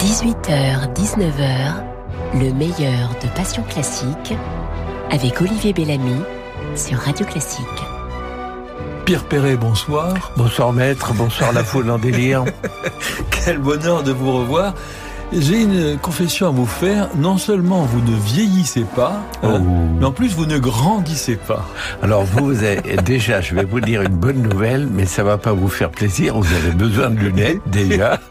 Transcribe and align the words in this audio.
18h, 0.00 0.94
19h, 0.94 1.74
le 2.34 2.52
meilleur 2.54 3.10
de 3.22 3.28
Passion 3.36 3.62
Classique 3.68 4.34
avec 5.10 5.40
Olivier 5.40 5.72
Bellamy 5.72 6.16
sur 6.74 6.98
Radio 6.98 7.26
Classique. 7.26 7.66
Pierre 9.04 9.24
Perret, 9.24 9.56
bonsoir. 9.56 10.32
Bonsoir 10.36 10.72
maître, 10.72 11.12
bonsoir 11.14 11.52
la 11.52 11.62
foule 11.64 11.90
en 11.90 11.98
délire. 11.98 12.44
Quel 13.44 13.58
bonheur 13.58 14.02
de 14.02 14.12
vous 14.12 14.32
revoir. 14.32 14.74
J'ai 15.32 15.62
une 15.62 15.96
confession 15.98 16.48
à 16.48 16.50
vous 16.50 16.66
faire. 16.66 17.08
Non 17.16 17.36
seulement 17.38 17.82
vous 17.82 18.00
ne 18.00 18.16
vieillissez 18.16 18.84
pas, 18.96 19.20
hein, 19.42 19.60
Oh. 19.62 19.68
mais 19.98 20.06
en 20.06 20.12
plus 20.12 20.34
vous 20.34 20.46
ne 20.46 20.58
grandissez 20.58 21.36
pas. 21.36 21.64
Alors 22.02 22.24
vous, 22.24 22.46
vous 22.46 22.64
avez- 22.64 22.96
déjà, 23.04 23.40
je 23.40 23.54
vais 23.54 23.64
vous 23.64 23.80
dire 23.80 24.02
une 24.02 24.16
bonne 24.16 24.42
nouvelle, 24.42 24.88
mais 24.90 25.04
ça 25.06 25.22
va 25.24 25.36
pas 25.38 25.52
vous 25.52 25.68
faire 25.68 25.90
plaisir. 25.90 26.36
Vous 26.38 26.52
avez 26.54 26.70
besoin 26.72 27.10
de 27.10 27.18
lunettes 27.20 27.60
déjà. 27.66 28.18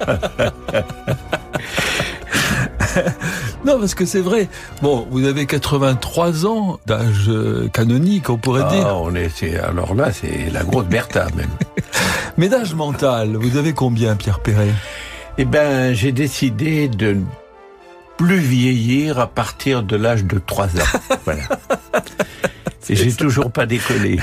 Non, 3.66 3.78
parce 3.79 3.93
que 3.96 4.06
c'est 4.06 4.21
vrai. 4.21 4.48
Bon, 4.82 5.06
vous 5.11 5.25
avez 5.25 5.46
83 5.46 6.46
ans 6.46 6.79
d'âge 6.86 7.25
euh, 7.28 7.68
canonique, 7.70 8.29
on 8.29 8.38
pourrait 8.38 8.64
Ah, 8.65 8.70
dire. 8.74 8.88
on 9.02 9.14
est, 9.15 9.29
c'est- 9.29 9.57
alors 9.60 9.93
là, 9.96 10.12
c'est 10.14 10.50
la 10.52 10.64
grosse 10.64 10.86
Bertha 10.86 11.28
même. 11.36 11.50
Mais 12.38 12.48
d'âge 12.50 12.74
mental, 12.74 13.36
vous 13.36 13.57
avez 13.57 13.74
combien, 13.74 14.15
Pierre 14.15 14.39
Perret? 14.39 14.70
Eh 15.38 15.46
ben, 15.46 15.93
j'ai 15.93 16.12
décidé 16.12 16.88
de 16.88 17.14
ne 17.14 17.24
plus 18.18 18.39
vieillir 18.39 19.20
à 19.20 19.28
partir 19.28 19.84
de 19.84 19.96
l'âge 19.96 20.24
de 20.26 20.40
3 20.40 20.65
ans. 20.68 21.00
Voilà. 21.26 21.43
Et 22.90 22.96
j'ai 22.96 23.14
toujours 23.14 23.51
pas 23.51 23.65
décollé. 23.68 24.20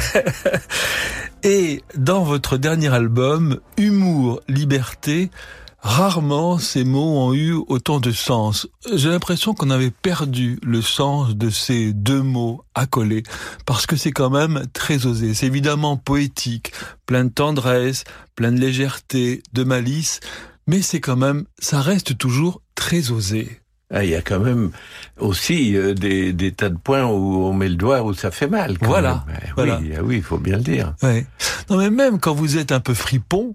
Et 1.44 1.82
dans 1.96 2.24
votre 2.24 2.56
dernier 2.56 2.92
album, 2.92 3.60
Humour, 3.78 4.40
Liberté, 4.48 5.30
rarement 5.78 6.58
ces 6.58 6.84
mots 6.84 7.18
ont 7.18 7.34
eu 7.34 7.52
autant 7.52 8.00
de 8.00 8.10
sens. 8.12 8.66
J'ai 8.92 9.08
l'impression 9.08 9.54
qu'on 9.54 9.70
avait 9.70 9.90
perdu 9.90 10.58
le 10.62 10.82
sens 10.82 11.36
de 11.36 11.50
ces 11.50 11.92
deux 11.92 12.22
mots 12.22 12.62
accolés, 12.74 13.22
parce 13.66 13.86
que 13.86 13.96
c'est 13.96 14.12
quand 14.12 14.30
même 14.30 14.64
très 14.72 15.06
osé. 15.06 15.34
C'est 15.34 15.46
évidemment 15.46 15.96
poétique, 15.96 16.72
plein 17.06 17.24
de 17.24 17.30
tendresse, 17.30 18.04
plein 18.34 18.52
de 18.52 18.58
légèreté, 18.60 19.42
de 19.52 19.64
malice, 19.64 20.20
mais 20.66 20.82
c'est 20.82 21.00
quand 21.00 21.16
même, 21.16 21.44
ça 21.58 21.80
reste 21.80 22.18
toujours 22.18 22.60
très 22.74 23.10
osé. 23.10 23.60
Ah, 23.88 24.02
Il 24.04 24.10
y 24.10 24.16
a 24.16 24.22
quand 24.22 24.40
même 24.40 24.72
aussi 25.20 25.76
euh, 25.76 25.94
des, 25.94 26.32
des 26.32 26.50
tas 26.50 26.70
de 26.70 26.76
points 26.76 27.04
où 27.04 27.44
on 27.44 27.52
met 27.52 27.68
le 27.68 27.76
doigt 27.76 28.02
où 28.02 28.12
ça 28.14 28.32
fait 28.32 28.48
mal. 28.48 28.78
quand 28.78 28.86
Voilà, 28.88 29.24
même. 29.28 29.36
Eh 29.46 29.50
voilà. 29.54 29.78
Oui, 29.80 29.92
ah 29.96 30.02
oui, 30.02 30.16
il 30.16 30.22
faut 30.24 30.38
bien 30.38 30.56
le 30.56 30.62
dire. 30.64 30.94
Ouais. 31.04 31.24
Non 31.70 31.76
mais 31.76 31.90
même 31.90 32.18
quand 32.18 32.34
vous 32.34 32.58
êtes 32.58 32.72
un 32.72 32.80
peu 32.80 32.94
fripon, 32.94 33.54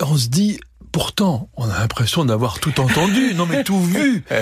on 0.00 0.16
se 0.16 0.26
dit 0.26 0.58
pourtant 0.94 1.50
on 1.56 1.68
a 1.68 1.80
l'impression 1.80 2.24
d'avoir 2.24 2.60
tout 2.60 2.80
entendu, 2.80 3.34
non 3.34 3.46
mais 3.46 3.64
tout 3.64 3.80
vu. 3.80 4.24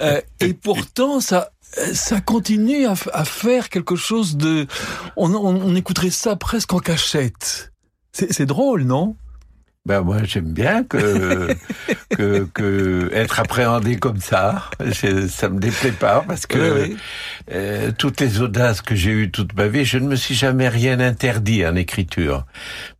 Euh, 0.00 0.20
et 0.38 0.54
pourtant 0.54 1.18
ça 1.20 1.50
ça 1.92 2.20
continue 2.20 2.86
à, 2.86 3.24
faire 3.24 3.68
quelque 3.68 3.96
chose 3.96 4.36
de 4.36 4.68
on, 5.16 5.34
on, 5.34 5.56
on 5.56 5.74
écouterait 5.74 6.10
ça 6.10 6.36
presque 6.36 6.72
en 6.72 6.78
cachette. 6.78 7.72
C'est 8.12 8.46
drôle, 8.46 8.84
non? 8.84 9.16
Ben 9.86 10.00
moi 10.00 10.24
j'aime 10.24 10.52
bien 10.52 10.82
que, 10.82 11.46
que 12.10 12.48
que 12.52 13.08
être 13.14 13.38
appréhendé 13.38 13.96
comme 13.96 14.20
ça. 14.20 14.68
Ça 15.28 15.48
me 15.48 15.60
déplaît 15.60 15.92
pas 15.92 16.24
parce 16.26 16.44
que 16.46 16.58
Oui, 16.58 16.88
oui. 16.90 16.96
euh, 17.52 17.92
toutes 17.96 18.20
les 18.20 18.40
audaces 18.40 18.82
que 18.82 18.96
j'ai 18.96 19.12
eues 19.12 19.30
toute 19.30 19.54
ma 19.54 19.68
vie, 19.68 19.84
je 19.84 19.98
ne 19.98 20.08
me 20.08 20.16
suis 20.16 20.34
jamais 20.34 20.68
rien 20.68 20.98
interdit 20.98 21.64
en 21.64 21.76
écriture. 21.76 22.44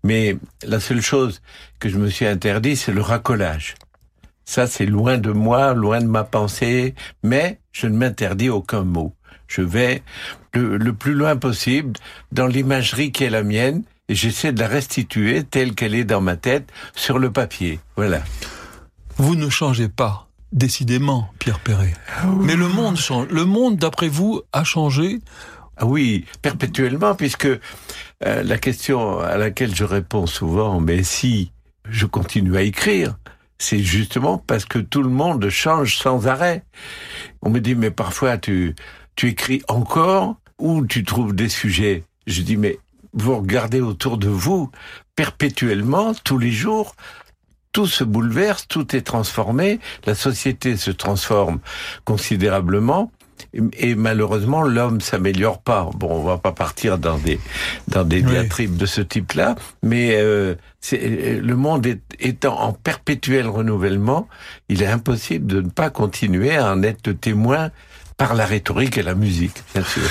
Mais 0.04 0.36
la 0.64 0.78
seule 0.78 1.02
chose 1.02 1.42
que 1.80 1.88
je 1.88 1.98
me 1.98 2.08
suis 2.08 2.26
interdit, 2.26 2.76
c'est 2.76 2.92
le 2.92 3.02
racolage. 3.02 3.74
Ça, 4.44 4.68
c'est 4.68 4.86
loin 4.86 5.18
de 5.18 5.32
moi, 5.32 5.74
loin 5.74 6.00
de 6.00 6.06
ma 6.06 6.22
pensée, 6.22 6.94
mais 7.24 7.58
je 7.72 7.88
ne 7.88 7.96
m'interdis 7.96 8.48
aucun 8.48 8.84
mot. 8.84 9.12
Je 9.48 9.60
vais 9.62 10.04
le, 10.54 10.76
le 10.76 10.92
plus 10.92 11.14
loin 11.14 11.34
possible 11.36 11.94
dans 12.30 12.46
l'imagerie 12.46 13.10
qui 13.10 13.24
est 13.24 13.30
la 13.30 13.42
mienne 13.42 13.82
et 14.08 14.14
j'essaie 14.14 14.52
de 14.52 14.60
la 14.60 14.68
restituer 14.68 15.44
telle 15.44 15.74
qu'elle 15.74 15.94
est 15.94 16.04
dans 16.04 16.20
ma 16.20 16.36
tête 16.36 16.70
sur 16.94 17.18
le 17.18 17.30
papier. 17.30 17.80
Voilà. 17.96 18.22
Vous 19.16 19.34
ne 19.34 19.48
changez 19.48 19.88
pas 19.88 20.26
décidément, 20.52 21.28
Pierre 21.38 21.60
Perret. 21.60 21.92
Mais 22.40 22.56
le 22.56 22.68
monde 22.68 22.96
change. 22.96 23.28
Le 23.28 23.44
monde, 23.44 23.76
d'après 23.76 24.08
vous, 24.08 24.42
a 24.52 24.64
changé. 24.64 25.20
Ah 25.76 25.86
oui, 25.86 26.24
perpétuellement, 26.40 27.14
puisque 27.14 27.46
euh, 27.46 27.58
la 28.20 28.58
question 28.58 29.20
à 29.20 29.36
laquelle 29.36 29.74
je 29.74 29.84
réponds 29.84 30.26
souvent, 30.26 30.80
mais 30.80 31.02
si 31.02 31.52
je 31.88 32.06
continue 32.06 32.56
à 32.56 32.62
écrire, 32.62 33.16
c'est 33.58 33.78
justement 33.78 34.38
parce 34.38 34.64
que 34.64 34.78
tout 34.78 35.02
le 35.02 35.10
monde 35.10 35.48
change 35.50 35.98
sans 35.98 36.26
arrêt. 36.26 36.64
On 37.42 37.50
me 37.50 37.60
dit, 37.60 37.74
mais 37.74 37.90
parfois 37.90 38.38
tu, 38.38 38.74
tu 39.16 39.28
écris 39.28 39.62
encore 39.68 40.36
ou 40.58 40.86
tu 40.86 41.04
trouves 41.04 41.34
des 41.34 41.50
sujets? 41.50 42.04
Je 42.26 42.40
dis, 42.42 42.56
mais 42.56 42.78
vous 43.16 43.36
regardez 43.36 43.80
autour 43.80 44.18
de 44.18 44.28
vous 44.28 44.70
perpétuellement, 45.16 46.12
tous 46.24 46.38
les 46.38 46.52
jours, 46.52 46.94
tout 47.72 47.86
se 47.86 48.04
bouleverse, 48.04 48.68
tout 48.68 48.94
est 48.94 49.02
transformé, 49.02 49.80
la 50.06 50.14
société 50.14 50.76
se 50.76 50.90
transforme 50.90 51.58
considérablement. 52.04 53.10
Et, 53.74 53.94
malheureusement, 53.94 54.62
l'homme 54.62 55.00
s'améliore 55.02 55.60
pas. 55.60 55.88
Bon, 55.94 56.08
on 56.10 56.24
va 56.24 56.38
pas 56.38 56.52
partir 56.52 56.96
dans 56.98 57.18
des 57.18 57.38
dans 57.88 58.02
des 58.04 58.22
Oui. 58.22 58.30
diatribes 58.30 58.76
de 58.76 58.86
ce 58.86 59.02
type-là, 59.02 59.56
mais 59.82 60.16
euh, 60.16 60.54
le 60.92 61.54
monde 61.54 61.86
est, 61.86 62.00
étant 62.18 62.58
en 62.58 62.72
perpétuel 62.72 63.46
renouvellement, 63.46 64.26
il 64.70 64.82
est 64.82 64.86
impossible 64.86 65.46
de 65.46 65.60
ne 65.60 65.68
pas 65.68 65.90
continuer 65.90 66.56
à 66.56 66.72
en 66.72 66.82
être 66.82 67.12
témoin 67.12 67.70
par 68.16 68.34
la 68.34 68.46
rhétorique 68.46 68.96
et 68.96 69.02
la 69.02 69.14
musique, 69.14 69.62
bien 69.74 69.84
sûr. 69.84 70.02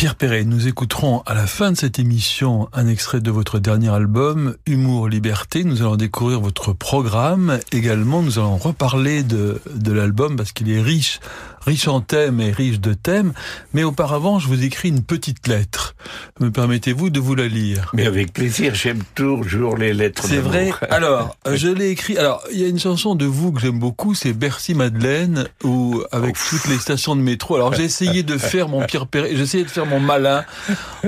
Pierre 0.00 0.14
Perret, 0.14 0.44
nous 0.44 0.66
écouterons 0.66 1.22
à 1.26 1.34
la 1.34 1.46
fin 1.46 1.72
de 1.72 1.76
cette 1.76 1.98
émission 1.98 2.70
un 2.72 2.86
extrait 2.86 3.20
de 3.20 3.30
votre 3.30 3.58
dernier 3.58 3.90
album, 3.90 4.56
Humour 4.64 5.10
Liberté. 5.10 5.62
Nous 5.62 5.82
allons 5.82 5.96
découvrir 5.96 6.40
votre 6.40 6.72
programme. 6.72 7.58
Également, 7.70 8.22
nous 8.22 8.38
allons 8.38 8.56
reparler 8.56 9.22
de, 9.22 9.60
de 9.74 9.92
l'album 9.92 10.36
parce 10.36 10.52
qu'il 10.52 10.70
est 10.70 10.80
riche, 10.80 11.20
riche 11.60 11.88
en 11.88 12.00
thèmes 12.00 12.40
et 12.40 12.50
riche 12.50 12.80
de 12.80 12.94
thèmes. 12.94 13.32
Mais 13.74 13.82
auparavant, 13.84 14.38
je 14.38 14.48
vous 14.48 14.64
écris 14.64 14.88
une 14.88 15.02
petite 15.02 15.46
lettre. 15.46 15.94
Me 16.40 16.50
permettez-vous 16.50 17.10
de 17.10 17.20
vous 17.20 17.34
la 17.34 17.48
lire? 17.48 17.90
Mais 17.94 18.06
avec 18.06 18.32
plaisir, 18.32 18.74
j'aime 18.74 19.02
toujours 19.14 19.76
les 19.76 19.92
lettres. 19.92 20.24
c'est 20.26 20.38
vrai. 20.38 20.70
Alors, 20.90 21.36
euh, 21.46 21.56
je 21.56 21.68
l'ai 21.68 21.90
écrit. 21.90 22.16
Alors, 22.18 22.42
il 22.52 22.60
y 22.60 22.64
a 22.64 22.68
une 22.68 22.78
chanson 22.78 23.14
de 23.14 23.26
vous 23.26 23.52
que 23.52 23.60
j'aime 23.60 23.78
beaucoup, 23.78 24.14
c'est 24.14 24.32
Bercy 24.32 24.74
Madeleine, 24.74 25.46
où 25.64 26.02
avec 26.12 26.36
toutes 26.48 26.66
les 26.68 26.78
stations 26.78 27.16
de 27.16 27.20
métro. 27.20 27.56
Alors, 27.56 27.74
j'ai 27.74 27.84
essayé 27.84 28.22
de 28.22 28.38
faire 28.38 28.68
mon 28.68 28.84
j'ai 29.12 29.40
essayé 29.40 29.64
de 29.64 29.68
faire 29.70 29.86
mon 29.86 30.00
malin 30.00 30.44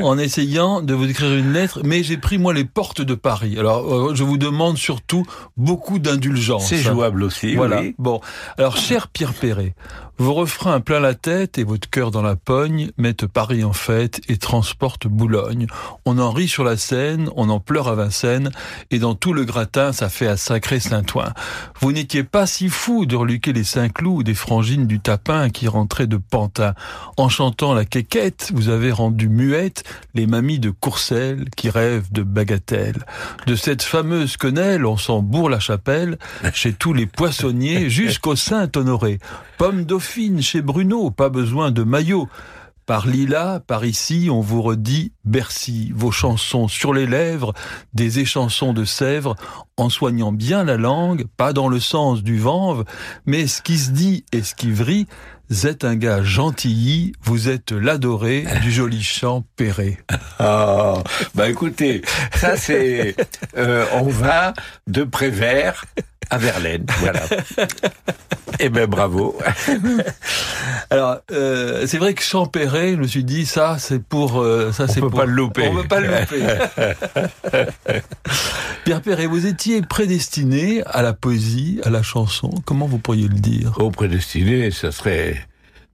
en 0.01 0.19
essayant 0.19 0.81
de 0.83 0.95
vous 0.95 1.09
écrire 1.09 1.33
une 1.33 1.53
lettre, 1.53 1.81
mais 1.84 2.03
j'ai 2.03 2.17
pris 2.17 2.39
moi 2.39 2.53
les 2.55 2.65
portes 2.65 3.01
de 3.03 3.15
Paris. 3.15 3.57
Alors, 3.59 4.11
euh, 4.11 4.15
je 4.15 4.23
vous 4.25 4.39
demande 4.39 4.79
surtout 4.79 5.25
beaucoup 5.57 5.99
d'indulgence. 5.99 6.69
C'est 6.69 6.79
jouable 6.79 7.23
aussi, 7.23 7.55
Voilà. 7.55 7.81
oui. 7.81 7.95
Bon. 7.99 8.21
Alors, 8.59 8.77
cher 8.77 9.09
Pierre 9.09 9.34
Perret, 9.34 9.75
vos 10.22 10.34
refrains 10.34 10.78
plein 10.78 11.00
la 11.00 11.15
tête 11.15 11.59
et 11.59 11.65
votre 11.65 11.91
cœur 11.91 12.12
dans 12.12 12.22
la 12.22 12.37
pogne 12.37 12.93
mettent 12.97 13.27
Paris 13.27 13.65
en 13.65 13.72
fête 13.72 14.21
et 14.28 14.37
transportent 14.37 15.09
Boulogne. 15.09 15.66
On 16.05 16.16
en 16.21 16.31
rit 16.31 16.47
sur 16.47 16.62
la 16.62 16.77
scène, 16.77 17.28
on 17.34 17.49
en 17.49 17.59
pleure 17.59 17.88
à 17.88 17.97
Vincennes, 17.97 18.53
et 18.93 19.00
dans 19.00 19.16
tout 19.16 19.33
le 19.33 19.44
gratin, 19.44 19.93
ça 19.93 20.09
fait 20.09 20.28
à 20.28 20.37
sacré 20.37 20.78
Saint-Ouen. 20.78 21.33
Vous 21.81 21.91
n'étiez 21.91 22.22
pas 22.22 22.47
si 22.47 22.69
fou 22.69 23.05
de 23.05 23.16
reluquer 23.16 23.53
les 23.53 23.65
Saint-Cloud 23.65 24.19
ou 24.19 24.22
des 24.22 24.34
frangines 24.34 24.87
du 24.87 25.00
Tapin 25.00 25.50
qui 25.50 25.66
rentraient 25.66 26.06
de 26.06 26.19
Pantin. 26.19 26.75
En 27.16 27.28
chantant 27.28 27.75
la 27.75 27.84
quéquette, 27.84 28.53
vous 28.54 28.69
avez 28.69 28.93
rendu 28.93 29.28
muette 29.28 29.83
les 30.15 30.28
mamies 30.28 30.60
de 30.60 30.71
Courcelles 30.71 31.47
qui 31.56 31.69
rêvent 31.69 32.12
de 32.12 32.22
bagatelles. 32.22 33.04
De 33.49 33.56
cette 33.56 33.83
fameuse 33.83 34.37
quenelle, 34.37 34.87
on 34.87 34.97
s'en 34.97 35.21
bourre 35.21 35.50
la 35.50 35.59
chapelle, 35.59 36.16
chez 36.54 36.72
tous 36.72 36.95
les 36.95 37.07
poissonniers 37.07 37.91
jusqu'au 37.91 38.36
Saint-Honoré. 38.36 39.19
Pomme 39.59 39.84
chez 40.41 40.60
Bruno, 40.60 41.10
pas 41.10 41.30
besoin 41.30 41.70
de 41.70 41.84
maillot. 41.84 42.28
Par 42.84 43.06
Lila, 43.06 43.62
par 43.66 43.84
ici, 43.86 44.28
on 44.30 44.41
vous 44.41 44.60
redit 44.60 45.12
Bercy, 45.24 45.91
vos 45.94 46.10
chansons 46.10 46.68
sur 46.68 46.92
les 46.92 47.06
lèvres, 47.06 47.54
des 47.94 48.18
échansons 48.18 48.74
de 48.74 48.84
Sèvres, 48.84 49.36
en 49.78 49.88
soignant 49.88 50.32
bien 50.32 50.64
la 50.64 50.76
langue, 50.76 51.24
pas 51.38 51.54
dans 51.54 51.68
le 51.68 51.80
sens 51.80 52.22
du 52.22 52.38
vanve, 52.38 52.84
mais 53.24 53.47
ce 53.47 53.62
qui 53.62 53.78
se 53.78 53.92
dit 53.92 54.26
et 54.32 54.42
ce 54.42 54.54
qui 54.54 54.70
vrille, 54.70 55.06
vous 55.48 55.66
êtes 55.66 55.84
un 55.84 55.97
gars 55.97 56.22
gentilly, 56.22 57.12
vous 57.22 57.48
êtes 57.48 57.72
l'adoré 57.72 58.44
du 58.62 58.70
joli 58.70 59.03
chant 59.03 59.44
Perret. 59.56 59.98
Ah, 60.38 61.03
bah 61.34 61.48
écoutez, 61.48 62.03
ça 62.34 62.56
c'est, 62.59 63.16
euh, 63.56 63.86
on 63.94 64.09
va 64.09 64.53
de 64.88 65.04
Prévert 65.04 65.86
à 66.33 66.39
Verlaine, 66.39 66.87
voilà. 67.01 67.21
Eh 68.59 68.71
ben 68.71 68.87
bravo. 68.87 69.37
Alors 70.91 71.19
euh, 71.31 71.87
c'est 71.87 71.99
vrai 71.99 72.15
que 72.15 72.23
Champéret, 72.23 72.93
je 72.93 72.97
me 72.97 73.07
suis 73.07 73.23
dit 73.23 73.45
ça 73.45 73.77
c'est 73.79 74.03
pour 74.03 74.41
euh, 74.41 74.73
ça 74.73 74.89
c'est 74.89 75.01
peut 75.01 75.11
pour 75.11 75.21
pas 75.21 75.27
le 75.27 75.33
louper. 75.33 75.69
On 75.69 75.75
peut 75.75 75.89
pas 75.89 76.01
le 76.01 76.09
louper. 76.21 76.43
Pierre 78.84 79.03
Perret, 79.03 79.27
vous 79.27 79.47
étiez 79.47 79.83
prédestiné 79.83 80.83
à 80.87 81.03
la 81.03 81.13
poésie, 81.13 81.81
à 81.84 81.91
la 81.91 82.03
chanson. 82.03 82.51
Comment 82.65 82.87
vous 82.87 82.99
pourriez 82.99 83.29
le 83.29 83.34
dire? 83.34 83.75
Au 83.79 83.91
prédestiné, 83.91 84.71
ça 84.71 84.91
serait 84.91 85.37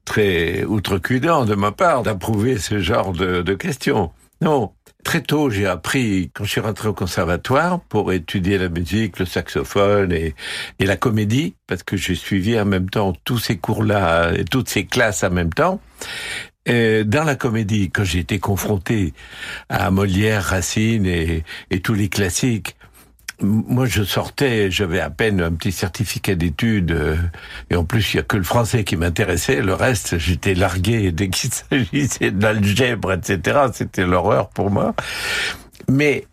très 0.05 0.65
outrecuidant 0.65 1.47
de 1.47 1.57
ma 1.57 1.73
part 1.73 2.05
d'approuver 2.05 2.59
ce 2.59 2.79
genre 2.79 3.13
de, 3.13 3.43
de 3.43 3.55
questions. 3.55 4.13
Non, 4.41 4.73
très 5.05 5.23
tôt, 5.23 5.51
j'ai 5.51 5.67
appris, 5.67 6.31
quand 6.33 6.45
je 6.45 6.51
suis 6.51 6.61
rentré 6.61 6.89
au 6.89 6.93
conservatoire, 6.93 7.81
pour 7.81 8.13
étudier 8.13 8.59
la 8.59 8.69
musique, 8.69 9.19
le 9.19 9.27
saxophone 9.27 10.13
et, 10.13 10.35
la 10.79 10.97
comédie, 10.97 11.55
parce 11.67 11.83
que 11.83 11.97
j'ai 11.97 12.15
suivi 12.15 12.59
en 12.59 12.65
même 12.65 12.89
temps 12.89 13.13
tous 13.25 13.39
ces 13.39 13.57
cours-là 13.59 14.33
et 14.33 14.45
toutes 14.45 14.69
ces 14.69 14.87
classes 14.87 15.25
en 15.25 15.31
même 15.31 15.53
temps. 15.53 15.81
Dans 16.67 17.25
la 17.25 17.35
comédie, 17.35 17.91
quand 17.91 18.05
j'ai 18.05 18.19
été 18.19 18.39
confronté 18.39 19.15
à 19.71 19.91
Molière, 19.91 20.45
Racine 20.45 21.07
et 21.07 21.81
tous 21.83 21.95
les 21.95 22.11
classiques, 22.11 22.77
moi, 23.41 23.87
je 23.87 24.03
sortais, 24.03 24.71
j'avais 24.71 25.01
à 25.01 25.11
peine 25.11 25.41
un 25.41 25.53
petit 25.53 25.71
certificat 25.71 26.35
d'études, 26.35 26.91
euh, 26.91 27.17
et 27.71 27.77
en 27.77 27.85
plus, 27.85 28.15
il 28.15 28.17
y 28.17 28.21
a 28.21 28.25
que 28.25 28.37
le 28.37 28.43
français 28.43 28.83
qui 28.83 28.97
m'intéressait. 28.97 29.63
Le 29.63 29.75
reste, 29.75 30.19
j'étais 30.19 30.55
largué 30.55 31.13
dès 31.13 31.29
qu'il 31.29 31.51
s'agissait 31.53 32.33
de 32.33 32.43
l'algèbre, 32.43 33.13
etc. 33.13 33.59
C'était 33.73 34.07
l'horreur 34.07 34.49
pour 34.49 34.71
moi. 34.71 34.95
Mais 35.89 36.27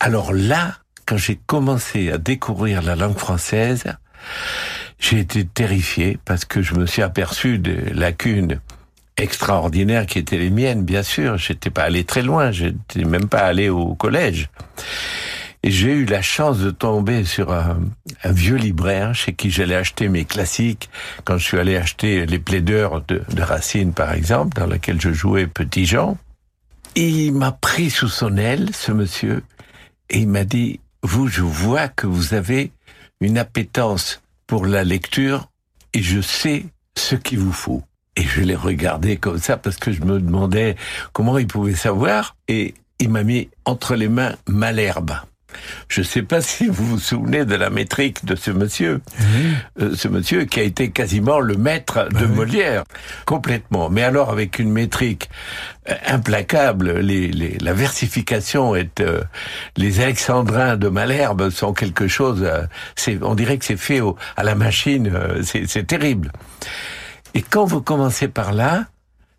alors 0.00 0.32
là, 0.32 0.76
quand 1.06 1.16
j'ai 1.16 1.38
commencé 1.46 2.10
à 2.10 2.18
découvrir 2.18 2.82
la 2.82 2.94
langue 2.94 3.18
française, 3.18 3.84
j'ai 4.98 5.20
été 5.20 5.44
terrifié 5.44 6.18
parce 6.24 6.44
que 6.44 6.62
je 6.62 6.74
me 6.74 6.86
suis 6.86 7.02
aperçu 7.02 7.58
des 7.58 7.92
lacunes 7.94 8.60
extraordinaires 9.16 10.06
qui 10.06 10.18
étaient 10.18 10.38
les 10.38 10.50
miennes, 10.50 10.84
bien 10.84 11.02
sûr. 11.02 11.38
J'étais 11.38 11.70
pas 11.70 11.84
allé 11.84 12.04
très 12.04 12.22
loin, 12.22 12.50
j'étais 12.50 13.04
même 13.04 13.28
pas 13.28 13.40
allé 13.40 13.68
au 13.68 13.94
collège. 13.94 14.48
J'ai 15.66 15.92
eu 15.92 16.04
la 16.04 16.20
chance 16.20 16.58
de 16.58 16.70
tomber 16.70 17.24
sur 17.24 17.50
un, 17.50 17.78
vieux 18.26 18.56
libraire 18.56 19.14
chez 19.14 19.32
qui 19.32 19.50
j'allais 19.50 19.74
acheter 19.74 20.10
mes 20.10 20.26
classiques 20.26 20.90
quand 21.24 21.38
je 21.38 21.44
suis 21.44 21.58
allé 21.58 21.78
acheter 21.78 22.26
les 22.26 22.38
plaideurs 22.38 23.00
de, 23.00 23.22
Racine, 23.38 23.94
par 23.94 24.12
exemple, 24.12 24.58
dans 24.58 24.66
laquelle 24.66 25.00
je 25.00 25.10
jouais 25.10 25.46
Petit 25.46 25.86
Jean. 25.86 26.18
Il 26.96 27.32
m'a 27.32 27.50
pris 27.50 27.88
sous 27.88 28.10
son 28.10 28.36
aile, 28.36 28.74
ce 28.74 28.92
monsieur, 28.92 29.42
et 30.10 30.18
il 30.18 30.28
m'a 30.28 30.44
dit, 30.44 30.80
vous, 31.02 31.28
je 31.28 31.40
vois 31.40 31.88
que 31.88 32.06
vous 32.06 32.34
avez 32.34 32.70
une 33.22 33.38
appétence 33.38 34.20
pour 34.46 34.66
la 34.66 34.84
lecture 34.84 35.48
et 35.94 36.02
je 36.02 36.20
sais 36.20 36.66
ce 36.94 37.14
qu'il 37.14 37.38
vous 37.38 37.52
faut. 37.52 37.82
Et 38.16 38.22
je 38.22 38.42
l'ai 38.42 38.54
regardé 38.54 39.16
comme 39.16 39.38
ça 39.38 39.56
parce 39.56 39.76
que 39.76 39.92
je 39.92 40.02
me 40.02 40.20
demandais 40.20 40.76
comment 41.14 41.38
il 41.38 41.46
pouvait 41.46 41.74
savoir 41.74 42.36
et 42.48 42.74
il 42.98 43.08
m'a 43.08 43.22
mis 43.22 43.48
entre 43.64 43.94
les 43.94 44.08
mains 44.08 44.36
Malherbe. 44.46 45.14
Je 45.88 46.00
ne 46.00 46.04
sais 46.06 46.22
pas 46.22 46.40
si 46.40 46.66
vous 46.66 46.86
vous 46.86 46.98
souvenez 46.98 47.44
de 47.44 47.54
la 47.54 47.70
métrique 47.70 48.24
de 48.24 48.34
ce 48.34 48.50
monsieur, 48.50 49.00
euh, 49.80 49.94
ce 49.94 50.08
monsieur 50.08 50.44
qui 50.44 50.60
a 50.60 50.62
été 50.62 50.90
quasiment 50.90 51.40
le 51.40 51.56
maître 51.56 52.08
de 52.10 52.24
oui. 52.26 52.32
Molière, 52.34 52.84
complètement. 53.26 53.90
Mais 53.90 54.02
alors 54.02 54.30
avec 54.30 54.58
une 54.58 54.70
métrique 54.70 55.28
euh, 55.88 55.94
implacable, 56.06 56.98
les, 57.00 57.28
les- 57.28 57.58
la 57.58 57.72
versification 57.72 58.74
est, 58.74 59.00
euh, 59.00 59.22
les 59.76 60.00
alexandrins 60.00 60.76
de 60.76 60.88
Malherbe 60.88 61.50
sont 61.50 61.72
quelque 61.72 62.08
chose. 62.08 62.42
euh, 62.42 62.66
on 63.22 63.34
dirait 63.34 63.58
que 63.58 63.64
c'est 63.64 63.76
fait 63.76 64.00
au- 64.00 64.16
à 64.36 64.42
la 64.44 64.54
machine. 64.54 65.10
c'est, 65.42 65.86
terrible. 65.86 66.32
Et 67.34 67.42
quand 67.42 67.64
vous 67.64 67.82
commencez 67.82 68.28
par 68.28 68.52
là, 68.52 68.84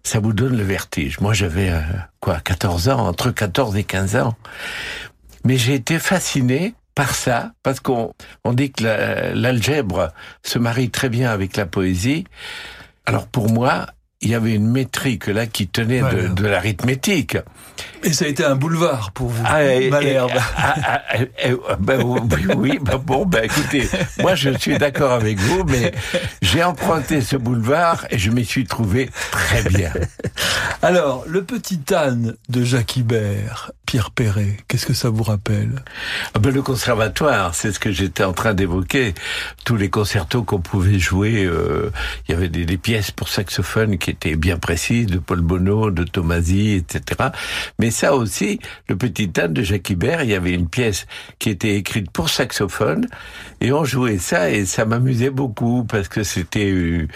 ça 0.04 0.20
vous 0.20 0.34
donne 0.34 0.56
le 0.58 0.64
vertige. 0.64 1.20
Moi, 1.20 1.34
j'avais 1.34 1.72
quoi, 2.20 2.40
14 2.44 2.90
ans, 2.90 3.08
entre 3.08 3.32
14 3.32 3.76
et 3.76 3.84
15 3.84 4.16
ans. 4.18 4.36
Mais 5.46 5.58
j'ai 5.58 5.76
été 5.76 6.00
fasciné 6.00 6.74
par 6.96 7.14
ça, 7.16 7.52
parce 7.64 7.80
qu'on 7.80 8.14
on 8.44 8.54
dit 8.54 8.72
que 8.72 8.84
la- 8.84 9.34
l'algèbre 9.34 10.12
se 10.44 10.60
marie 10.60 10.90
très 10.90 11.10
bien 11.10 11.30
avec 11.32 11.56
la 11.58 11.66
poésie. 11.66 12.26
Alors 13.06 13.28
pour 13.28 13.50
moi, 13.52 13.86
il 14.22 14.30
y 14.30 14.34
avait 14.34 14.54
une 14.56 14.72
métrique 14.72 15.28
là 15.28 15.46
qui 15.46 15.68
tenait 15.68 16.00
de, 16.00 16.06
Voilà. 16.06 16.28
de 16.30 16.48
l'arithmétique. 16.48 17.38
Et 18.02 18.14
ça 18.14 18.26
a 18.26 18.28
été 18.30 18.46
un 18.46 18.56
boulevard 18.56 19.12
pour 19.12 19.28
vous, 19.28 19.44
Ah, 19.46 19.60
Malherbe. 19.92 20.32
ah, 20.58 20.76
ah, 20.82 21.02
ah, 21.14 21.76
ben, 21.80 22.02
oui, 22.02 22.20
oui, 22.56 22.80
ben 22.82 22.96
bon, 22.98 23.26
ben 23.26 23.44
écoutez, 23.44 23.88
moi 24.20 24.34
je 24.36 24.52
suis 24.58 24.78
d'accord 24.78 25.12
avec 25.12 25.38
vous, 25.38 25.64
mais 25.66 25.92
j'ai 26.42 26.64
emprunté 26.64 27.20
ce 27.22 27.36
boulevard 27.36 28.08
et 28.10 28.18
je 28.18 28.32
m'y 28.32 28.46
suis 28.46 28.66
trouvé 28.66 29.10
très 29.32 29.64
bien. 29.64 29.92
Alors, 30.82 31.24
le 31.28 31.44
petit 31.44 31.82
âne 31.94 32.36
de 32.50 32.64
Jacques 32.64 32.96
Ibert, 32.98 33.72
Pierre 33.86 34.12
Perret, 34.12 34.58
qu'est-ce 34.68 34.86
que 34.86 34.94
ça 34.94 35.10
vous 35.10 35.24
rappelle? 35.24 35.84
Ah 36.34 36.40
ben, 36.40 36.54
le 36.54 36.62
conservatoire, 36.62 37.54
c'est 37.54 37.72
ce 37.72 37.80
que 37.80 37.92
j'étais 37.92 38.24
en 38.24 38.34
train 38.34 38.54
d'évoquer. 38.54 39.14
Tous 39.64 39.76
les 39.76 39.90
concertos 39.90 40.44
qu'on 40.44 40.60
pouvait 40.60 41.00
jouer, 41.00 41.46
euh, 41.46 41.92
il 42.28 42.32
y 42.32 42.36
avait 42.36 42.50
des, 42.50 42.78
pièces 42.78 43.12
pour 43.12 43.30
saxophone 43.30 43.98
qui 43.98 44.10
étaient 44.10 44.36
bien 44.36 44.58
précises, 44.58 45.08
de 45.08 45.20
Paul 45.20 45.42
Bonneau, 45.42 45.92
de 45.92 46.04
Tomasi, 46.04 46.74
etc. 46.74 47.30
Mais 47.80 47.92
ça 47.92 48.16
aussi, 48.16 48.60
le 48.90 48.96
petit 48.96 49.32
âne 49.40 49.54
de 49.54 49.62
Jacques 49.64 49.90
Ibert, 49.90 50.24
il 50.24 50.30
y 50.30 50.36
avait 50.36 50.54
une 50.54 50.68
pièce 50.68 51.06
qui 51.40 51.50
était 51.50 51.76
écrite 51.76 52.12
pour 52.12 52.30
saxophone, 52.30 53.08
et 53.62 53.72
on 53.72 53.86
jouait 53.86 54.18
ça, 54.18 54.50
et 54.50 54.66
ça 54.66 54.86
m'amusait 54.86 55.30
beaucoup, 55.30 55.84
parce 55.84 56.08
que 56.08 56.24
c'était... 56.24 56.72
euh, 56.72 57.08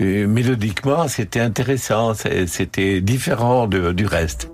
euh, 0.00 0.26
mélodiquement, 0.26 1.08
c'était 1.08 1.40
intéressant, 1.40 2.14
c'était 2.14 3.00
différent 3.02 3.66
du 3.66 4.06
reste. 4.06 4.50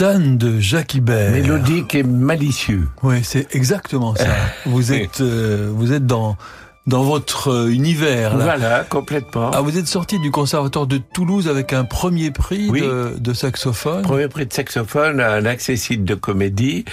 De 0.00 0.58
Jacques 0.58 0.94
Ibert. 0.94 1.30
Mélodique 1.30 1.94
et 1.94 2.02
malicieux. 2.02 2.88
Oui, 3.02 3.16
c'est 3.22 3.54
exactement 3.54 4.14
ça. 4.14 4.28
vous 4.64 4.94
êtes, 4.94 5.20
euh, 5.20 5.70
vous 5.74 5.92
êtes 5.92 6.06
dans 6.06 6.38
dans 6.86 7.02
votre 7.02 7.48
euh, 7.48 7.68
univers 7.70 8.34
là. 8.34 8.44
Voilà, 8.44 8.84
complètement. 8.84 9.50
Ah, 9.52 9.60
vous 9.60 9.76
êtes 9.76 9.88
sorti 9.88 10.18
du 10.18 10.30
conservatoire 10.30 10.86
de 10.86 10.96
Toulouse 10.96 11.48
avec 11.48 11.74
un 11.74 11.84
premier 11.84 12.30
prix 12.30 12.70
Oui. 12.70 12.80
de, 12.80 13.14
de 13.18 13.32
saxophone. 13.34 14.00
Premier 14.00 14.28
prix 14.28 14.46
de 14.46 14.52
saxophone, 14.54 15.20
un 15.20 15.44
accessible 15.44 16.04
de 16.04 16.14
comédie 16.14 16.86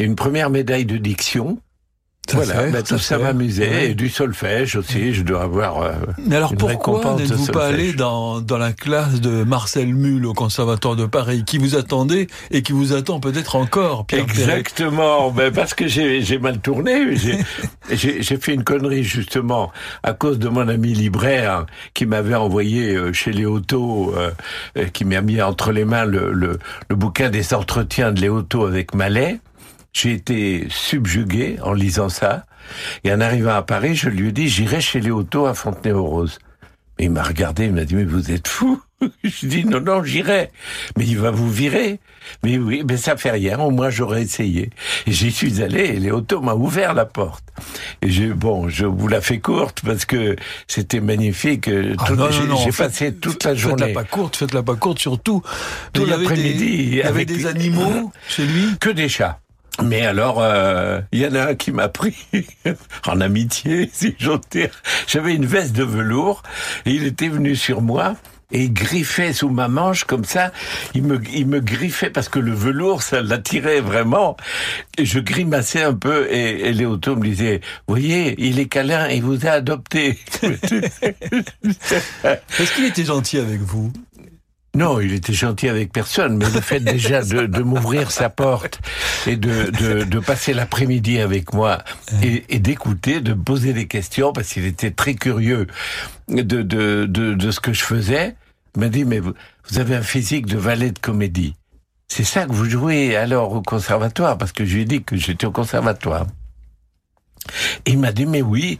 et 0.00 0.04
une 0.04 0.16
première 0.16 0.50
médaille 0.50 0.84
de 0.84 0.96
diction. 0.96 1.58
Voilà, 2.32 2.66
ben, 2.66 2.82
tout 2.82 2.98
ça 2.98 3.18
m'amusait. 3.18 3.90
Et 3.90 3.94
du 3.94 4.08
solfège 4.08 4.76
aussi, 4.76 5.14
je 5.14 5.22
dois 5.22 5.42
avoir. 5.42 5.82
Euh, 5.82 5.92
Mais 6.26 6.36
alors 6.36 6.54
pourquoi 6.54 7.16
n'êtes-vous 7.16 7.46
pas 7.46 7.66
allé 7.66 7.92
dans, 7.92 8.40
dans 8.40 8.58
la 8.58 8.72
classe 8.72 9.20
de 9.20 9.44
Marcel 9.44 9.94
Mull 9.94 10.26
au 10.26 10.34
Conservatoire 10.34 10.96
de 10.96 11.06
Paris, 11.06 11.44
qui 11.44 11.58
vous 11.58 11.76
attendait 11.76 12.26
et 12.50 12.62
qui 12.62 12.72
vous 12.72 12.92
attend 12.92 13.20
peut-être 13.20 13.56
encore, 13.56 14.06
Pierre 14.06 14.22
Exactement, 14.22 15.30
ben, 15.36 15.52
parce 15.52 15.74
que 15.74 15.86
j'ai 15.86 16.38
mal 16.38 16.58
tourné. 16.58 17.16
J'ai 17.90 18.36
fait 18.36 18.52
une 18.52 18.64
connerie 18.64 19.02
justement 19.02 19.72
à 20.02 20.12
cause 20.12 20.38
de 20.38 20.48
mon 20.48 20.68
ami 20.68 20.92
libraire 20.92 21.64
qui 21.94 22.04
m'avait 22.06 22.34
envoyé 22.34 22.94
euh, 22.94 23.12
chez 23.12 23.32
Léoto, 23.32 24.14
euh, 24.16 24.30
qui 24.92 25.04
m'a 25.04 25.22
mis 25.22 25.40
entre 25.40 25.72
les 25.72 25.84
mains 25.84 26.04
le, 26.04 26.32
le, 26.32 26.58
le 26.88 26.96
bouquin 26.96 27.30
des 27.30 27.54
entretiens 27.54 28.12
de 28.12 28.20
Léoto 28.20 28.66
avec 28.66 28.94
Mallet. 28.94 29.40
J'ai 30.00 30.12
été 30.12 30.68
subjugué 30.70 31.58
en 31.60 31.72
lisant 31.72 32.08
ça. 32.08 32.46
Et 33.02 33.12
en 33.12 33.20
arrivant 33.20 33.54
à 33.54 33.62
Paris, 33.62 33.96
je 33.96 34.08
lui 34.08 34.28
ai 34.28 34.32
dit, 34.32 34.48
j'irai 34.48 34.80
chez 34.80 35.00
Léoto 35.00 35.46
à 35.46 35.54
Fontenay-aux-Roses. 35.54 36.38
Mais 36.98 37.06
il 37.06 37.10
m'a 37.10 37.24
regardé, 37.24 37.64
il 37.64 37.72
m'a 37.72 37.84
dit, 37.84 37.96
mais 37.96 38.04
vous 38.04 38.30
êtes 38.30 38.46
fou. 38.46 38.80
je 39.24 39.46
dis, 39.46 39.64
non, 39.64 39.80
non, 39.80 40.04
j'irai. 40.04 40.52
Mais 40.96 41.04
il 41.04 41.18
va 41.18 41.32
vous 41.32 41.50
virer. 41.50 41.98
Mais 42.44 42.58
oui, 42.58 42.84
mais 42.88 42.96
ça 42.96 43.16
fait 43.16 43.32
rien, 43.32 43.58
au 43.58 43.72
moins 43.72 43.90
j'aurais 43.90 44.22
essayé. 44.22 44.70
Et 45.08 45.12
j'y 45.12 45.32
suis 45.32 45.62
allé 45.62 45.80
et 45.80 45.98
Léoto 45.98 46.42
m'a 46.42 46.54
ouvert 46.54 46.94
la 46.94 47.04
porte. 47.04 47.42
Et 48.00 48.08
j'ai, 48.08 48.28
bon, 48.28 48.68
je 48.68 48.86
vous 48.86 49.08
la 49.08 49.20
fais 49.20 49.40
courte 49.40 49.80
parce 49.84 50.04
que 50.04 50.36
c'était 50.68 51.00
magnifique. 51.00 51.68
Ah 51.98 52.28
j'ai 52.30 52.70
passé 52.70 53.14
toute 53.14 53.42
la 53.42 53.56
journée. 53.56 53.86
Faites-la 53.86 54.02
pas 54.02 54.08
courte, 54.08 54.36
faites-la 54.36 54.62
pas 54.62 54.76
courte 54.76 55.00
surtout. 55.00 55.42
Tout 55.92 56.04
l'après-midi. 56.04 56.66
Il 56.66 56.94
y 56.94 57.02
avait 57.02 57.24
des 57.24 57.46
animaux 57.46 58.12
chez 58.28 58.46
lui? 58.46 58.78
Que 58.78 58.90
des 58.90 59.08
chats. 59.08 59.40
Mais 59.82 60.04
alors, 60.04 60.40
euh, 60.40 61.00
il 61.12 61.20
y 61.20 61.26
en 61.26 61.34
a 61.34 61.48
un 61.48 61.54
qui 61.54 61.72
m'a 61.72 61.88
pris 61.88 62.16
en 63.06 63.20
amitié, 63.20 63.88
si 63.92 64.14
j'ose 64.18 64.40
dire. 64.50 64.70
J'avais 65.06 65.34
une 65.34 65.46
veste 65.46 65.74
de 65.74 65.84
velours 65.84 66.42
et 66.86 66.90
il 66.90 67.06
était 67.06 67.28
venu 67.28 67.54
sur 67.54 67.80
moi 67.80 68.16
et 68.50 68.64
il 68.64 68.72
griffait 68.72 69.32
sous 69.32 69.50
ma 69.50 69.68
manche 69.68 70.04
comme 70.04 70.24
ça. 70.24 70.52
Il 70.94 71.04
me, 71.04 71.20
il 71.34 71.46
me 71.46 71.60
griffait 71.60 72.10
parce 72.10 72.28
que 72.28 72.38
le 72.38 72.52
velours, 72.52 73.02
ça 73.02 73.20
l'attirait 73.20 73.80
vraiment. 73.80 74.36
Et 74.96 75.04
je 75.04 75.20
grimaçais 75.20 75.82
un 75.82 75.94
peu 75.94 76.26
et, 76.30 76.68
et 76.68 76.72
me 76.72 77.22
disait, 77.22 77.60
voyez, 77.86 78.34
il 78.38 78.58
est 78.58 78.66
câlin, 78.66 79.08
il 79.08 79.22
vous 79.22 79.46
a 79.46 79.50
adopté. 79.50 80.18
Est-ce 80.42 81.04
qu'il 82.74 82.86
était 82.86 83.04
gentil 83.04 83.38
avec 83.38 83.60
vous? 83.60 83.92
Non, 84.74 85.00
il 85.00 85.14
était 85.14 85.32
gentil 85.32 85.68
avec 85.68 85.92
personne, 85.92 86.36
mais 86.36 86.50
le 86.50 86.60
fait 86.60 86.80
déjà 86.80 87.22
de, 87.22 87.46
de 87.46 87.62
m'ouvrir 87.62 88.10
sa 88.10 88.28
porte 88.28 88.80
et 89.26 89.36
de, 89.36 89.70
de, 89.70 90.04
de 90.04 90.18
passer 90.20 90.52
l'après-midi 90.52 91.18
avec 91.20 91.52
moi 91.52 91.78
et, 92.22 92.44
et 92.48 92.58
d'écouter, 92.58 93.20
de 93.20 93.32
poser 93.32 93.72
des 93.72 93.86
questions, 93.86 94.32
parce 94.32 94.52
qu'il 94.52 94.66
était 94.66 94.90
très 94.90 95.14
curieux 95.14 95.66
de, 96.28 96.42
de, 96.42 96.62
de, 96.62 97.34
de, 97.34 97.50
ce 97.50 97.60
que 97.60 97.72
je 97.72 97.82
faisais, 97.82 98.36
m'a 98.76 98.88
dit, 98.88 99.04
mais 99.04 99.20
vous, 99.20 99.32
vous 99.70 99.78
avez 99.78 99.96
un 99.96 100.02
physique 100.02 100.46
de 100.46 100.58
valet 100.58 100.90
de 100.90 100.98
comédie. 100.98 101.54
C'est 102.08 102.24
ça 102.24 102.44
que 102.46 102.52
vous 102.52 102.64
jouez 102.64 103.16
alors 103.16 103.52
au 103.52 103.62
conservatoire, 103.62 104.38
parce 104.38 104.52
que 104.52 104.64
je 104.64 104.74
lui 104.74 104.82
ai 104.82 104.84
dit 104.84 105.02
que 105.02 105.16
j'étais 105.16 105.46
au 105.46 105.50
conservatoire 105.50 106.26
il 107.86 107.98
m'a 107.98 108.12
dit 108.12 108.26
mais 108.26 108.42
oui, 108.42 108.78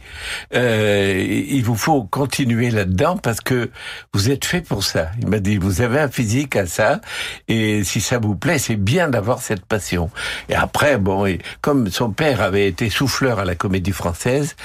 euh, 0.53 1.45
il 1.49 1.63
vous 1.63 1.75
faut 1.75 2.03
continuer 2.03 2.69
là-dedans 2.71 3.17
parce 3.17 3.41
que 3.41 3.69
vous 4.13 4.29
êtes 4.29 4.45
fait 4.45 4.61
pour 4.61 4.83
ça. 4.83 5.11
Il 5.21 5.27
m'a 5.27 5.39
dit 5.39 5.57
vous 5.57 5.81
avez 5.81 5.99
un 5.99 6.09
physique 6.09 6.55
à 6.55 6.65
ça 6.65 7.01
et 7.47 7.83
si 7.83 8.01
ça 8.01 8.19
vous 8.19 8.35
plaît 8.35 8.59
c'est 8.59 8.75
bien 8.75 9.09
d'avoir 9.09 9.41
cette 9.41 9.65
passion. 9.65 10.09
Et 10.49 10.55
après 10.55 10.97
bon 10.97 11.25
comme 11.61 11.89
son 11.89 12.11
père 12.11 12.41
avait 12.41 12.67
été 12.67 12.89
souffleur 12.89 13.39
à 13.39 13.45
la 13.45 13.55
Comédie 13.55 13.91
Française, 13.91 14.55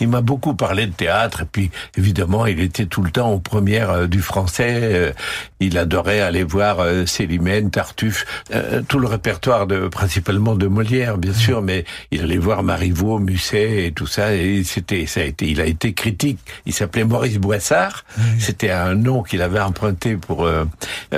il 0.00 0.08
m'a 0.08 0.20
beaucoup 0.20 0.54
parlé 0.54 0.86
de 0.86 0.92
théâtre 0.92 1.42
et 1.42 1.46
puis 1.50 1.70
évidemment 1.96 2.46
il 2.46 2.60
était 2.60 2.86
tout 2.86 3.02
le 3.02 3.10
temps 3.10 3.30
aux 3.30 3.40
premières 3.40 3.90
euh, 3.90 4.06
du 4.06 4.20
français. 4.20 5.12
Euh, 5.62 5.66
il 5.72 5.78
adorait 5.78 6.20
aller 6.20 6.44
voir 6.44 6.80
euh, 6.80 7.06
Célimène, 7.06 7.70
Tartuffe, 7.70 8.26
tout 8.88 8.98
le 8.98 9.06
répertoire 9.06 9.66
de 9.66 9.88
principalement 9.88 10.54
de 10.54 10.66
Molière 10.66 11.18
bien 11.18 11.32
sûr, 11.32 11.62
mais 11.62 11.84
il 12.10 12.22
allait 12.22 12.38
voir 12.38 12.62
Marivaux, 12.62 13.18
Musset 13.18 13.86
et 13.86 13.92
tout 13.92 14.06
ça. 14.06 14.34
Et 14.34 14.64
c'était, 14.64 15.06
ça 15.06 15.20
a 15.20 15.24
été, 15.24 15.46
il 15.48 15.60
a 15.60 15.66
été 15.66 15.92
critique. 15.92 16.38
Il 16.66 16.72
s'appelait 16.72 17.04
Maurice 17.04 17.38
Boissard. 17.38 18.04
C'était 18.38 18.70
un 18.70 18.94
nom 18.94 19.22
qu'il 19.22 19.42
avait 19.42 19.60
emprunté 19.60 20.16
pour 20.16 20.44
euh, 20.44 20.64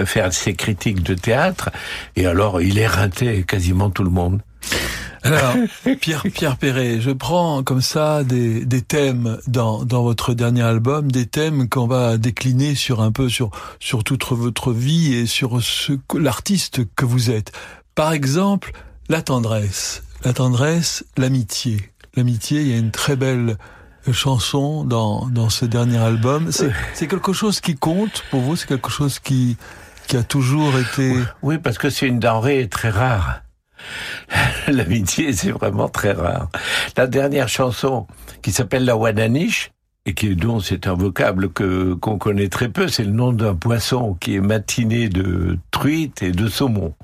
faire 0.04 0.32
ses 0.32 0.54
critiques 0.54 1.02
de 1.02 1.14
théâtre. 1.14 1.70
Et 2.16 2.26
alors, 2.26 2.60
il 2.60 2.78
éreintait 2.78 3.42
quasiment 3.42 3.90
tout 3.90 4.04
le 4.04 4.10
monde. 4.10 4.40
Alors, 5.24 5.54
Pierre, 6.00 6.22
Pierre 6.32 6.56
Perret, 6.56 7.00
je 7.00 7.10
prends 7.10 7.62
comme 7.62 7.80
ça 7.80 8.24
des, 8.24 8.64
des 8.64 8.82
thèmes 8.82 9.38
dans, 9.46 9.84
dans 9.84 10.02
votre 10.02 10.34
dernier 10.34 10.62
album, 10.62 11.10
des 11.10 11.26
thèmes 11.26 11.68
qu'on 11.68 11.86
va 11.86 12.18
décliner 12.18 12.74
sur 12.74 13.00
un 13.00 13.10
peu 13.10 13.28
sur, 13.28 13.50
sur 13.80 14.04
toute 14.04 14.24
votre 14.30 14.72
vie 14.72 15.14
et 15.14 15.26
sur 15.26 15.62
ce, 15.62 15.94
l'artiste 16.14 16.82
que 16.94 17.04
vous 17.04 17.30
êtes. 17.30 17.52
Par 17.94 18.12
exemple, 18.12 18.72
la 19.08 19.22
tendresse. 19.22 20.02
La 20.24 20.32
tendresse, 20.32 21.04
l'amitié 21.16 21.90
l'amitié. 22.16 22.62
Il 22.62 22.68
y 22.68 22.74
a 22.74 22.78
une 22.78 22.90
très 22.90 23.16
belle 23.16 23.56
chanson 24.12 24.84
dans, 24.84 25.26
dans 25.26 25.50
ce 25.50 25.64
dernier 25.64 25.98
album. 25.98 26.50
C'est 26.50 27.06
quelque 27.06 27.32
chose 27.32 27.60
qui 27.60 27.74
compte 27.74 28.24
pour 28.30 28.40
vous? 28.40 28.56
C'est 28.56 28.66
quelque 28.66 28.90
chose 28.90 29.18
qui, 29.18 29.56
qui 30.06 30.16
a 30.16 30.22
toujours 30.22 30.76
été... 30.78 31.14
Oui, 31.42 31.58
parce 31.58 31.78
que 31.78 31.90
c'est 31.90 32.06
une 32.06 32.18
denrée 32.18 32.68
très 32.68 32.90
rare. 32.90 33.40
L'amitié, 34.68 35.32
c'est 35.32 35.50
vraiment 35.50 35.88
très 35.88 36.12
rare. 36.12 36.48
La 36.96 37.06
dernière 37.06 37.48
chanson, 37.48 38.06
qui 38.42 38.52
s'appelle 38.52 38.84
La 38.84 38.96
Wananiche, 38.96 39.70
et 40.06 40.14
qui 40.14 40.36
dont 40.36 40.60
c'est 40.60 40.86
un 40.86 40.94
vocable 40.94 41.50
que 41.50 41.94
qu'on 41.94 42.18
connaît 42.18 42.48
très 42.48 42.68
peu, 42.68 42.88
c'est 42.88 43.04
le 43.04 43.12
nom 43.12 43.32
d'un 43.32 43.54
poisson 43.54 44.14
qui 44.20 44.34
est 44.34 44.40
matiné 44.40 45.08
de 45.08 45.58
truite 45.70 46.22
et 46.22 46.32
de 46.32 46.46
saumon. 46.48 46.94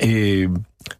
Et 0.00 0.48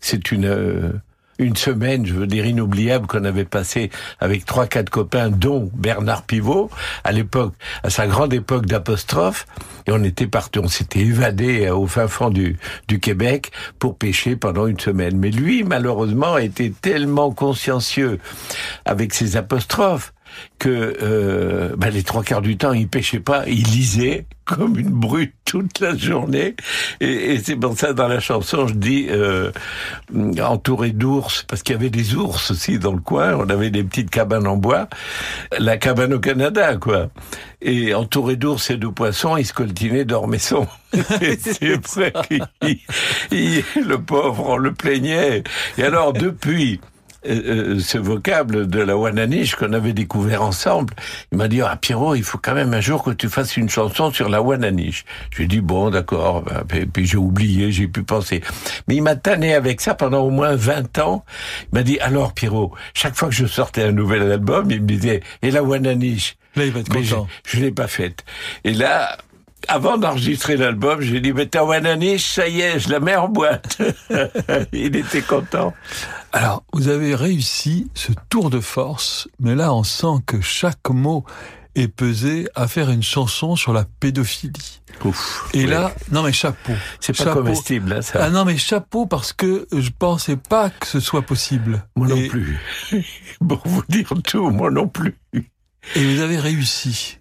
c'est 0.01 0.31
une 0.33 1.01
une 1.39 1.57
semaine, 1.57 2.05
je 2.07 2.15
veux 2.15 2.27
dire, 2.27 2.47
inoubliable 2.47 3.07
qu'on 3.07 3.25
avait 3.25 3.45
passé 3.45 3.91
avec 4.21 4.45
trois, 4.45 4.67
quatre 4.67 4.91
copains, 4.91 5.31
dont 5.31 5.71
Bernard 5.75 6.23
Pivot, 6.23 6.71
à 7.05 7.13
l'époque, 7.13 7.55
à 7.83 7.91
sa 7.91 8.07
grande 8.07 8.33
époque 8.33 8.67
d'apostrophe. 8.67 9.47
Et 9.87 9.93
on 9.93 10.03
était 10.03 10.27
parti, 10.27 10.59
on 10.59 10.69
s'était 10.69 11.01
évadé 11.01 11.71
au 11.71 11.87
fin 11.87 12.09
fond 12.09 12.31
du, 12.31 12.59
du 12.89 13.01
Québec 13.01 13.53
pour 13.79 13.97
pêcher 13.97 14.37
pendant 14.37 14.67
une 14.67 14.81
semaine. 14.81 15.17
Mais 15.17 15.31
lui, 15.31 15.65
malheureusement, 15.65 16.37
était 16.39 16.73
tellement 16.81 17.31
consciencieux 17.31 18.19
avec 18.85 19.15
ses 19.15 19.37
apostrophes 19.37 20.13
que 20.59 20.97
euh, 21.03 21.75
bah, 21.77 21.91
les 21.91 22.03
trois 22.03 22.23
quarts 22.23 22.43
du 22.43 22.57
temps, 22.57 22.73
il 22.73 22.89
pêchait 22.89 23.21
pas, 23.21 23.45
il 23.47 23.65
lisait 23.65 24.27
comme 24.45 24.79
une 24.79 24.91
brute 24.91 25.35
toute 25.45 25.81
la 25.81 25.97
journée. 25.97 26.57
Et, 27.01 27.35
et 27.35 27.39
c'est 27.39 27.57
pour 27.57 27.77
ça, 27.77 27.93
dans 27.93 28.09
la 28.09 28.19
chanson, 28.19 28.67
je 28.67 28.75
dis 28.75 29.07
euh, 29.11 29.53
entouré 30.43 30.91
d'ours, 30.91 31.45
parce 31.47 31.63
qu'il 31.63 31.75
y 31.75 31.79
avait 31.79 31.91
des 31.91 32.15
ours 32.15 32.51
aussi 32.51 32.79
dans 32.79 32.93
le 32.93 33.01
coin. 33.01 33.35
On 33.35 33.49
avait 33.51 33.71
des 33.71 33.85
petites 33.85 34.11
cabanes 34.11 34.47
en 34.47 34.57
bois, 34.57 34.89
la 35.59 35.77
cabane 35.77 36.15
au 36.15 36.21
Canada, 36.21 36.77
quoi. 36.77 37.09
Et 37.61 37.95
entouré 37.95 38.37
d'ours 38.37 38.71
et 38.71 38.77
de 38.77 38.87
poissons, 38.87 39.37
il 39.37 39.45
se 39.45 39.53
coltinait 39.53 40.05
d'ormesson. 40.05 40.67
c'est 40.93 41.87
vrai 41.87 42.13
qu'il, 43.31 43.65
le 43.87 43.97
pauvre, 43.97 44.51
on 44.51 44.57
le 44.57 44.73
plaignait. 44.73 45.43
Et 45.77 45.83
alors, 45.83 46.13
depuis 46.13 46.81
euh, 47.27 47.75
euh, 47.77 47.81
ce 47.81 47.99
vocable 47.99 48.69
de 48.69 48.81
la 48.81 48.97
Wananiche 48.97 49.57
qu'on 49.57 49.73
avait 49.73 49.93
découvert 49.93 50.43
ensemble. 50.43 50.95
Il 51.33 51.39
m'a 51.39 51.49
dit, 51.49 51.61
ah 51.61 51.77
Pierrot, 51.77 52.15
il 52.15 52.23
faut 52.23 52.39
quand 52.39 52.55
même 52.55 52.75
un 52.75 52.81
jour 52.81 53.03
que 53.03 53.11
tu 53.11 53.29
fasses 53.29 53.57
une 53.57 53.69
chanson 53.69 54.13
sur 54.13 54.29
la 54.29 54.41
Wananiche. 54.41 55.05
J'ai 55.37 55.47
dit, 55.47 55.61
bon, 55.61 55.91
d'accord. 55.91 56.45
Ben, 56.69 56.89
puis, 56.89 57.07
j'ai 57.07 57.17
oublié, 57.17 57.73
j'ai 57.73 57.89
pu 57.89 58.03
penser. 58.03 58.41
Mais 58.87 58.97
il 58.97 59.03
m'a 59.03 59.17
tanné 59.17 59.55
avec 59.55 59.81
ça 59.81 59.95
pendant 59.95 60.21
au 60.21 60.31
moins 60.31 60.55
20 60.55 60.99
ans. 60.99 61.25
Il 61.73 61.77
m'a 61.77 61.83
dit, 61.83 61.99
alors 62.01 62.35
Pierrot, 62.35 62.73
chaque 62.95 63.17
fois 63.17 63.29
que 63.29 63.35
je 63.35 63.47
sortais 63.47 63.83
un 63.83 63.93
nouvel 63.93 64.31
album, 64.31 64.71
il 64.71 64.83
me 64.83 64.87
disait, 64.87 65.21
et 65.43 65.51
la 65.51 65.63
Wananiche 65.63 66.37
Là, 66.57 66.65
il 66.65 66.73
va 66.73 66.81
être 66.81 66.89
content. 66.89 67.29
Je, 67.45 67.57
je 67.57 67.63
l'ai 67.63 67.71
pas 67.71 67.87
faite. 67.87 68.25
Et 68.65 68.73
là, 68.73 69.17
avant 69.69 69.99
d'enregistrer 69.99 70.57
l'album, 70.57 71.01
j'ai 71.01 71.21
dit, 71.21 71.33
mais 71.33 71.47
ta 71.47 71.65
Wananiche, 71.65 72.25
ça 72.25 72.49
y 72.49 72.61
est, 72.61 72.79
je 72.81 72.91
la 72.91 73.01
mets 73.01 73.17
en 73.17 73.29
boîte. 73.29 73.79
il 74.73 74.97
était 74.97 75.23
content. 75.23 75.75
Alors, 76.33 76.63
vous 76.73 76.89
avez 76.89 77.15
réussi 77.15 77.91
ce 77.95 78.13
tour 78.29 78.51
de 78.51 78.61
force, 78.61 79.29
mais 79.41 79.55
là, 79.55 79.73
on 79.73 79.83
sent 79.83 80.23
que 80.27 80.41
chaque 80.41 80.91
mot 80.91 81.25
est 81.75 81.89
pesé 81.89 82.49
à 82.55 82.69
faire 82.69 82.91
une 82.91 83.03
chanson 83.03 83.57
sur 83.57 83.73
la 83.73 83.85
pédophilie. 83.85 84.81
Ouf, 85.05 85.49
et 85.55 85.65
là, 85.67 85.95
non 86.11 86.23
mais 86.25 86.33
chapeau. 86.33 86.73
C'est 86.99 87.17
pas 87.17 87.33
comestible, 87.33 87.91
là, 87.91 88.03
ça. 88.03 88.19
Ah 88.25 88.31
non 88.31 88.45
mais 88.45 88.57
chapeau 88.57 89.07
parce 89.07 89.33
que 89.33 89.69
je 89.71 89.91
pensais 89.97 90.37
pas 90.37 90.71
que 90.71 90.87
ce 90.87 90.99
soit 90.99 91.23
possible. 91.23 91.85
Moi 91.95 92.09
non 92.09 92.29
plus. 92.29 92.59
Pour 93.49 93.63
vous 93.65 93.85
dire 93.89 94.13
tout, 94.25 94.51
moi 94.51 94.73
non 94.73 94.89
plus. 94.89 95.17
Et 95.33 96.15
vous 96.15 96.21
avez 96.21 96.39
réussi. 96.39 97.19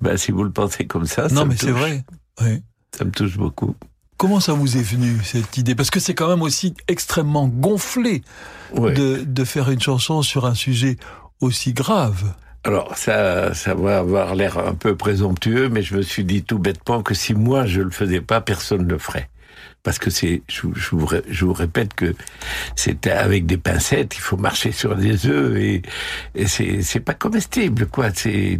Ben, 0.00 0.16
si 0.16 0.30
vous 0.30 0.44
le 0.44 0.52
pensez 0.52 0.86
comme 0.86 1.06
ça, 1.06 1.22
non 1.22 1.40
ça 1.40 1.44
mais 1.44 1.56
c'est 1.56 1.72
vrai. 1.72 2.04
Oui. 2.40 2.62
Ça 2.96 3.04
me 3.04 3.10
touche 3.10 3.36
beaucoup. 3.36 3.74
Comment 4.16 4.40
ça 4.40 4.54
vous 4.54 4.76
est 4.76 4.82
venu 4.82 5.18
cette 5.24 5.58
idée? 5.58 5.74
Parce 5.74 5.90
que 5.90 6.00
c'est 6.00 6.14
quand 6.14 6.28
même 6.28 6.42
aussi 6.42 6.74
extrêmement 6.88 7.48
gonflé 7.48 8.22
de, 8.74 9.24
de 9.24 9.44
faire 9.44 9.70
une 9.70 9.80
chanson 9.80 10.22
sur 10.22 10.46
un 10.46 10.54
sujet 10.54 10.96
aussi 11.40 11.72
grave. 11.72 12.32
Alors 12.64 12.96
ça, 12.96 13.54
ça 13.54 13.74
va 13.74 13.98
avoir 13.98 14.34
l'air 14.34 14.58
un 14.58 14.74
peu 14.74 14.96
présomptueux, 14.96 15.68
mais 15.68 15.82
je 15.82 15.96
me 15.96 16.02
suis 16.02 16.24
dit 16.24 16.42
tout 16.42 16.58
bêtement 16.58 17.02
que 17.02 17.14
si 17.14 17.34
moi 17.34 17.66
je 17.66 17.80
le 17.80 17.90
faisais 17.90 18.20
pas, 18.20 18.40
personne 18.40 18.86
ne 18.86 18.90
le 18.90 18.98
ferait 18.98 19.28
parce 19.86 20.00
que 20.00 20.10
c'est, 20.10 20.42
je, 20.48 20.62
je, 20.74 20.96
vous, 20.96 21.08
je, 21.28 21.44
vous, 21.44 21.52
répète 21.52 21.94
que 21.94 22.12
c'est 22.74 23.06
avec 23.06 23.46
des 23.46 23.56
pincettes, 23.56 24.16
il 24.16 24.20
faut 24.20 24.36
marcher 24.36 24.72
sur 24.72 24.96
des 24.96 25.28
œufs 25.28 25.56
et, 25.56 25.82
et 26.34 26.48
c'est, 26.48 26.82
c'est 26.82 26.98
pas 26.98 27.14
comestible, 27.14 27.86
quoi. 27.86 28.08
C'est 28.12 28.58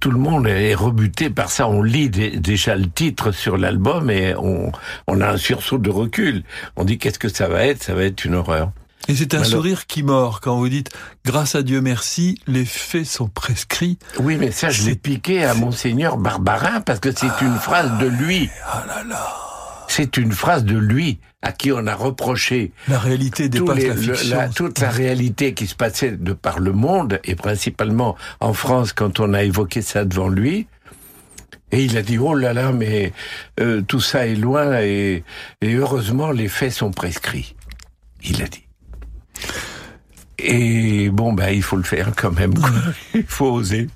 tout 0.00 0.10
le 0.10 0.18
monde 0.18 0.48
est 0.48 0.74
rebuté 0.74 1.30
par 1.30 1.52
ça. 1.52 1.68
On 1.68 1.84
lit 1.84 2.10
déjà 2.10 2.74
le 2.74 2.90
titre 2.90 3.30
sur 3.30 3.56
l'album 3.56 4.10
et 4.10 4.34
on, 4.34 4.72
on 5.06 5.20
a 5.20 5.28
un 5.28 5.36
sursaut 5.36 5.78
de 5.78 5.88
recul. 5.88 6.42
On 6.74 6.82
dit 6.82 6.98
qu'est-ce 6.98 7.20
que 7.20 7.28
ça 7.28 7.46
va 7.46 7.64
être? 7.64 7.84
Ça 7.84 7.94
va 7.94 8.02
être 8.02 8.24
une 8.24 8.34
horreur. 8.34 8.72
Et 9.06 9.14
c'est 9.14 9.34
un 9.34 9.44
sourire 9.44 9.86
qui 9.86 10.02
mord 10.02 10.40
quand 10.40 10.56
vous 10.56 10.68
dites 10.68 10.90
grâce 11.24 11.54
à 11.54 11.62
Dieu 11.62 11.80
merci, 11.80 12.40
les 12.48 12.64
faits 12.64 13.06
sont 13.06 13.28
prescrits. 13.28 14.00
Oui, 14.18 14.36
mais 14.36 14.50
ça 14.50 14.70
je 14.70 14.82
l'ai 14.82 14.96
piqué 14.96 15.44
à 15.44 15.54
monseigneur 15.54 16.16
Barbarin 16.16 16.80
parce 16.80 16.98
que 16.98 17.12
c'est 17.12 17.40
une 17.40 17.54
phrase 17.54 17.98
de 18.00 18.06
lui. 18.06 18.50
Ah 18.66 18.84
là 18.88 19.04
là. 19.08 19.45
C'est 19.88 20.16
une 20.16 20.32
phrase 20.32 20.64
de 20.64 20.76
lui 20.76 21.18
à 21.42 21.52
qui 21.52 21.70
on 21.72 21.86
a 21.86 21.94
reproché 21.94 22.72
la 22.88 22.98
réalité 22.98 23.48
dépasse 23.48 23.82
la 23.84 23.96
fiction. 23.96 24.50
toute 24.54 24.80
la 24.80 24.90
réalité 24.90 25.54
qui 25.54 25.66
se 25.66 25.74
passait 25.74 26.12
de 26.12 26.32
par 26.32 26.58
le 26.58 26.72
monde 26.72 27.20
et 27.24 27.34
principalement 27.36 28.16
en 28.40 28.52
France 28.52 28.92
quand 28.92 29.20
on 29.20 29.32
a 29.32 29.42
évoqué 29.42 29.82
ça 29.82 30.04
devant 30.04 30.28
lui. 30.28 30.66
Et 31.72 31.84
il 31.84 31.96
a 31.96 32.02
dit 32.02 32.18
oh 32.18 32.34
là 32.34 32.52
là 32.52 32.72
mais 32.72 33.12
euh, 33.60 33.82
tout 33.82 34.00
ça 34.00 34.26
est 34.26 34.36
loin 34.36 34.80
et, 34.80 35.24
et 35.60 35.74
heureusement 35.74 36.30
les 36.30 36.48
faits 36.48 36.72
sont 36.72 36.90
prescrits. 36.90 37.54
Il 38.24 38.42
a 38.42 38.46
dit. 38.46 38.64
Et 40.38 41.10
bon 41.10 41.32
ben 41.32 41.50
il 41.50 41.62
faut 41.62 41.76
le 41.76 41.82
faire 41.82 42.12
quand 42.16 42.32
même. 42.32 42.54
il 43.14 43.24
faut 43.24 43.50
oser. 43.52 43.88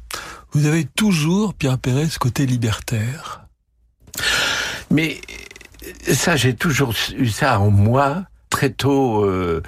Vous 0.53 0.67
avez 0.67 0.85
toujours 0.85 1.55
Pierre 1.55 1.79
Perret 1.79 2.07
ce 2.07 2.19
côté 2.19 2.47
libertaire. 2.47 3.47
Mais 4.91 5.21
ça, 6.07 6.37
j'ai 6.37 6.55
toujours 6.55 6.95
eu 7.17 7.29
ça 7.29 7.61
en 7.61 7.71
moi 7.71 8.25
très 8.51 8.71
tôt. 8.71 9.25
Euh, 9.25 9.63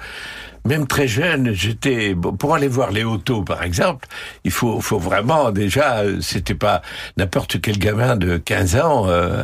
même 0.65 0.87
très 0.87 1.09
jeune, 1.09 1.51
j'étais 1.51 2.15
pour 2.15 2.55
aller 2.55 2.69
voir 2.69 2.91
les 2.91 3.03
autos, 3.03 3.43
par 3.43 3.63
exemple. 3.63 4.07
Il 4.45 4.51
faut, 4.51 4.79
faut 4.79 4.99
vraiment 4.99 5.51
déjà, 5.51 6.03
c'était 6.21 6.55
pas 6.55 6.81
n'importe 7.17 7.59
quel 7.59 7.77
gamin 7.77 8.15
de 8.15 8.37
15 8.37 8.75
ans. 8.77 9.09
Euh, 9.09 9.43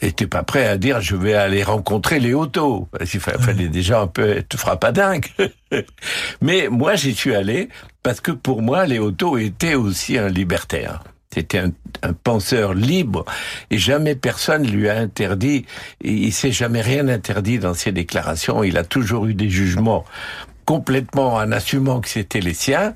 était 0.00 0.26
pas 0.26 0.42
prêt 0.42 0.66
à 0.66 0.76
dire 0.76 1.00
je 1.00 1.16
vais 1.16 1.34
aller 1.34 1.62
rencontrer 1.62 2.20
les 2.20 2.32
autos. 2.32 2.88
Il 3.00 3.20
fallait 3.20 3.68
déjà 3.68 4.00
un 4.00 4.06
peu 4.06 4.28
être 4.28 4.56
frappadingue. 4.56 5.26
Mais 6.40 6.68
moi 6.68 6.94
j'y 6.94 7.14
suis 7.14 7.34
allé 7.34 7.68
parce 8.02 8.20
que 8.20 8.30
pour 8.30 8.62
moi 8.62 8.86
les 8.86 8.98
autos 8.98 9.38
étaient 9.38 9.74
aussi 9.74 10.16
un 10.16 10.28
libertaire. 10.28 11.02
C'était 11.32 11.58
un, 11.58 11.72
un, 12.02 12.12
penseur 12.12 12.74
libre 12.74 13.24
et 13.70 13.78
jamais 13.78 14.14
personne 14.14 14.66
lui 14.66 14.88
a 14.88 14.96
interdit. 14.96 15.66
Il 16.00 16.32
s'est 16.32 16.52
jamais 16.52 16.80
rien 16.80 17.08
interdit 17.08 17.58
dans 17.58 17.74
ses 17.74 17.92
déclarations. 17.92 18.64
Il 18.64 18.78
a 18.78 18.84
toujours 18.84 19.26
eu 19.26 19.34
des 19.34 19.50
jugements 19.50 20.04
complètement 20.64 21.34
en 21.34 21.50
assumant 21.52 22.00
que 22.00 22.08
c'était 22.08 22.40
les 22.40 22.54
siens. 22.54 22.94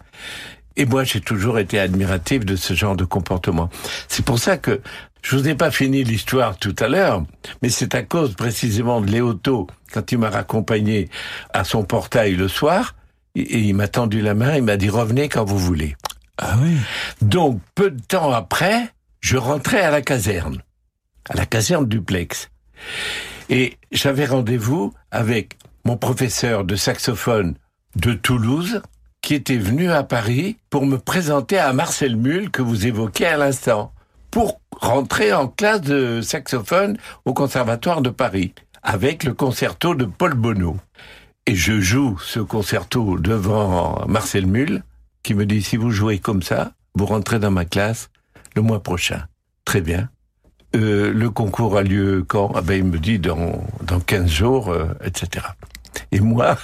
Et 0.76 0.84
moi, 0.84 1.04
j'ai 1.04 1.20
toujours 1.20 1.58
été 1.58 1.78
admiratif 1.78 2.44
de 2.44 2.56
ce 2.56 2.74
genre 2.74 2.96
de 2.96 3.04
comportement. 3.04 3.70
C'est 4.08 4.24
pour 4.24 4.38
ça 4.38 4.56
que 4.56 4.80
je 5.22 5.36
vous 5.36 5.48
ai 5.48 5.54
pas 5.54 5.70
fini 5.70 6.02
l'histoire 6.04 6.58
tout 6.58 6.74
à 6.80 6.88
l'heure, 6.88 7.24
mais 7.62 7.68
c'est 7.68 7.94
à 7.94 8.02
cause 8.02 8.34
précisément 8.34 9.00
de 9.00 9.10
Léoto, 9.10 9.68
quand 9.92 10.10
il 10.12 10.18
m'a 10.18 10.30
raccompagné 10.30 11.08
à 11.52 11.64
son 11.64 11.84
portail 11.84 12.34
le 12.34 12.48
soir, 12.48 12.94
et 13.34 13.60
il 13.60 13.74
m'a 13.74 13.88
tendu 13.88 14.20
la 14.20 14.34
main, 14.34 14.56
il 14.56 14.62
m'a 14.62 14.76
dit 14.76 14.90
revenez 14.90 15.28
quand 15.28 15.44
vous 15.44 15.58
voulez. 15.58 15.96
Ah 16.44 16.56
oui. 16.60 16.76
Donc, 17.20 17.60
peu 17.76 17.92
de 17.92 18.02
temps 18.02 18.32
après, 18.32 18.88
je 19.20 19.36
rentrais 19.36 19.82
à 19.82 19.92
la 19.92 20.02
caserne, 20.02 20.60
à 21.30 21.36
la 21.36 21.46
caserne 21.46 21.86
duplex. 21.86 22.50
Et 23.48 23.78
j'avais 23.92 24.26
rendez-vous 24.26 24.92
avec 25.12 25.56
mon 25.84 25.96
professeur 25.96 26.64
de 26.64 26.74
saxophone 26.74 27.54
de 27.94 28.12
Toulouse, 28.12 28.82
qui 29.20 29.34
était 29.34 29.56
venu 29.56 29.92
à 29.92 30.02
Paris 30.02 30.56
pour 30.68 30.84
me 30.84 30.98
présenter 30.98 31.58
à 31.58 31.72
Marcel 31.72 32.16
Mull, 32.16 32.50
que 32.50 32.62
vous 32.62 32.88
évoquez 32.88 33.26
à 33.26 33.36
l'instant, 33.36 33.92
pour 34.32 34.60
rentrer 34.80 35.32
en 35.32 35.46
classe 35.46 35.82
de 35.82 36.22
saxophone 36.22 36.96
au 37.24 37.34
Conservatoire 37.34 38.02
de 38.02 38.10
Paris, 38.10 38.52
avec 38.82 39.22
le 39.22 39.32
concerto 39.32 39.94
de 39.94 40.06
Paul 40.06 40.34
Bonneau. 40.34 40.76
Et 41.46 41.54
je 41.54 41.80
joue 41.80 42.18
ce 42.18 42.40
concerto 42.40 43.16
devant 43.16 44.04
Marcel 44.08 44.46
Mull, 44.46 44.82
qui 45.22 45.34
me 45.34 45.46
dit 45.46 45.62
si 45.62 45.76
vous 45.76 45.90
jouez 45.90 46.18
comme 46.18 46.42
ça, 46.42 46.72
vous 46.94 47.06
rentrez 47.06 47.38
dans 47.38 47.50
ma 47.50 47.64
classe 47.64 48.10
le 48.54 48.62
mois 48.62 48.82
prochain. 48.82 49.26
Très 49.64 49.80
bien. 49.80 50.10
Euh, 50.74 51.12
le 51.12 51.30
concours 51.30 51.76
a 51.76 51.82
lieu 51.82 52.24
quand? 52.26 52.52
Ah 52.54 52.62
ben, 52.62 52.74
Il 52.74 52.84
me 52.84 52.98
dit 52.98 53.18
dans, 53.18 53.64
dans 53.82 54.00
15 54.00 54.28
jours, 54.28 54.70
euh, 54.70 54.86
etc. 55.04 55.46
Et 56.10 56.20
moi, 56.20 56.58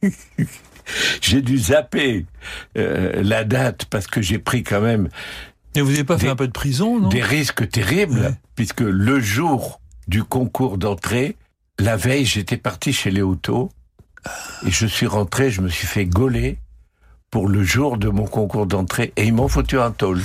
j'ai 1.20 1.42
dû 1.42 1.58
zapper 1.58 2.26
euh, 2.78 3.22
la 3.22 3.44
date 3.44 3.84
parce 3.86 4.06
que 4.06 4.22
j'ai 4.22 4.38
pris 4.38 4.62
quand 4.62 4.80
même... 4.80 5.08
Et 5.74 5.80
vous 5.80 5.90
n'avez 5.90 6.04
pas 6.04 6.16
des, 6.16 6.22
fait 6.22 6.28
un 6.28 6.36
peu 6.36 6.46
de 6.46 6.52
prison, 6.52 7.00
non? 7.00 7.08
Des 7.08 7.22
risques 7.22 7.68
terribles, 7.68 8.20
ouais. 8.20 8.34
puisque 8.54 8.80
le 8.80 9.20
jour 9.20 9.80
du 10.06 10.22
concours 10.22 10.76
d'entrée, 10.76 11.36
la 11.78 11.96
veille, 11.96 12.26
j'étais 12.26 12.58
parti 12.58 12.92
chez 12.92 13.10
Léoto, 13.10 13.70
et 14.66 14.70
je 14.70 14.86
suis 14.86 15.06
rentré, 15.06 15.50
je 15.50 15.62
me 15.62 15.68
suis 15.68 15.86
fait 15.86 16.04
gauler, 16.04 16.58
pour 17.32 17.48
le 17.48 17.64
jour 17.64 17.96
de 17.96 18.10
mon 18.10 18.26
concours 18.26 18.66
d'entrée 18.66 19.14
et 19.16 19.24
ils 19.24 19.32
m'ont 19.32 19.48
foutu 19.48 19.80
un 19.80 19.90
tôle. 19.90 20.20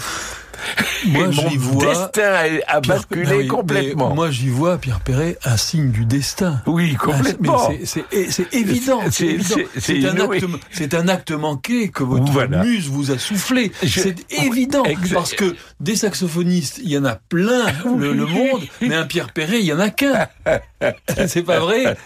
Moi, 1.08 1.28
mon 1.28 1.50
vois 1.58 1.86
destin 1.86 2.24
a, 2.24 2.78
a 2.78 2.82
Pierre, 2.82 2.82
basculé 2.82 3.36
oui, 3.38 3.48
complètement. 3.48 4.14
Moi, 4.14 4.32
j'y 4.32 4.50
vois, 4.50 4.78
Pierre 4.78 5.00
Perret, 5.00 5.38
un 5.46 5.58
signe 5.58 5.92
du 5.92 6.06
destin. 6.06 6.62
Oui, 6.66 6.96
complètement. 6.96 7.70
C'est 7.84 8.54
évident. 8.54 9.02
C'est 9.10 10.06
un, 10.06 10.18
acte, 10.18 10.94
un 10.94 11.08
acte 11.08 11.32
manqué 11.32 11.90
que 11.90 12.04
votre 12.04 12.32
voilà. 12.32 12.64
muse 12.64 12.88
vous 12.88 13.12
a 13.12 13.18
soufflé. 13.18 13.72
C'est 13.86 14.16
évident. 14.32 14.84
Exact. 14.84 15.14
Parce 15.14 15.34
que 15.34 15.56
des 15.80 15.96
saxophonistes, 15.96 16.80
il 16.84 16.90
y 16.90 16.98
en 16.98 17.06
a 17.06 17.16
plein, 17.16 17.66
le, 17.98 18.14
le 18.14 18.26
monde, 18.26 18.62
mais 18.82 18.96
un 18.96 19.06
Pierre 19.06 19.32
Perret, 19.32 19.60
il 19.60 19.66
y 19.66 19.74
en 19.74 19.80
a 19.80 19.90
qu'un. 19.90 20.28
C'est 21.28 21.44
pas 21.44 21.60
vrai? 21.60 21.98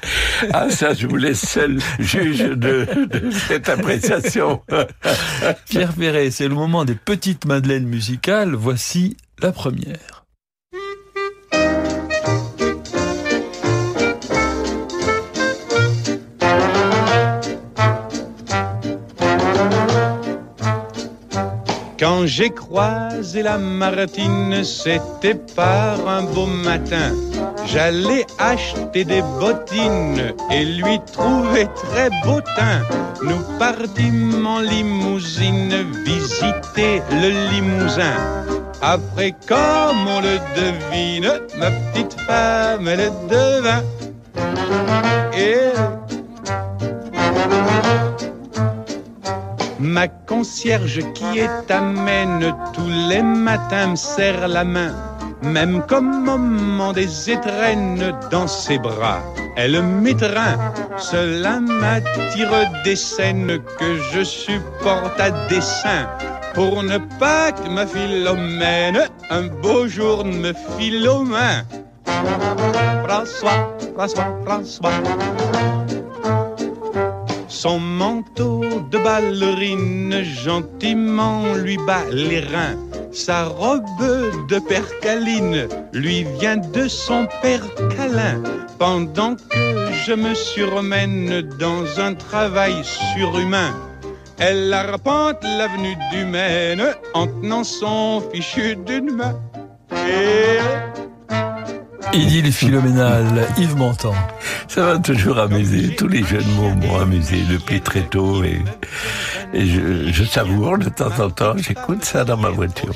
Ah, 0.54 0.70
ça, 0.70 0.94
je 0.94 1.08
vous 1.08 1.18
laisse 1.18 1.46
seul 1.46 1.80
juge 2.00 2.40
de, 2.40 2.88
de 3.06 3.32
cette 3.32 3.68
appréciation. 3.70 4.62
Pierre 5.70 5.94
Perret, 5.94 6.32
c'est 6.32 6.48
le 6.48 6.56
moment 6.56 6.86
des 6.86 6.96
petites 6.96 7.46
madeleines 7.46 7.86
musicales. 7.86 8.51
Voici 8.56 9.16
la 9.42 9.52
première. 9.54 10.26
Quand 21.98 22.26
j'ai 22.26 22.50
croisé 22.50 23.44
la 23.44 23.58
Martine, 23.58 24.64
c'était 24.64 25.36
par 25.36 26.08
un 26.08 26.24
beau 26.24 26.48
matin. 26.48 27.14
J'allais 27.68 28.26
acheter 28.40 29.06
des 29.06 29.22
bottines 29.40 30.34
et 30.52 30.66
lui 30.66 31.00
trouver 31.14 31.68
très 31.76 32.10
beau 32.26 32.42
teint. 32.56 32.82
Nous 33.24 33.42
partîmes 33.60 34.46
en 34.46 34.60
limousine 34.60 35.86
visiter 36.04 37.02
le 37.12 37.52
Limousin. 37.52 38.41
Après, 38.82 39.36
comme 39.48 40.08
on 40.08 40.22
le 40.22 40.40
devine, 40.56 41.32
ma 41.60 41.70
petite 41.70 42.20
femme, 42.22 42.88
elle 42.88 43.12
devint. 43.30 43.84
Et 45.38 45.72
Ma 49.80 50.08
concierge 50.08 51.02
qui 51.16 51.40
est 51.40 51.72
amène 51.72 52.56
tous 52.74 52.88
les 53.10 53.24
matins 53.24 53.88
me 53.88 53.96
serre 53.96 54.48
la 54.48 54.64
main, 54.64 54.94
même 55.42 55.82
comme 55.88 56.94
des 56.94 57.32
étrennes 57.32 58.14
dans 58.30 58.48
ses 58.48 58.78
bras. 58.78 59.22
Elle 59.58 59.82
m'étreint, 59.82 60.58
cela 60.98 61.60
m'attire 61.60 62.72
des 62.84 62.96
scènes 62.96 63.60
que 63.80 63.98
je 64.14 64.24
supporte 64.24 65.20
à 65.20 65.32
dessein. 65.48 66.08
Pour 66.54 66.84
ne 66.84 66.98
pas 67.20 67.52
que 67.52 67.70
ma 67.70 67.88
philomène 67.88 69.08
un 69.30 69.44
beau 69.48 69.88
jour 69.88 70.26
me 70.26 70.54
file 70.78 71.08
aux 71.08 71.24
mains. 71.24 71.64
François, 73.06 73.78
François, 73.96 74.36
François 74.46 74.92
Son 77.48 77.80
manteau 77.80 78.64
de 78.90 78.98
ballerine 78.98 80.24
gentiment 80.24 81.44
lui 81.56 81.78
bat 81.78 82.04
les 82.12 82.42
reins. 82.42 82.76
Sa 83.14 83.46
robe 83.46 83.84
de 84.50 84.60
percaline 84.60 85.68
lui 85.94 86.26
vient 86.40 86.58
de 86.58 86.88
son 86.88 87.28
père 87.42 87.66
câlin. 87.96 88.42
Pendant 88.78 89.36
que 89.36 89.92
je 90.06 90.14
me 90.14 90.34
surmène 90.34 91.42
dans 91.60 92.00
un 92.00 92.14
travail 92.16 92.74
surhumain, 92.84 93.72
elle 94.42 94.74
arpente 94.74 95.44
l'avenue 95.44 95.96
du 96.12 96.26
Maine 96.26 96.84
en 97.14 97.28
tenant 97.28 97.64
son 97.64 98.24
fichu 98.34 98.76
d'une 98.76 99.12
main. 99.12 99.40
Et 99.92 100.58
Idylle 102.18 102.52
phénoménale, 102.52 103.46
Yves 103.58 103.78
Montand. 103.78 104.16
Ça 104.68 104.84
va 104.84 104.98
toujours 104.98 105.38
amuser. 105.38 105.96
Tous 105.96 106.08
les 106.08 106.24
jeunes 106.24 106.52
mots 106.56 106.72
m'ont 106.72 107.00
amusé 107.00 107.44
depuis 107.50 107.82
très 107.82 108.02
tôt 108.02 108.44
et, 108.44 108.60
et 109.54 109.66
je, 109.66 110.12
je 110.12 110.24
savoure 110.24 110.78
de 110.78 110.90
temps 110.90 111.12
en 111.20 111.30
temps. 111.30 111.54
J'écoute 111.58 112.04
ça 112.04 112.24
dans 112.24 112.38
ma 112.38 112.50
voiture. 112.50 112.94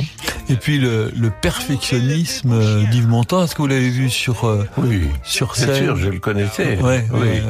Et 0.48 0.56
puis 0.56 0.78
le, 0.78 1.12
le 1.18 1.32
perfectionnisme 1.42 2.86
d'Yves 2.92 3.08
Montand, 3.08 3.44
est-ce 3.44 3.56
que 3.56 3.62
vous 3.62 3.68
l'avez 3.68 3.90
vu 3.90 4.10
sur, 4.10 4.46
euh, 4.46 4.68
Oui, 4.78 5.08
sur 5.24 5.54
bien 5.54 5.66
scène 5.66 5.84
sûr, 5.86 5.96
je 5.98 6.10
le 6.10 6.20
connaissais. 6.20 6.78
Ouais, 6.80 7.06
oui. 7.12 7.20
ouais. 7.20 7.42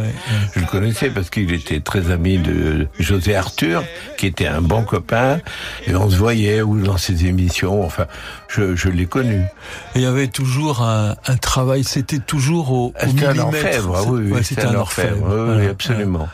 Je 0.55 0.59
le 0.61 0.65
connaissais 0.65 1.09
parce 1.09 1.29
qu'il 1.29 1.53
était 1.53 1.81
très 1.81 2.09
ami 2.11 2.37
de 2.37 2.87
José 2.99 3.35
Arthur, 3.35 3.83
qui 4.17 4.27
était 4.27 4.47
un 4.47 4.61
bon 4.61 4.83
copain, 4.83 5.39
et 5.87 5.95
on 5.95 6.09
se 6.09 6.15
voyait 6.15 6.61
ou 6.61 6.79
dans 6.81 6.97
ses 6.97 7.25
émissions. 7.25 7.83
Enfin, 7.83 8.05
je, 8.55 8.75
je 8.75 8.89
l'ai 8.89 9.05
connu. 9.05 9.41
Et 9.41 9.47
il 9.95 10.01
y 10.01 10.05
avait 10.05 10.27
toujours 10.27 10.81
un, 10.81 11.15
un 11.27 11.37
travail, 11.37 11.83
c'était 11.83 12.19
toujours 12.19 12.71
au, 12.71 12.85
au 12.87 12.93
C'était 12.99 13.25
un 13.25 13.33
millimètre. 13.33 13.45
orfèvre, 13.55 13.97
C'est- 14.01 14.09
oui, 14.09 14.21
oui, 14.25 14.31
ouais, 14.31 14.43
c'était 14.43 14.65
un 14.65 14.69
un 14.71 14.75
orfèvre. 14.75 15.23
orfèvre. 15.23 15.39
Oui, 15.47 15.53
Voilà, 15.55 15.69
absolument. 15.69 16.29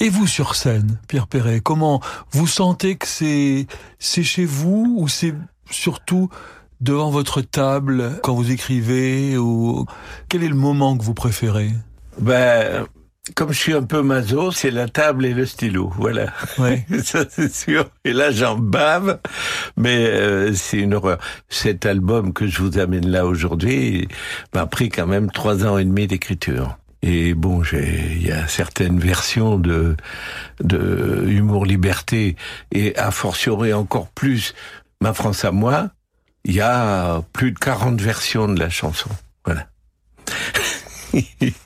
Et 0.00 0.08
vous 0.08 0.26
sur 0.26 0.54
scène, 0.54 0.98
Pierre 1.08 1.26
Perret, 1.26 1.60
comment 1.60 2.00
vous 2.32 2.46
sentez 2.46 2.96
que 2.96 3.06
c'est 3.06 3.66
c'est 3.98 4.22
chez 4.22 4.44
vous 4.44 4.96
ou 4.98 5.08
c'est 5.08 5.34
surtout 5.70 6.28
devant 6.80 7.10
votre 7.10 7.40
table 7.40 8.20
quand 8.22 8.34
vous 8.34 8.50
écrivez 8.50 9.38
ou 9.38 9.86
quel 10.28 10.42
est 10.44 10.48
le 10.48 10.54
moment 10.54 10.96
que 10.96 11.02
vous 11.02 11.14
préférez? 11.14 11.72
Ben, 12.20 12.86
comme 13.34 13.52
je 13.52 13.58
suis 13.58 13.72
un 13.72 13.82
peu 13.82 14.02
maso, 14.02 14.52
c'est 14.52 14.70
la 14.70 14.88
table 14.88 15.26
et 15.26 15.34
le 15.34 15.46
stylo. 15.46 15.92
Voilà. 15.96 16.32
Ouais. 16.58 16.86
Ça, 17.02 17.24
c'est 17.28 17.52
sûr. 17.52 17.90
Et 18.04 18.12
là, 18.12 18.30
j'en 18.30 18.56
bave, 18.56 19.18
mais 19.76 20.06
euh, 20.06 20.54
c'est 20.54 20.78
une 20.78 20.94
horreur. 20.94 21.18
Cet 21.48 21.86
album 21.86 22.32
que 22.32 22.46
je 22.46 22.62
vous 22.62 22.78
amène 22.78 23.08
là 23.08 23.26
aujourd'hui 23.26 24.08
m'a 24.54 24.66
pris 24.66 24.88
quand 24.88 25.06
même 25.06 25.30
trois 25.30 25.66
ans 25.66 25.78
et 25.78 25.84
demi 25.84 26.06
d'écriture. 26.06 26.78
Et 27.02 27.34
bon, 27.34 27.62
il 27.72 28.26
y 28.26 28.32
a 28.32 28.48
certaines 28.48 28.98
versions 28.98 29.58
de, 29.58 29.96
de 30.60 31.24
humour 31.28 31.66
liberté 31.66 32.36
et 32.72 32.96
a 32.96 33.10
fortiori 33.10 33.72
encore 33.72 34.08
plus 34.08 34.54
ma 35.00 35.12
France 35.12 35.44
à 35.44 35.52
moi. 35.52 35.90
Il 36.44 36.54
y 36.54 36.60
a 36.60 37.22
plus 37.32 37.52
de 37.52 37.58
40 37.58 38.00
versions 38.00 38.48
de 38.48 38.58
la 38.58 38.70
chanson. 38.70 39.10
Voilà. 39.44 39.68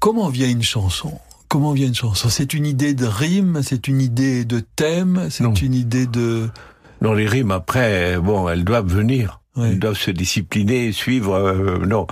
Comment 0.00 0.28
vient 0.28 0.48
une 0.48 0.62
chanson? 0.62 1.18
Comment 1.48 1.72
vient 1.72 1.86
une 1.86 1.94
chanson? 1.94 2.28
C'est 2.28 2.54
une 2.54 2.66
idée 2.66 2.94
de 2.94 3.06
rime, 3.06 3.60
c'est 3.62 3.88
une 3.88 4.00
idée 4.00 4.44
de 4.44 4.60
thème, 4.60 5.28
c'est 5.30 5.62
une 5.62 5.74
idée 5.74 6.06
de 6.06 6.48
Non, 7.00 7.12
les 7.12 7.26
rimes 7.26 7.50
après, 7.50 8.18
bon, 8.18 8.48
elles 8.48 8.64
doivent 8.64 8.92
venir. 8.92 9.40
Ouais. 9.56 9.70
Ils 9.72 9.78
doivent 9.78 9.96
se 9.98 10.10
discipliner, 10.10 10.92
suivre. 10.92 11.34
euh, 11.34 11.78
non, 11.86 12.06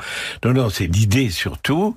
non, 0.44 0.52
non, 0.54 0.70
c'est 0.70 0.86
l'idée 0.86 1.28
surtout. 1.30 1.94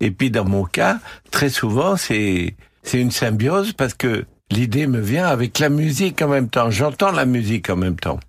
Et 0.00 0.10
puis 0.12 0.30
dans 0.30 0.44
mon 0.44 0.64
cas, 0.64 0.98
très 1.30 1.48
souvent, 1.48 1.96
c'est 1.96 2.54
c'est 2.84 3.00
une 3.00 3.10
symbiose 3.10 3.72
parce 3.72 3.94
que 3.94 4.26
l'idée 4.50 4.86
me 4.86 5.00
vient 5.00 5.26
avec 5.26 5.58
la 5.58 5.70
musique 5.70 6.22
en 6.22 6.28
même 6.28 6.48
temps. 6.48 6.70
J'entends 6.70 7.10
la 7.10 7.26
musique 7.26 7.68
en 7.68 7.76
même 7.76 7.96
temps. 7.96 8.20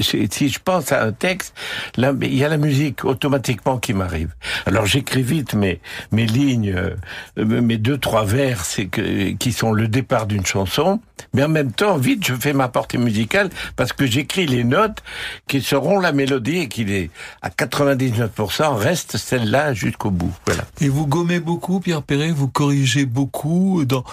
Si 0.00 0.48
je 0.48 0.58
pense 0.62 0.92
à 0.92 1.02
un 1.02 1.12
texte, 1.12 1.54
là, 1.96 2.12
il 2.20 2.34
y 2.34 2.44
a 2.44 2.48
la 2.48 2.58
musique 2.58 3.04
automatiquement 3.04 3.78
qui 3.78 3.94
m'arrive. 3.94 4.34
Alors 4.66 4.86
j'écris 4.86 5.22
vite 5.22 5.54
mes 5.54 5.80
mes 6.12 6.26
lignes, 6.26 6.74
euh, 6.74 7.44
mes 7.44 7.78
deux 7.78 7.98
trois 7.98 8.24
vers, 8.24 8.62
que 8.90 9.30
qui 9.32 9.52
sont 9.52 9.72
le 9.72 9.88
départ 9.88 10.26
d'une 10.26 10.46
chanson, 10.46 11.00
mais 11.32 11.44
en 11.44 11.48
même 11.48 11.72
temps 11.72 11.96
vite 11.96 12.26
je 12.26 12.34
fais 12.34 12.52
ma 12.52 12.68
portée 12.68 12.98
musicale 12.98 13.50
parce 13.76 13.92
que 13.92 14.06
j'écris 14.06 14.46
les 14.46 14.64
notes 14.64 15.02
qui 15.46 15.60
seront 15.62 15.98
la 15.98 16.12
mélodie 16.12 16.58
et 16.58 16.68
qui 16.68 16.84
les 16.84 17.10
à 17.42 17.50
99% 17.50 18.74
reste 18.74 19.16
celle-là 19.16 19.74
jusqu'au 19.74 20.10
bout. 20.10 20.34
Voilà. 20.46 20.64
Et 20.80 20.88
vous 20.88 21.06
gommez 21.06 21.40
beaucoup, 21.40 21.80
Pierre 21.80 22.02
Perret, 22.02 22.30
vous 22.30 22.48
corrigez 22.48 23.06
beaucoup. 23.06 23.84
Dans, 23.84 24.04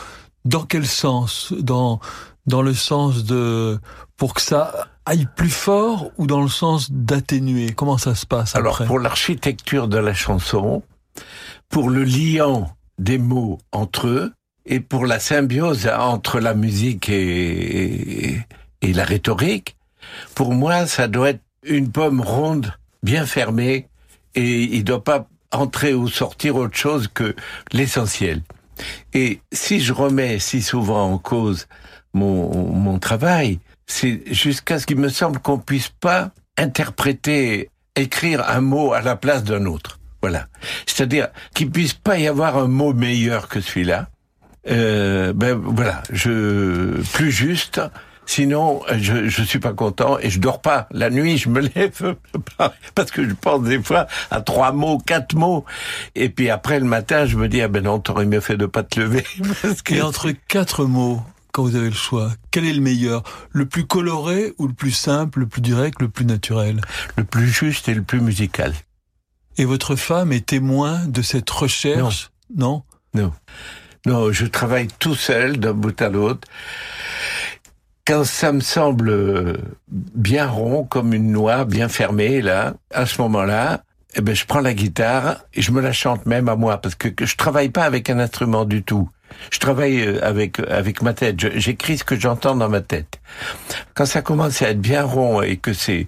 dans 0.46 0.64
quel 0.64 0.86
sens? 0.86 1.54
Dans, 1.58 2.00
dans 2.46 2.62
le 2.62 2.74
sens 2.74 3.26
de. 3.26 3.80
pour 4.18 4.34
que 4.34 4.42
ça 4.42 4.88
aille 5.06 5.28
plus 5.36 5.50
fort 5.50 6.12
ou 6.18 6.28
dans 6.28 6.42
le 6.42 6.50
sens 6.50 6.92
d'atténuer? 6.92 7.72
Comment 7.72 7.98
ça 7.98 8.16
se 8.16 8.26
passe 8.26 8.56
Alors 8.56 8.84
pour 8.86 9.00
l'architecture 9.00 9.88
de 9.88 9.98
la 9.98 10.14
chanson, 10.14 10.84
pour 11.70 11.90
le 11.90 12.04
liant 12.04 12.76
des 12.98 13.18
mots 13.18 13.60
entre 13.72 14.08
eux 14.08 14.34
et 14.66 14.80
pour 14.80 15.06
la 15.06 15.20
symbiose 15.20 15.88
entre 15.88 16.40
la 16.40 16.54
musique 16.54 17.10
et, 17.10 18.34
et, 18.34 18.42
et 18.82 18.94
la 18.94 19.04
rhétorique, 19.04 19.76
pour 20.34 20.54
moi 20.54 20.88
ça 20.88 21.08
doit 21.08 21.30
être 21.32 21.42
une 21.64 21.92
pomme 21.92 22.22
ronde, 22.22 22.74
bien 23.04 23.26
fermée 23.26 23.88
et 24.34 24.64
il 24.64 24.84
doit 24.84 25.04
pas 25.04 25.28
entrer 25.52 25.94
ou 25.94 26.08
sortir 26.08 26.56
autre 26.56 26.76
chose 26.76 27.08
que 27.08 27.36
l'essentiel. 27.72 28.42
Et 29.14 29.40
si 29.52 29.80
je 29.80 29.94
remets 29.94 30.40
si 30.40 30.62
souvent 30.62 31.12
en 31.12 31.18
cause 31.18 31.68
mon, 32.14 32.74
mon 32.74 33.00
travail, 33.00 33.60
c'est 33.88 34.22
jusqu'à 34.32 34.80
ce 34.80 34.86
qu'il 34.86 34.98
me 34.98 35.10
semble 35.10 35.40
qu'on 35.40 35.60
puisse 35.60 35.90
pas 35.90 36.32
interpréter, 36.58 37.70
écrire 37.96 38.48
un 38.50 38.62
mot 38.62 38.94
à 38.94 39.02
la 39.02 39.16
place 39.16 39.44
d'un 39.44 39.66
autre. 39.66 40.00
Voilà. 40.22 40.48
C'est-à-dire 40.86 41.28
qu'il 41.54 41.70
puisse 41.70 41.94
pas 41.94 42.18
y 42.18 42.28
avoir 42.28 42.58
un 42.58 42.68
mot 42.68 42.94
meilleur 42.94 43.48
que 43.48 43.62
celui-là. 43.62 44.10
Euh, 44.68 45.34
ben 45.34 45.54
voilà, 45.54 46.02
je 46.12 47.00
plus 47.14 47.32
juste. 47.32 47.82
Sinon, 48.26 48.82
je 48.92 49.28
je 49.28 49.44
suis 49.44 49.60
pas 49.60 49.74
content 49.74 50.18
et 50.20 50.32
je 50.32 50.40
dors 50.40 50.62
pas. 50.62 50.88
La 50.90 51.12
nuit, 51.12 51.38
je 51.38 51.50
me 51.50 51.62
lève 51.62 52.16
parce 52.96 53.12
que 53.12 53.28
je 53.28 53.36
pense 53.36 53.62
des 53.62 53.82
fois 53.82 54.08
à 54.32 54.42
trois 54.42 54.72
mots, 54.72 54.98
quatre 54.98 55.36
mots, 55.36 55.64
et 56.16 56.30
puis 56.30 56.50
après 56.50 56.80
le 56.80 56.86
matin, 56.86 57.28
je 57.28 57.38
me 57.38 57.48
dis 57.48 57.62
ah 57.62 57.68
ben 57.68 57.84
non, 57.84 58.00
t'aurais 58.00 58.26
mieux 58.26 58.40
fait 58.40 58.58
de 58.58 58.66
pas 58.66 58.82
te 58.82 59.00
lever 59.00 59.24
Et 59.92 60.02
entre 60.02 60.32
quatre 60.48 60.86
mots, 60.86 61.22
quand 61.56 61.64
vous 61.64 61.78
avez 61.78 61.88
le 61.88 61.96
choix, 61.96 62.34
quel 62.52 62.66
est 62.66 62.74
le 62.74 62.82
meilleur? 62.82 63.24
Le 63.52 63.66
plus 63.66 63.88
coloré 63.88 64.52
ou 64.58 64.68
le 64.68 64.74
plus 64.74 64.92
simple, 64.92 65.40
le 65.40 65.48
plus 65.48 65.62
direct, 65.62 66.02
le 66.02 66.10
plus 66.10 66.26
naturel? 66.26 66.82
Le 67.16 67.24
plus 67.24 67.48
juste 67.48 67.88
et 67.88 67.94
le 67.94 68.02
plus 68.02 68.20
musical. 68.20 68.74
Et 69.58 69.64
votre 69.64 69.96
femme 69.96 70.34
est 70.34 70.46
témoin 70.46 71.06
de 71.08 71.22
cette 71.22 71.50
recherche? 71.50 72.30
Non, 72.54 72.84
Non? 73.14 73.32
Non, 74.06 74.34
je 74.34 74.46
travaille 74.46 74.90
tout 75.00 75.16
seul 75.16 75.58
d'un 75.58 75.72
bout 75.72 76.02
à 76.02 76.10
l'autre. 76.10 76.46
Quand 78.06 78.26
ça 78.26 78.52
me 78.52 78.60
semble 78.60 79.58
bien 79.88 80.50
rond, 80.50 80.84
comme 80.84 81.14
une 81.14 81.32
noix, 81.32 81.64
bien 81.64 81.88
fermée, 81.88 82.42
là, 82.42 82.74
à 82.94 83.06
ce 83.06 83.22
moment-là, 83.22 83.86
eh 84.16 84.22
ben, 84.22 84.36
je 84.36 84.46
prends 84.46 84.60
la 84.60 84.74
guitare 84.74 85.38
et 85.54 85.62
je 85.62 85.72
me 85.72 85.80
la 85.80 85.94
chante 85.94 86.26
même 86.26 86.50
à 86.50 86.58
moi, 86.58 86.82
parce 86.82 86.96
que, 86.96 87.08
que 87.08 87.26
je 87.26 87.38
travaille 87.38 87.70
pas 87.70 87.86
avec 87.86 88.10
un 88.10 88.20
instrument 88.20 88.66
du 88.66 88.84
tout. 88.84 89.10
Je 89.52 89.60
travaille 89.60 90.02
euh, 90.02 90.20
avec 90.24 90.60
avec 90.70 91.02
ma 91.02 91.14
tête. 91.14 91.38
J'écris 91.60 91.98
ce 92.00 92.04
que 92.04 92.20
j'entends 92.20 92.56
dans 92.56 92.70
ma 92.70 92.82
tête. 92.82 93.20
Quand 93.94 94.06
ça 94.06 94.22
commence 94.22 94.62
à 94.62 94.70
être 94.70 94.82
bien 94.82 95.04
rond 95.04 95.42
et 95.42 95.58
que 95.58 95.74
c'est 95.74 96.06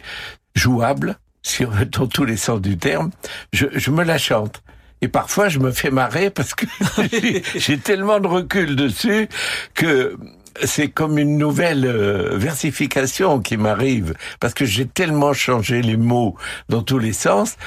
jouable, 0.55 1.17
sur, 1.43 1.71
dans 1.91 2.07
tous 2.07 2.25
les 2.25 2.35
sens 2.37 2.59
du 2.61 2.77
terme, 2.77 3.11
je, 3.53 3.67
je 3.73 3.91
me 3.91 4.03
la 4.03 4.17
chante. 4.17 4.61
Et 5.01 5.07
parfois, 5.07 5.47
je 5.47 5.59
me 5.59 5.71
fais 5.71 5.91
marrer 5.91 6.29
parce 6.29 6.53
que 6.55 6.65
j'ai- 7.11 7.43
j'ai 7.55 7.77
tellement 7.77 8.19
de 8.19 8.27
recul 8.27 8.75
dessus 8.75 9.29
que 9.75 10.17
c'est 10.65 10.87
comme 10.87 11.19
une 11.19 11.37
nouvelle 11.37 11.85
euh, 11.85 12.31
versification 12.35 13.39
qui 13.39 13.57
m'arrive 13.57 14.15
parce 14.39 14.55
que 14.55 14.65
j'ai 14.65 14.87
tellement 14.87 15.31
changé 15.33 15.83
les 15.83 15.97
mots 15.97 16.35
dans 16.67 16.81
tous 16.81 16.97
les 16.97 17.13
sens 17.13 17.57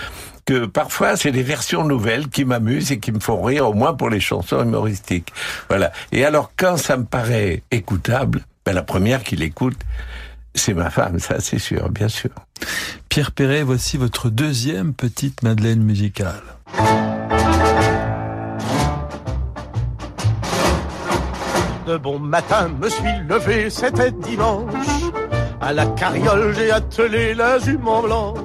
que 0.44 0.66
parfois 0.66 1.16
c'est 1.16 1.32
des 1.32 1.42
versions 1.42 1.84
nouvelles 1.84 2.28
qui 2.28 2.44
m'amusent 2.44 2.92
et 2.92 2.98
qui 2.98 3.12
me 3.12 3.20
font 3.20 3.42
rire 3.42 3.68
au 3.68 3.74
moins 3.74 3.94
pour 3.94 4.10
les 4.10 4.20
chansons 4.20 4.62
humoristiques. 4.62 5.32
Voilà. 5.68 5.92
Et 6.12 6.24
alors 6.24 6.52
quand 6.56 6.76
ça 6.76 6.96
me 6.96 7.04
paraît 7.04 7.62
écoutable, 7.70 8.42
ben 8.64 8.72
la 8.72 8.82
première 8.82 9.22
qui 9.22 9.36
l'écoute, 9.36 9.78
c'est 10.54 10.74
ma 10.74 10.90
femme, 10.90 11.18
ça 11.18 11.40
c'est 11.40 11.58
sûr, 11.58 11.88
bien 11.90 12.08
sûr. 12.08 12.30
Pierre 13.08 13.32
Perret, 13.32 13.62
voici 13.62 13.96
votre 13.96 14.30
deuxième 14.30 14.94
petite 14.94 15.42
Madeleine 15.42 15.82
musicale. 15.82 16.42
De 21.86 21.96
bon 21.96 22.18
matin 22.18 22.68
me 22.80 22.88
suis 22.88 23.18
levé, 23.28 23.70
c'était 23.70 24.12
dimanche. 24.12 24.74
À 25.60 25.72
la 25.72 25.86
carriole, 25.86 26.54
j'ai 26.54 26.70
attelé 26.70 27.34
la 27.34 27.58
jument 27.58 28.02
blanche. 28.02 28.38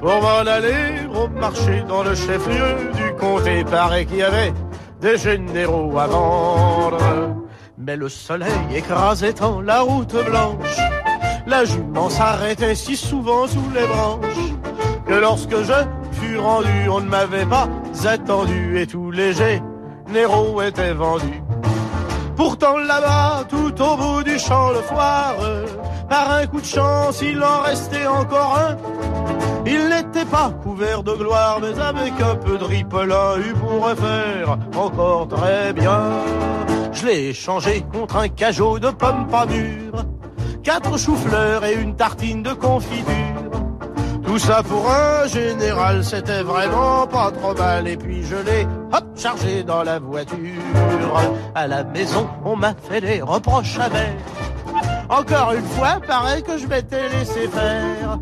Pour 0.00 0.22
m'en 0.22 0.46
aller 0.46 0.99
au 1.14 1.28
marché 1.28 1.82
dans 1.88 2.02
le 2.02 2.14
chef-lieu 2.14 2.92
du 2.94 3.14
comté. 3.14 3.64
Paraît 3.64 4.04
qu'il 4.06 4.18
y 4.18 4.22
avait 4.22 4.52
des 5.00 5.16
généraux 5.16 5.98
à 5.98 6.06
vendre. 6.06 6.98
Mais 7.78 7.96
le 7.96 8.08
soleil 8.08 8.50
écrasait 8.74 9.32
tant 9.32 9.60
la 9.62 9.80
route 9.80 10.14
blanche, 10.24 10.76
la 11.46 11.64
jument 11.64 12.10
s'arrêtait 12.10 12.74
si 12.74 12.94
souvent 12.94 13.46
sous 13.46 13.70
les 13.74 13.86
branches, 13.86 14.52
que 15.06 15.14
lorsque 15.14 15.56
je 15.62 15.72
fus 16.12 16.38
rendu, 16.38 16.88
on 16.90 17.00
ne 17.00 17.08
m'avait 17.08 17.46
pas 17.46 17.68
attendu 18.04 18.78
et 18.78 18.86
tout 18.86 19.10
léger, 19.10 19.62
Néro 20.08 20.60
était 20.60 20.92
vendu. 20.92 21.42
Pourtant 22.36 22.76
là-bas, 22.76 23.44
tout 23.48 23.80
au 23.82 23.96
bout 23.96 24.22
du 24.22 24.38
champ 24.38 24.70
le 24.70 24.82
foire, 24.82 25.36
par 26.08 26.30
un 26.32 26.46
coup 26.46 26.60
de 26.60 26.66
chance, 26.66 27.22
il 27.22 27.42
en 27.42 27.60
restait 27.60 28.06
encore 28.06 28.58
un. 28.58 28.76
Il 29.72 29.88
n'était 29.88 30.24
pas 30.24 30.50
couvert 30.64 31.04
de 31.04 31.12
gloire, 31.12 31.60
mais 31.62 31.78
avec 31.80 32.20
un 32.20 32.34
peu 32.34 32.58
de 32.58 32.64
ripollin, 32.64 33.36
il 33.38 33.52
pourrait 33.54 33.94
faire 33.94 34.58
encore 34.76 35.28
très 35.28 35.72
bien. 35.72 36.00
Je 36.92 37.06
l'ai 37.06 37.28
échangé 37.28 37.84
contre 37.92 38.16
un 38.16 38.28
cajot 38.28 38.80
de 38.80 38.90
pommes 38.90 39.28
pas 39.28 39.46
mûres, 39.46 40.04
quatre 40.64 40.98
choux-fleurs 40.98 41.64
et 41.64 41.74
une 41.74 41.94
tartine 41.94 42.42
de 42.42 42.52
confiture. 42.52 43.04
Tout 44.24 44.38
ça 44.40 44.64
pour 44.64 44.90
un 44.90 45.28
général, 45.28 46.02
c'était 46.04 46.42
vraiment 46.42 47.06
pas 47.06 47.30
trop 47.30 47.54
mal. 47.54 47.86
Et 47.86 47.96
puis 47.96 48.24
je 48.24 48.36
l'ai, 48.36 48.66
hop, 48.92 49.04
chargé 49.16 49.62
dans 49.62 49.84
la 49.84 50.00
voiture. 50.00 50.36
À 51.54 51.68
la 51.68 51.84
maison, 51.84 52.28
on 52.44 52.56
m'a 52.56 52.74
fait 52.74 53.00
des 53.00 53.22
reproches 53.22 53.78
amers. 53.78 54.16
Encore 55.08 55.52
une 55.52 55.64
fois, 55.64 56.00
pareil 56.04 56.42
que 56.42 56.58
je 56.58 56.66
m'étais 56.66 57.08
laissé 57.08 57.48
faire. 57.48 58.18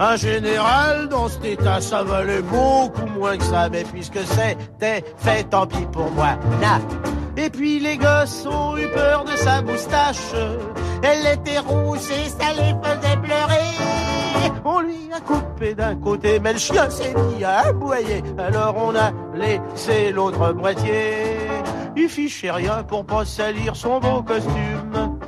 Un 0.00 0.16
général 0.16 1.08
dans 1.08 1.28
cet 1.28 1.44
état, 1.44 1.80
ça 1.80 2.02
valait 2.02 2.42
beaucoup 2.42 3.06
moins 3.18 3.36
que 3.36 3.44
ça. 3.44 3.68
Mais 3.68 3.84
puisque 3.84 4.18
c'était 4.18 5.04
fait, 5.18 5.44
tant 5.44 5.66
pis 5.66 5.86
pour 5.92 6.10
moi. 6.12 6.38
Et 7.36 7.50
puis 7.50 7.78
les 7.80 7.96
gosses 7.96 8.46
ont 8.46 8.76
eu 8.76 8.88
peur 8.88 9.24
de 9.24 9.36
sa 9.36 9.62
moustache. 9.62 10.34
Elle 11.02 11.26
était 11.38 11.58
rousse 11.58 12.10
et 12.10 12.28
ça 12.28 12.52
les 12.52 12.74
faisait 12.82 13.16
pleurer. 13.16 14.52
On 14.64 14.80
lui 14.80 15.10
a 15.12 15.20
coupé 15.20 15.74
d'un 15.74 15.96
côté, 15.96 16.38
mais 16.38 16.52
le 16.52 16.58
chien 16.58 16.88
s'est 16.90 17.14
mis 17.14 17.42
à 17.42 17.68
aboyer. 17.68 18.22
Alors 18.38 18.76
on 18.76 18.94
a 18.94 19.12
laissé 19.34 20.12
l'autre 20.12 20.52
moitié. 20.52 21.38
Il 21.96 22.08
fichait 22.08 22.50
rien 22.50 22.82
pour 22.82 23.04
pas 23.04 23.24
salir 23.24 23.74
son 23.76 23.98
beau 23.98 24.22
costume. 24.22 25.18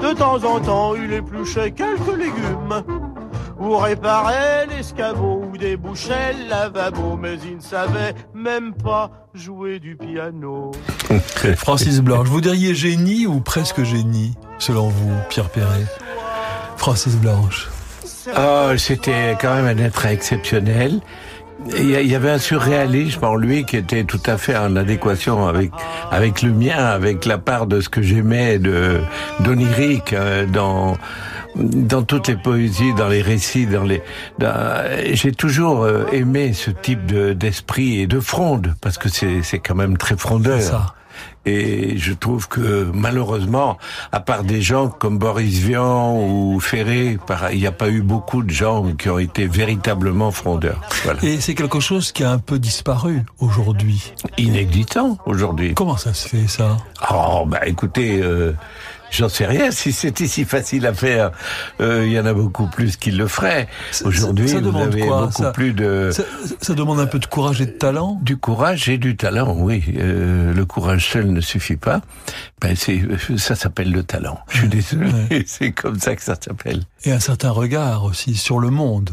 De 0.00 0.12
temps 0.12 0.42
en 0.44 0.60
temps, 0.60 0.94
il 0.94 1.12
épluchait 1.12 1.70
quelques 1.70 2.16
légumes. 2.16 2.84
Ou 3.64 3.78
réparait 3.78 4.66
l'escabeau 4.66 5.42
ou 5.50 5.56
débouchait 5.56 6.34
le 6.34 6.50
lavabo. 6.50 7.16
Mais 7.16 7.38
il 7.46 7.56
ne 7.56 7.62
savait 7.62 8.14
même 8.34 8.74
pas 8.74 9.10
jouer 9.32 9.78
du 9.78 9.96
piano. 9.96 10.72
Francis 11.56 12.00
Blanche, 12.00 12.28
vous 12.28 12.42
diriez 12.42 12.74
génie 12.74 13.26
ou 13.26 13.40
presque 13.40 13.82
génie, 13.82 14.34
selon 14.58 14.88
vous, 14.88 15.12
Pierre 15.30 15.48
Perret? 15.48 15.86
Francis 16.76 17.16
Blanche. 17.16 17.70
Oh, 18.36 18.72
c'était 18.76 19.36
quand 19.40 19.54
même 19.54 19.78
un 19.78 19.82
être 19.82 20.04
exceptionnel. 20.04 21.00
Il 21.78 21.88
y 21.88 22.14
avait 22.14 22.30
un 22.30 22.38
surréalisme 22.38 23.24
en 23.24 23.36
lui 23.36 23.64
qui 23.64 23.76
était 23.76 24.04
tout 24.04 24.20
à 24.26 24.36
fait 24.36 24.56
en 24.56 24.76
adéquation 24.76 25.46
avec 25.46 25.70
avec 26.10 26.42
le 26.42 26.50
mien, 26.50 26.76
avec 26.76 27.24
la 27.24 27.38
part 27.38 27.66
de 27.66 27.80
ce 27.80 27.88
que 27.88 28.02
j'aimais 28.02 28.58
de 28.58 29.00
d'onirique 29.40 30.12
euh, 30.12 30.46
dans 30.46 30.98
dans 31.56 32.02
toutes 32.02 32.28
les 32.28 32.36
poésies, 32.36 32.92
dans 32.94 33.08
les 33.08 33.22
récits, 33.22 33.66
dans 33.66 33.84
les. 33.84 34.02
J'ai 35.12 35.32
toujours 35.32 35.82
euh, 35.82 36.06
aimé 36.12 36.52
ce 36.52 36.70
type 36.70 37.06
de 37.06 37.32
d'esprit 37.32 38.00
et 38.00 38.06
de 38.06 38.20
fronde 38.20 38.74
parce 38.80 38.98
que 38.98 39.08
c'est 39.08 39.42
c'est 39.42 39.58
quand 39.58 39.74
même 39.74 39.96
très 39.96 40.16
frondeur. 40.16 40.60
Ça. 40.60 40.94
Et 41.46 41.98
je 41.98 42.12
trouve 42.14 42.48
que 42.48 42.90
malheureusement, 42.92 43.76
à 44.12 44.20
part 44.20 44.44
des 44.44 44.62
gens 44.62 44.88
comme 44.88 45.18
Boris 45.18 45.58
Vian 45.58 46.16
ou 46.18 46.58
Ferré, 46.58 47.18
il 47.52 47.58
n'y 47.58 47.66
a 47.66 47.72
pas 47.72 47.90
eu 47.90 48.00
beaucoup 48.00 48.42
de 48.42 48.50
gens 48.50 48.92
qui 48.94 49.10
ont 49.10 49.18
été 49.18 49.46
véritablement 49.46 50.30
frondeurs. 50.30 50.80
Voilà. 51.04 51.22
Et 51.22 51.40
c'est 51.40 51.54
quelque 51.54 51.80
chose 51.80 52.12
qui 52.12 52.24
a 52.24 52.30
un 52.30 52.38
peu 52.38 52.58
disparu 52.58 53.22
aujourd'hui. 53.40 54.12
Inexistant 54.38 55.18
aujourd'hui. 55.26 55.74
Comment 55.74 55.98
ça 55.98 56.14
se 56.14 56.28
fait 56.28 56.48
ça? 56.48 56.78
Oh 57.12 57.44
bah 57.46 57.66
écoutez. 57.66 58.20
Euh, 58.22 58.52
J'en 59.14 59.28
sais 59.28 59.46
rien. 59.46 59.70
Si 59.70 59.92
c'était 59.92 60.26
si 60.26 60.44
facile 60.44 60.86
à 60.86 60.92
faire, 60.92 61.30
euh, 61.80 62.04
il 62.04 62.12
y 62.12 62.18
en 62.18 62.26
a 62.26 62.34
beaucoup 62.34 62.66
plus 62.66 62.96
qui 62.96 63.12
le 63.12 63.28
feraient. 63.28 63.68
Aujourd'hui, 64.04 64.46
vous 64.46 64.76
avez 64.76 65.06
quoi, 65.06 65.20
beaucoup 65.22 65.42
ça, 65.42 65.52
plus 65.52 65.72
de. 65.72 66.10
Ça, 66.12 66.24
ça, 66.60 66.74
demande 66.74 66.98
un 66.98 67.06
peu 67.06 67.20
de 67.20 67.26
courage 67.26 67.60
et 67.60 67.66
de 67.66 67.70
talent. 67.70 68.18
Du 68.22 68.36
courage 68.36 68.88
et 68.88 68.98
du 68.98 69.16
talent, 69.16 69.54
oui. 69.56 69.84
Euh, 69.96 70.52
le 70.52 70.64
courage 70.64 71.10
seul 71.10 71.30
ne 71.30 71.40
suffit 71.40 71.76
pas. 71.76 72.00
Ben 72.60 72.74
c'est 72.76 73.02
ça 73.36 73.54
s'appelle 73.54 73.92
le 73.92 74.02
talent. 74.02 74.40
Je 74.48 74.58
suis 74.58 74.68
désolé, 74.68 75.06
ouais. 75.06 75.44
c'est 75.46 75.72
comme 75.72 76.00
ça 76.00 76.16
que 76.16 76.22
ça 76.22 76.36
s'appelle. 76.40 76.82
Et 77.04 77.12
un 77.12 77.20
certain 77.20 77.50
regard 77.50 78.04
aussi 78.04 78.34
sur 78.34 78.58
le 78.58 78.70
monde. 78.70 79.10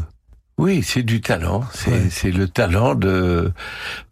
Oui, 0.58 0.82
c'est 0.82 1.02
du 1.02 1.20
talent. 1.20 1.64
C'est 1.72 2.24
ouais. 2.24 2.30
le 2.30 2.48
talent 2.48 2.94
de 2.94 3.52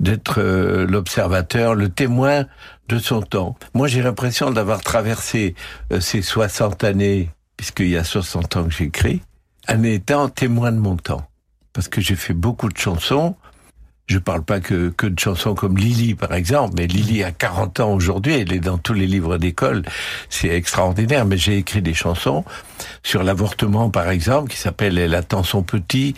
d'être 0.00 0.40
euh, 0.40 0.86
l'observateur, 0.86 1.74
le 1.74 1.88
témoin 1.88 2.46
de 2.88 2.98
son 2.98 3.22
temps. 3.22 3.56
Moi, 3.74 3.88
j'ai 3.88 4.02
l'impression 4.02 4.50
d'avoir 4.50 4.80
traversé 4.80 5.54
euh, 5.92 6.00
ces 6.00 6.22
60 6.22 6.82
années, 6.84 7.30
puisqu'il 7.56 7.88
y 7.88 7.96
a 7.96 8.04
60 8.04 8.56
ans 8.56 8.64
que 8.64 8.70
j'écris, 8.70 9.22
en 9.68 9.82
étant 9.82 10.28
témoin 10.28 10.72
de 10.72 10.78
mon 10.78 10.96
temps. 10.96 11.26
Parce 11.72 11.88
que 11.88 12.00
j'ai 12.00 12.16
fait 12.16 12.34
beaucoup 12.34 12.68
de 12.68 12.76
chansons. 12.76 13.36
Je 14.10 14.18
parle 14.18 14.42
pas 14.42 14.58
que, 14.58 14.88
que 14.88 15.06
de 15.06 15.16
chansons 15.16 15.54
comme 15.54 15.78
Lily, 15.78 16.16
par 16.16 16.34
exemple, 16.34 16.74
mais 16.76 16.88
Lily 16.88 17.22
a 17.22 17.30
40 17.30 17.78
ans 17.78 17.92
aujourd'hui, 17.92 18.34
elle 18.34 18.52
est 18.52 18.58
dans 18.58 18.76
tous 18.76 18.92
les 18.92 19.06
livres 19.06 19.38
d'école, 19.38 19.84
c'est 20.28 20.48
extraordinaire, 20.48 21.24
mais 21.24 21.36
j'ai 21.36 21.58
écrit 21.58 21.80
des 21.80 21.94
chansons 21.94 22.44
sur 23.04 23.22
l'avortement, 23.22 23.88
par 23.88 24.10
exemple, 24.10 24.50
qui 24.50 24.56
s'appelle 24.56 24.98
Elle 24.98 25.14
attend 25.14 25.44
son 25.44 25.62
petit, 25.62 26.14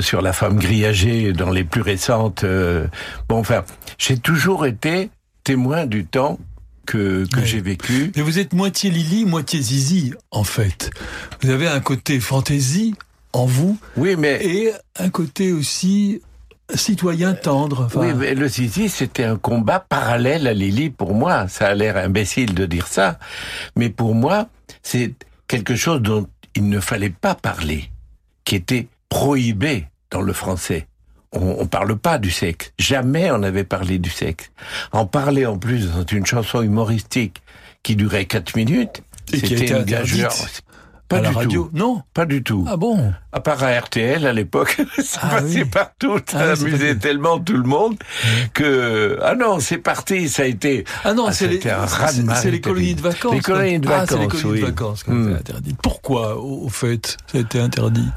sur 0.00 0.22
la 0.22 0.32
femme 0.32 0.58
grillagée 0.58 1.32
dans 1.32 1.50
les 1.50 1.62
plus 1.62 1.82
récentes. 1.82 2.42
Euh... 2.42 2.88
Bon, 3.28 3.38
enfin, 3.38 3.62
j'ai 3.96 4.16
toujours 4.16 4.66
été 4.66 5.10
témoin 5.44 5.86
du 5.86 6.04
temps 6.04 6.40
que, 6.84 7.26
que 7.32 7.44
j'ai 7.44 7.60
vécu. 7.60 8.10
Mais 8.16 8.22
vous 8.22 8.40
êtes 8.40 8.54
moitié 8.54 8.90
Lily, 8.90 9.24
moitié 9.24 9.62
Zizi, 9.62 10.14
en 10.32 10.42
fait. 10.42 10.90
Vous 11.42 11.50
avez 11.50 11.68
un 11.68 11.78
côté 11.78 12.18
fantaisie 12.18 12.96
en 13.32 13.46
vous. 13.46 13.78
Oui, 13.96 14.16
mais... 14.16 14.44
Et 14.44 14.72
un 14.98 15.10
côté 15.10 15.52
aussi 15.52 16.22
citoyen 16.74 17.34
tendre. 17.34 17.84
Enfin... 17.86 18.00
Oui, 18.00 18.14
mais 18.14 18.34
le 18.34 18.48
Zizi, 18.48 18.88
c'était 18.88 19.24
un 19.24 19.36
combat 19.36 19.80
parallèle 19.80 20.46
à 20.46 20.54
Lily 20.54 20.90
pour 20.90 21.14
moi. 21.14 21.48
Ça 21.48 21.68
a 21.68 21.74
l'air 21.74 21.96
imbécile 21.96 22.54
de 22.54 22.66
dire 22.66 22.86
ça. 22.86 23.18
Mais 23.76 23.88
pour 23.88 24.14
moi, 24.14 24.48
c'est 24.82 25.14
quelque 25.48 25.76
chose 25.76 26.02
dont 26.02 26.26
il 26.54 26.68
ne 26.68 26.80
fallait 26.80 27.10
pas 27.10 27.34
parler, 27.34 27.90
qui 28.44 28.56
était 28.56 28.88
prohibé 29.08 29.86
dans 30.10 30.22
le 30.22 30.32
français 30.32 30.86
on, 31.32 31.56
on 31.60 31.66
parle 31.66 31.96
pas 31.96 32.18
du 32.18 32.30
sexe. 32.30 32.72
Jamais 32.78 33.30
on 33.30 33.42
avait 33.42 33.64
parlé 33.64 33.98
du 33.98 34.10
sexe. 34.10 34.50
En 34.92 35.06
parler 35.06 35.46
en 35.46 35.58
plus 35.58 35.90
dans 35.90 36.04
une 36.04 36.26
chanson 36.26 36.62
humoristique 36.62 37.42
qui 37.82 37.96
durait 37.96 38.24
quatre 38.24 38.56
minutes, 38.56 39.02
c'était 39.28 39.66
une 39.66 39.84
gageure. 39.84 40.32
Pas 41.08 41.16
à 41.16 41.20
du 41.20 41.24
la 41.26 41.30
radio 41.32 41.64
tout. 41.64 41.70
Non. 41.78 42.02
Pas 42.14 42.26
du 42.26 42.42
tout. 42.42 42.64
Ah 42.68 42.76
bon 42.76 43.12
À 43.32 43.40
part 43.40 43.62
à 43.62 43.78
RTL 43.78 44.26
à 44.26 44.32
l'époque, 44.32 44.76
ça 45.02 45.20
Ah 45.22 45.28
passait 45.40 45.62
oui. 45.62 45.64
partout, 45.64 46.18
ça 46.26 46.38
Ah 46.40 46.56
c'est 46.56 46.62
amusait 46.64 46.96
tellement 46.96 47.38
tout 47.38 47.52
le 47.56 47.62
monde 47.62 47.96
que 48.54 49.18
ah 49.22 49.34
non, 49.34 49.60
c'est 49.60 49.78
parti, 49.78 50.28
ça 50.28 50.42
a 50.42 50.46
été 50.46 50.84
Ah 51.04 51.14
non, 51.14 51.26
Ah, 51.28 51.32
c'est 51.32 51.48
les, 51.48 52.60
colonies 52.60 52.94
de 52.94 53.02
vacances. 53.02 53.34
Les 53.34 53.40
colonies 53.40 53.78
de 53.78 53.88
Ah, 53.88 54.04
c'est 54.08 54.14
les 54.16 54.20
vacances, 54.26 54.42
colonies 54.42 54.60
de 54.60 54.66
vacances 54.66 55.04
Hmm. 55.06 55.36
Pourquoi, 55.82 56.36
au 56.40 56.68
fait, 56.68 57.16
ça 57.30 57.38
a 57.38 57.40
été 57.40 57.60
interdit? 57.60 58.08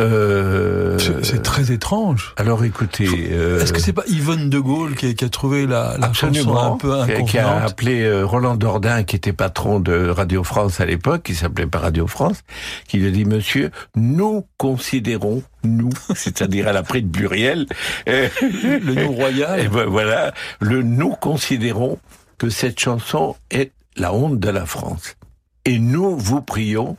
Euh, 0.00 0.98
C'est- 0.98 1.42
très 1.42 1.70
étrange. 1.72 2.34
Alors 2.36 2.64
écoutez, 2.64 3.08
euh, 3.32 3.60
Est-ce 3.60 3.72
que 3.72 3.80
c'est 3.80 3.92
pas 3.92 4.04
Yvonne 4.08 4.50
de 4.50 4.58
Gaulle 4.58 4.94
qui 4.94 5.06
a, 5.08 5.12
qui 5.14 5.24
a 5.24 5.28
trouvé 5.28 5.66
la, 5.66 5.96
la 5.98 6.12
chanson 6.12 6.56
un 6.56 6.76
peu 6.76 6.94
qui- 7.06 7.24
qui 7.24 7.38
a 7.38 7.46
inconvenante 7.48 7.70
appelé 7.70 8.02
euh, 8.02 8.24
Roland 8.24 8.56
Dordain, 8.56 9.02
qui 9.04 9.16
était 9.16 9.32
patron 9.32 9.80
de 9.80 10.08
Radio 10.08 10.42
France 10.44 10.80
à 10.80 10.86
l'époque, 10.86 11.22
qui 11.24 11.34
s'appelait 11.34 11.66
pas 11.66 11.78
Radio 11.78 12.06
France, 12.06 12.40
qui 12.88 12.98
lui 12.98 13.08
a 13.08 13.10
dit, 13.10 13.24
monsieur, 13.24 13.70
nous 13.96 14.44
considérons, 14.56 15.42
nous, 15.64 15.90
c'est-à-dire 16.14 16.68
elle 16.68 16.76
a 16.76 16.82
pris 16.82 17.02
de 17.02 17.08
pluriel, 17.10 17.66
euh, 18.08 18.28
Le 18.42 18.94
nom 18.94 19.12
royal. 19.12 19.60
et 19.60 19.68
ben 19.68 19.86
voilà, 19.86 20.32
le 20.60 20.82
nous 20.82 21.10
considérons 21.10 21.98
que 22.38 22.48
cette 22.50 22.80
chanson 22.80 23.36
est 23.50 23.70
la 23.96 24.12
honte 24.12 24.40
de 24.40 24.48
la 24.50 24.66
France. 24.66 25.14
Et 25.64 25.78
nous 25.78 26.16
vous 26.18 26.42
prions 26.42 26.96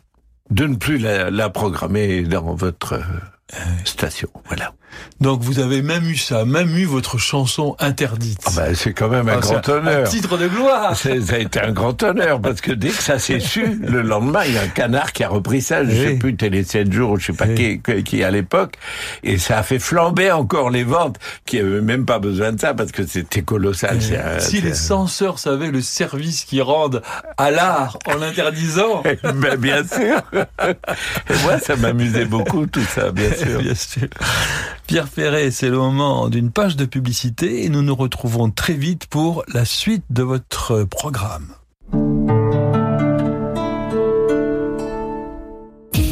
de 0.50 0.66
ne 0.66 0.76
plus 0.76 0.98
la, 0.98 1.50
programmer 1.50 2.24
dans 2.24 2.54
votre 2.54 2.94
euh, 2.94 3.58
station. 3.84 4.30
Voilà. 4.46 4.74
Donc 5.22 5.42
vous 5.42 5.60
avez 5.60 5.82
même 5.82 6.10
eu 6.10 6.16
ça, 6.18 6.46
même 6.46 6.76
eu 6.78 6.86
votre 6.86 7.18
chanson 7.18 7.76
interdite. 7.80 8.40
Ah 8.46 8.52
ben, 8.56 8.76
c'est 8.76 8.94
quand 8.94 9.10
même 9.10 9.28
un 9.30 9.34
Ah, 9.38 9.40
grand 9.40 9.62
c'est 9.66 9.72
honneur. 9.72 10.02
Un 10.02 10.10
titre 10.10 10.38
de 10.38 10.48
gloire. 10.48 10.96
Ça 10.96 11.10
a 11.10 11.38
été 11.38 11.60
un 11.62 11.72
grand 11.72 12.02
honneur 12.04 12.40
parce 12.42 12.62
que 12.62 12.72
dès 12.72 12.90
que 12.90 13.02
ça 13.04 13.20
s'est 13.20 13.40
su, 13.40 13.80
le 13.82 14.02
lendemain, 14.02 14.44
il 14.46 14.54
y 14.54 14.58
a 14.58 14.62
un 14.62 14.68
canard 14.68 15.12
qui 15.14 15.24
a 15.24 15.30
repris 15.30 15.62
ça, 15.62 15.84
je 15.86 15.92
sais 15.92 16.08
Oui. 16.08 16.16
plus, 16.18 16.36
Télé 16.36 16.64
7 16.64 16.92
jours, 16.92 17.12
ou 17.12 17.20
je 17.20 17.28
sais 17.28 17.34
pas 17.34 17.46
Oui. 17.46 17.82
qui, 17.84 18.04
qui 18.04 18.24
à 18.24 18.32
l'époque, 18.32 18.76
et 19.24 19.38
ça 19.38 19.58
a 19.58 19.64
fait 19.64 19.80
flamber 19.80 20.32
encore 20.32 20.70
les 20.70 20.84
ventes, 20.84 21.18
qui 21.46 21.60
avaient 21.60 21.82
même 21.82 22.06
pas 22.06 22.20
besoin 22.20 22.52
de 22.54 22.60
ça 22.60 22.74
parce 22.74 22.92
que 22.92 23.06
c'était 23.06 23.42
colossal. 23.42 23.98
un- 23.98 24.40
si 24.40 24.62
les 24.62 24.74
censeurs 24.74 25.40
savaient 25.40 25.72
le 25.72 25.82
service 25.82 26.44
qu'ils 26.46 26.62
rendent 26.62 27.02
à 27.38 27.52
l'art 27.52 27.98
en 28.06 28.16
l'interdisant. 28.16 29.04
ben, 29.24 29.56
bien 29.58 29.84
sûr. 29.86 30.22
Et 31.30 31.34
moi, 31.44 31.60
ça 31.60 31.76
m'amusait 31.76 32.26
beaucoup 32.26 32.66
tout 32.66 32.84
ça, 32.94 33.12
bien 33.12 33.30
sûr. 33.34 33.60
Bien 33.66 33.74
sûr. 33.76 34.08
Pierre 34.88 35.08
Perret, 35.08 35.50
c'est 35.50 35.70
le 35.70 35.78
moment 35.78 36.30
d'une 36.30 36.52
page 36.52 36.76
de 36.76 36.86
publicité 36.86 37.64
et 37.64 37.70
nous 37.70 37.82
nous 37.82 37.96
retrouvons 37.96 38.52
très 38.52 38.74
vite 38.74 39.08
pour 39.08 39.44
la 39.52 39.66
suite 39.66 40.04
de 40.12 40.22
votre 40.22 40.84
programme. 40.84 41.56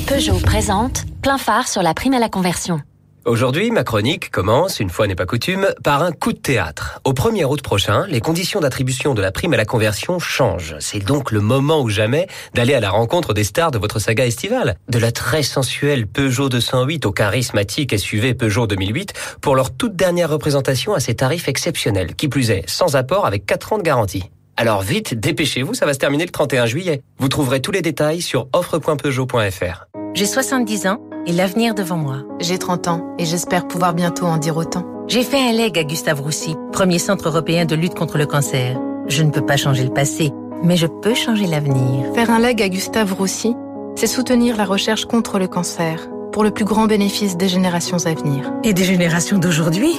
Peugeot 0.07 0.39
présente 0.43 1.05
plein 1.21 1.38
phare 1.38 1.67
sur 1.67 1.83
la 1.83 1.93
prime 1.93 2.13
à 2.13 2.19
la 2.19 2.29
conversion. 2.29 2.81
Aujourd'hui, 3.25 3.71
ma 3.71 3.86
chronique 3.86 4.31
commence, 4.31 4.81
une 4.81 4.89
fois 4.89 5.07
n'est 5.07 5.15
pas 5.15 5.25
coutume, 5.25 5.67
par 5.81 6.03
un 6.03 6.12
coup 6.12 6.33
de 6.33 6.38
théâtre. 6.38 6.99
Au 7.05 7.13
1er 7.13 7.45
août 7.45 7.62
prochain, 7.62 8.05
les 8.09 8.19
conditions 8.19 8.59
d'attribution 8.59 9.13
de 9.13 9.21
la 9.21 9.31
prime 9.31 9.53
à 9.53 9.57
la 9.57 9.63
conversion 9.63 10.19
changent. 10.19 10.75
C'est 10.81 10.99
donc 10.99 11.31
le 11.31 11.39
moment 11.39 11.79
ou 11.81 11.89
jamais 11.89 12.27
d'aller 12.53 12.73
à 12.73 12.81
la 12.81 12.89
rencontre 12.89 13.33
des 13.33 13.45
stars 13.45 13.71
de 13.71 13.77
votre 13.77 13.99
saga 13.99 14.25
estivale. 14.25 14.75
De 14.89 14.99
la 14.99 15.13
très 15.13 15.41
sensuelle 15.41 16.05
Peugeot 16.05 16.49
208 16.49 17.05
au 17.05 17.13
charismatique 17.13 17.97
SUV 17.97 18.33
Peugeot 18.33 18.67
2008 18.67 19.13
pour 19.39 19.55
leur 19.55 19.71
toute 19.71 19.95
dernière 19.95 20.29
représentation 20.29 20.93
à 20.93 20.99
ces 20.99 21.15
tarifs 21.15 21.47
exceptionnels. 21.47 22.15
Qui 22.15 22.27
plus 22.27 22.51
est, 22.51 22.69
sans 22.69 22.97
apport 22.97 23.25
avec 23.25 23.45
4 23.45 23.71
ans 23.71 23.77
de 23.77 23.83
garantie. 23.83 24.32
Alors 24.55 24.81
vite, 24.81 25.19
dépêchez-vous, 25.19 25.73
ça 25.73 25.85
va 25.85 25.93
se 25.93 25.99
terminer 25.99 26.25
le 26.25 26.31
31 26.31 26.67
juillet. 26.67 27.01
Vous 27.17 27.27
trouverez 27.27 27.59
tous 27.59 27.71
les 27.71 27.81
détails 27.81 28.21
sur 28.21 28.47
offre.peugeot.fr. 28.53 29.85
J'ai 30.13 30.25
70 30.27 30.87
ans 30.87 30.99
et 31.25 31.31
l'avenir 31.31 31.73
devant 31.73 31.97
moi. 31.97 32.17
J'ai 32.39 32.59
30 32.59 32.87
ans 32.87 33.15
et 33.17 33.25
j'espère 33.25 33.67
pouvoir 33.67 33.95
bientôt 33.95 34.25
en 34.25 34.37
dire 34.37 34.55
autant. 34.55 34.85
J'ai 35.07 35.23
fait 35.23 35.39
un 35.39 35.51
leg 35.53 35.77
à 35.77 35.83
Gustave 35.83 36.21
Roussy, 36.21 36.55
premier 36.71 36.99
centre 36.99 37.27
européen 37.27 37.65
de 37.65 37.75
lutte 37.75 37.95
contre 37.95 38.17
le 38.17 38.27
cancer. 38.27 38.79
Je 39.07 39.23
ne 39.23 39.31
peux 39.31 39.45
pas 39.45 39.57
changer 39.57 39.83
le 39.83 39.93
passé, 39.93 40.31
mais 40.63 40.77
je 40.77 40.87
peux 40.87 41.15
changer 41.15 41.47
l'avenir. 41.47 42.13
Faire 42.13 42.29
un 42.29 42.39
leg 42.39 42.61
à 42.61 42.69
Gustave 42.69 43.11
Roussy, 43.13 43.55
c'est 43.95 44.07
soutenir 44.07 44.55
la 44.55 44.65
recherche 44.65 45.05
contre 45.05 45.39
le 45.39 45.47
cancer 45.47 46.07
pour 46.31 46.43
le 46.43 46.51
plus 46.51 46.65
grand 46.65 46.85
bénéfice 46.85 47.37
des 47.37 47.47
générations 47.47 48.05
à 48.05 48.13
venir. 48.13 48.51
Et 48.63 48.73
des 48.73 48.83
générations 48.83 49.39
d'aujourd'hui 49.39 49.95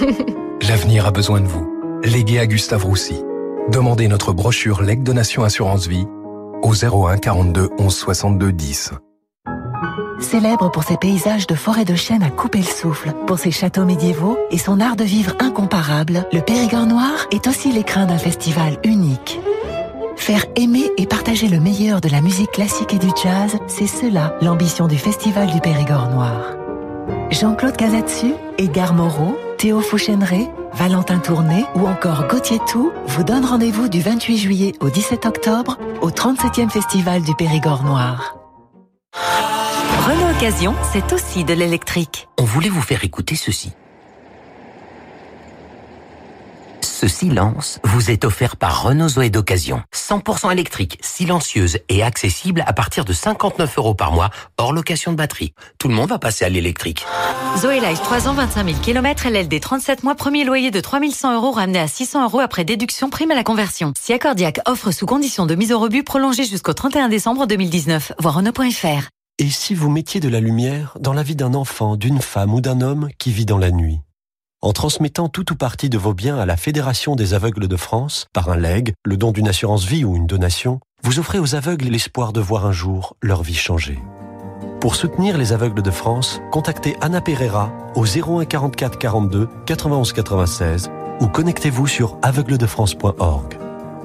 L'avenir 0.68 1.06
a 1.06 1.10
besoin 1.10 1.40
de 1.40 1.46
vous. 1.46 2.00
Légué 2.04 2.38
à 2.38 2.46
Gustave 2.46 2.84
Roussy. 2.84 3.22
Demandez 3.72 4.08
notre 4.08 4.32
brochure 4.32 4.80
Leg 4.80 5.02
Donation 5.02 5.44
Assurance 5.44 5.88
Vie 5.88 6.06
au 6.62 6.72
01 6.72 7.18
42 7.18 7.68
11 7.78 7.94
62 7.94 8.50
10. 8.52 8.92
Célèbre 10.20 10.70
pour 10.70 10.84
ses 10.84 10.96
paysages 10.96 11.46
de 11.46 11.54
forêt 11.54 11.84
de 11.84 11.94
chêne 11.94 12.22
à 12.22 12.30
couper 12.30 12.58
le 12.58 12.64
souffle, 12.64 13.12
pour 13.26 13.38
ses 13.38 13.50
châteaux 13.50 13.84
médiévaux 13.84 14.38
et 14.50 14.56
son 14.56 14.80
art 14.80 14.96
de 14.96 15.04
vivre 15.04 15.34
incomparable, 15.38 16.26
le 16.32 16.40
Périgord 16.40 16.86
Noir 16.86 17.26
est 17.30 17.46
aussi 17.46 17.70
l'écrin 17.70 18.06
d'un 18.06 18.16
festival 18.16 18.78
unique. 18.84 19.38
Faire 20.16 20.46
aimer 20.56 20.90
et 20.96 21.06
partager 21.06 21.48
le 21.48 21.60
meilleur 21.60 22.00
de 22.00 22.08
la 22.08 22.22
musique 22.22 22.52
classique 22.52 22.94
et 22.94 22.98
du 22.98 23.10
jazz, 23.22 23.56
c'est 23.66 23.86
cela 23.86 24.34
l'ambition 24.40 24.88
du 24.88 24.96
Festival 24.96 25.52
du 25.52 25.60
Périgord 25.60 26.08
Noir. 26.08 26.56
Jean-Claude 27.30 27.76
Casatsu, 27.76 28.32
Edgar 28.56 28.94
Moreau, 28.94 29.36
Théo 29.58 29.80
Fouchéneret, 29.82 30.48
Valentin 30.78 31.18
Tourné 31.18 31.64
ou 31.74 31.88
encore 31.88 32.28
Gauthier 32.28 32.60
Tout 32.70 32.92
vous 33.06 33.24
donnent 33.24 33.44
rendez-vous 33.44 33.88
du 33.88 34.00
28 34.00 34.38
juillet 34.38 34.72
au 34.78 34.90
17 34.90 35.26
octobre 35.26 35.76
au 36.02 36.10
37e 36.10 36.70
Festival 36.70 37.22
du 37.22 37.34
Périgord 37.34 37.82
Noir. 37.82 38.36
Renault 40.06 40.36
Occasion, 40.36 40.76
c'est 40.92 41.12
aussi 41.12 41.42
de 41.42 41.52
l'électrique. 41.52 42.28
On 42.38 42.44
voulait 42.44 42.68
vous 42.68 42.80
faire 42.80 43.02
écouter 43.02 43.34
ceci. 43.34 43.72
Ce 47.00 47.06
silence 47.06 47.78
vous 47.84 48.10
est 48.10 48.24
offert 48.24 48.56
par 48.56 48.82
Renault 48.82 49.08
Zoé 49.08 49.30
d'occasion. 49.30 49.82
100% 49.94 50.50
électrique, 50.50 50.98
silencieuse 51.00 51.78
et 51.88 52.02
accessible 52.02 52.64
à 52.66 52.72
partir 52.72 53.04
de 53.04 53.12
59 53.12 53.78
euros 53.78 53.94
par 53.94 54.10
mois, 54.10 54.30
hors 54.56 54.72
location 54.72 55.12
de 55.12 55.16
batterie. 55.16 55.54
Tout 55.78 55.86
le 55.86 55.94
monde 55.94 56.08
va 56.08 56.18
passer 56.18 56.44
à 56.44 56.48
l'électrique. 56.48 57.06
Zoé 57.56 57.78
Life 57.78 58.02
3 58.02 58.26
ans 58.26 58.34
25 58.34 58.66
000 58.66 58.78
km, 58.80 59.28
LLD 59.28 59.60
37 59.60 60.02
mois, 60.02 60.16
premier 60.16 60.42
loyer 60.42 60.72
de 60.72 60.80
3100 60.80 61.36
euros 61.36 61.52
ramené 61.52 61.78
à 61.78 61.86
600 61.86 62.24
euros 62.24 62.40
après 62.40 62.64
déduction 62.64 63.10
prime 63.10 63.30
à 63.30 63.36
la 63.36 63.44
conversion. 63.44 63.92
Si 63.96 64.12
Accordiac 64.12 64.58
offre 64.66 64.90
sous 64.90 65.06
condition 65.06 65.46
de 65.46 65.54
mise 65.54 65.70
au 65.70 65.78
rebut 65.78 66.02
prolongée 66.02 66.46
jusqu'au 66.46 66.72
31 66.72 67.08
décembre 67.08 67.46
2019. 67.46 68.14
Voir 68.18 68.34
Renault.fr. 68.34 69.08
Et 69.38 69.50
si 69.50 69.76
vous 69.76 69.88
mettiez 69.88 70.18
de 70.18 70.28
la 70.28 70.40
lumière 70.40 70.98
dans 70.98 71.12
la 71.12 71.22
vie 71.22 71.36
d'un 71.36 71.54
enfant, 71.54 71.94
d'une 71.94 72.20
femme 72.20 72.52
ou 72.52 72.60
d'un 72.60 72.80
homme 72.80 73.08
qui 73.20 73.30
vit 73.30 73.46
dans 73.46 73.58
la 73.58 73.70
nuit? 73.70 74.00
En 74.60 74.72
transmettant 74.72 75.28
tout 75.28 75.52
ou 75.52 75.54
partie 75.54 75.88
de 75.88 75.98
vos 75.98 76.14
biens 76.14 76.36
à 76.36 76.44
la 76.44 76.56
Fédération 76.56 77.14
des 77.14 77.32
aveugles 77.32 77.68
de 77.68 77.76
France, 77.76 78.26
par 78.32 78.50
un 78.50 78.56
leg, 78.56 78.92
le 79.04 79.16
don 79.16 79.30
d'une 79.30 79.46
assurance 79.46 79.84
vie 79.84 80.04
ou 80.04 80.16
une 80.16 80.26
donation, 80.26 80.80
vous 81.04 81.20
offrez 81.20 81.38
aux 81.38 81.54
aveugles 81.54 81.86
l'espoir 81.86 82.32
de 82.32 82.40
voir 82.40 82.66
un 82.66 82.72
jour 82.72 83.14
leur 83.22 83.44
vie 83.44 83.54
changer. 83.54 84.00
Pour 84.80 84.96
soutenir 84.96 85.38
les 85.38 85.52
aveugles 85.52 85.82
de 85.82 85.92
France, 85.92 86.40
contactez 86.50 86.96
Anna 87.00 87.20
Pereira 87.20 87.72
au 87.94 88.04
01 88.04 88.46
44 88.46 88.98
42 88.98 89.48
91 89.64 90.12
96 90.12 90.90
ou 91.20 91.28
connectez-vous 91.28 91.86
sur 91.86 92.18
aveugledefrance.org. 92.22 93.58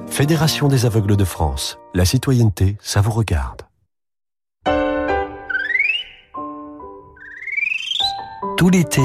Fédération 0.06 0.68
des 0.68 0.86
aveugles 0.86 1.16
de 1.16 1.24
France. 1.24 1.78
La 1.94 2.04
citoyenneté, 2.04 2.76
ça 2.80 3.00
vous 3.00 3.10
regarde. 3.10 3.62
Tout 8.56 8.68
l'été, 8.68 9.02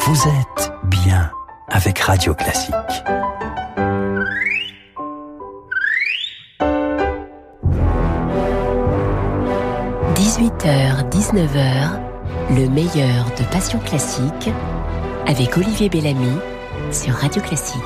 vous 0.00 0.28
êtes 0.28 0.57
bien 0.84 1.30
avec 1.68 1.98
Radio 1.98 2.34
Classique.– 2.34 2.74
18h, 10.14 11.08
19h, 11.10 12.00
le 12.50 12.68
meilleur 12.68 13.26
de 13.38 13.44
Passion 13.50 13.78
Classique 13.80 14.50
avec 15.26 15.56
Olivier 15.56 15.88
Bellamy 15.88 16.36
sur 16.90 17.14
Radio 17.14 17.42
Classique. 17.42 17.78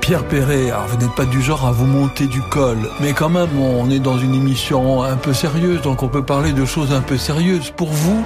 Pierre 0.00 0.24
Perret, 0.28 0.70
alors 0.70 0.86
vous 0.86 0.98
n'êtes 0.98 1.14
pas 1.16 1.24
du 1.24 1.42
genre 1.42 1.66
à 1.66 1.72
vous 1.72 1.86
monter 1.86 2.26
du 2.28 2.40
col, 2.40 2.78
mais 3.00 3.12
quand 3.12 3.28
même, 3.28 3.58
on 3.60 3.90
est 3.90 3.98
dans 3.98 4.18
une 4.18 4.34
émission 4.34 5.02
un 5.02 5.16
peu 5.16 5.32
sérieuse, 5.32 5.82
donc 5.82 6.04
on 6.04 6.08
peut 6.08 6.24
parler 6.24 6.52
de 6.52 6.64
choses 6.64 6.92
un 6.92 7.00
peu 7.00 7.16
sérieuses. 7.16 7.70
Pour 7.70 7.88
vous, 7.88 8.24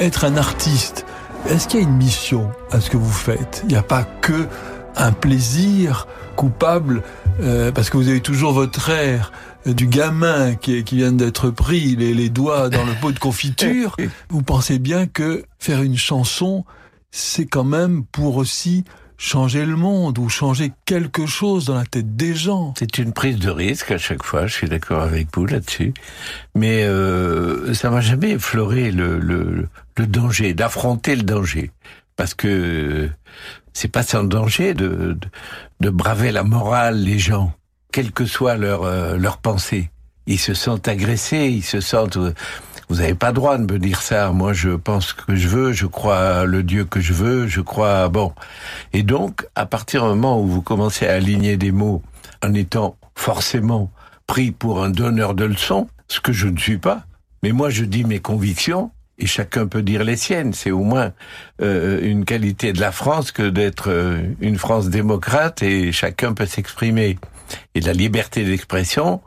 être 0.00 0.24
un 0.24 0.36
artiste, 0.36 1.06
est-ce 1.48 1.68
qu'il 1.68 1.80
y 1.80 1.82
a 1.82 1.86
une 1.86 1.96
mission 1.96 2.50
à 2.70 2.80
ce 2.80 2.90
que 2.90 2.96
vous 2.96 3.12
faites? 3.12 3.60
Il 3.64 3.68
n'y 3.68 3.76
a 3.76 3.82
pas 3.82 4.04
que 4.04 4.48
un 4.96 5.12
plaisir 5.12 6.06
coupable, 6.36 7.02
euh, 7.40 7.72
parce 7.72 7.90
que 7.90 7.96
vous 7.96 8.08
avez 8.08 8.20
toujours 8.20 8.52
votre 8.52 8.90
air 8.90 9.32
du 9.66 9.86
gamin 9.86 10.54
qui, 10.54 10.84
qui 10.84 10.96
vient 10.96 11.12
d'être 11.12 11.50
pris 11.50 11.96
les, 11.96 12.14
les 12.14 12.28
doigts 12.28 12.68
dans 12.68 12.84
le 12.84 12.92
pot 13.00 13.12
de 13.12 13.18
confiture. 13.18 13.96
Vous 14.28 14.42
pensez 14.42 14.78
bien 14.78 15.06
que 15.06 15.44
faire 15.58 15.82
une 15.82 15.96
chanson, 15.96 16.64
c'est 17.10 17.46
quand 17.46 17.64
même 17.64 18.04
pour 18.04 18.36
aussi 18.36 18.84
changer 19.16 19.64
le 19.64 19.76
monde 19.76 20.18
ou 20.18 20.28
changer 20.28 20.72
quelque 20.84 21.26
chose 21.26 21.66
dans 21.66 21.74
la 21.74 21.84
tête 21.84 22.16
des 22.16 22.34
gens. 22.34 22.74
C'est 22.78 22.98
une 22.98 23.12
prise 23.12 23.38
de 23.38 23.50
risque 23.50 23.90
à 23.90 23.98
chaque 23.98 24.22
fois, 24.22 24.46
je 24.46 24.54
suis 24.54 24.68
d'accord 24.68 25.02
avec 25.02 25.28
vous 25.34 25.46
là-dessus. 25.46 25.94
Mais 26.54 26.84
euh, 26.84 27.74
ça 27.74 27.90
m'a 27.90 28.00
jamais 28.00 28.32
effleuré 28.32 28.90
le, 28.90 29.18
le, 29.18 30.06
danger, 30.06 30.54
d'affronter 30.54 31.16
le 31.16 31.22
danger. 31.22 31.70
Parce 32.16 32.34
que 32.34 33.08
c'est 33.72 33.88
pas 33.88 34.02
sans 34.02 34.24
danger 34.24 34.74
de, 34.74 35.16
de, 35.80 35.90
braver 35.90 36.30
la 36.30 36.44
morale, 36.44 37.02
les 37.02 37.18
gens, 37.18 37.52
quelle 37.92 38.12
que 38.12 38.26
soit 38.26 38.56
leur, 38.56 38.84
euh, 38.84 39.16
leur 39.16 39.38
pensée. 39.38 39.90
Ils 40.26 40.38
se 40.38 40.54
sentent 40.54 40.88
agressés, 40.88 41.48
ils 41.48 41.64
se 41.64 41.80
sentent... 41.80 42.18
Vous 42.88 42.96
n'avez 42.96 43.14
pas 43.14 43.32
droit 43.32 43.58
de 43.58 43.72
me 43.72 43.78
dire 43.78 44.02
ça. 44.02 44.30
Moi, 44.30 44.52
je 44.52 44.70
pense 44.70 45.12
que 45.12 45.34
je 45.34 45.48
veux, 45.48 45.72
je 45.72 45.86
crois 45.86 46.44
le 46.44 46.62
Dieu 46.62 46.84
que 46.84 47.00
je 47.00 47.12
veux, 47.12 47.46
je 47.46 47.60
crois... 47.60 48.08
Bon. 48.08 48.32
Et 48.92 49.02
donc, 49.02 49.46
à 49.54 49.66
partir 49.66 50.02
du 50.02 50.08
moment 50.08 50.40
où 50.40 50.46
vous 50.46 50.62
commencez 50.62 51.06
à 51.06 51.14
aligner 51.14 51.56
des 51.56 51.72
mots 51.72 52.02
en 52.42 52.54
étant 52.54 52.96
forcément 53.14 53.90
pris 54.26 54.50
pour 54.50 54.82
un 54.82 54.90
donneur 54.90 55.34
de 55.34 55.44
leçons, 55.44 55.88
ce 56.08 56.20
que 56.20 56.32
je 56.32 56.48
ne 56.48 56.58
suis 56.58 56.78
pas, 56.78 57.04
mais 57.42 57.52
moi, 57.52 57.70
je 57.70 57.84
dis 57.84 58.04
mes 58.04 58.20
convictions, 58.20 58.90
et 59.18 59.26
chacun 59.26 59.66
peut 59.66 59.82
dire 59.82 60.04
les 60.04 60.16
siennes. 60.16 60.52
C'est 60.52 60.70
au 60.70 60.82
moins 60.82 61.12
euh, 61.62 62.00
une 62.02 62.24
qualité 62.24 62.72
de 62.72 62.80
la 62.80 62.92
France 62.92 63.32
que 63.32 63.48
d'être 63.48 63.90
euh, 63.90 64.22
une 64.40 64.58
France 64.58 64.88
démocrate 64.88 65.62
et 65.62 65.92
chacun 65.92 66.34
peut 66.34 66.46
s'exprimer. 66.46 67.18
Et 67.74 67.80
la 67.80 67.92
liberté 67.92 68.44
d'expression, 68.44 69.20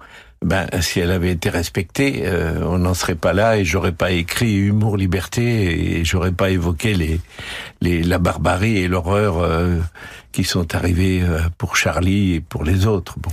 ben, 0.43 0.67
si 0.81 0.99
elle 0.99 1.11
avait 1.11 1.31
été 1.31 1.49
respectée, 1.49 2.21
euh, 2.25 2.61
on 2.63 2.77
n'en 2.79 2.93
serait 2.93 3.15
pas 3.15 3.33
là 3.33 3.57
et 3.57 3.65
j'aurais 3.65 3.91
pas 3.91 4.11
écrit 4.11 4.55
Humour, 4.55 4.97
Liberté 4.97 5.97
et 5.99 6.05
j'aurais 6.05 6.31
pas 6.31 6.51
évoqué 6.51 6.93
les, 6.93 7.19
les, 7.81 8.03
la 8.03 8.19
barbarie 8.19 8.77
et 8.77 8.87
l'horreur 8.87 9.39
euh, 9.39 9.79
qui 10.31 10.43
sont 10.43 10.75
arrivées 10.75 11.21
euh, 11.23 11.39
pour 11.57 11.75
Charlie 11.75 12.33
et 12.35 12.41
pour 12.41 12.63
les 12.63 12.85
autres. 12.85 13.15
Bon. 13.19 13.31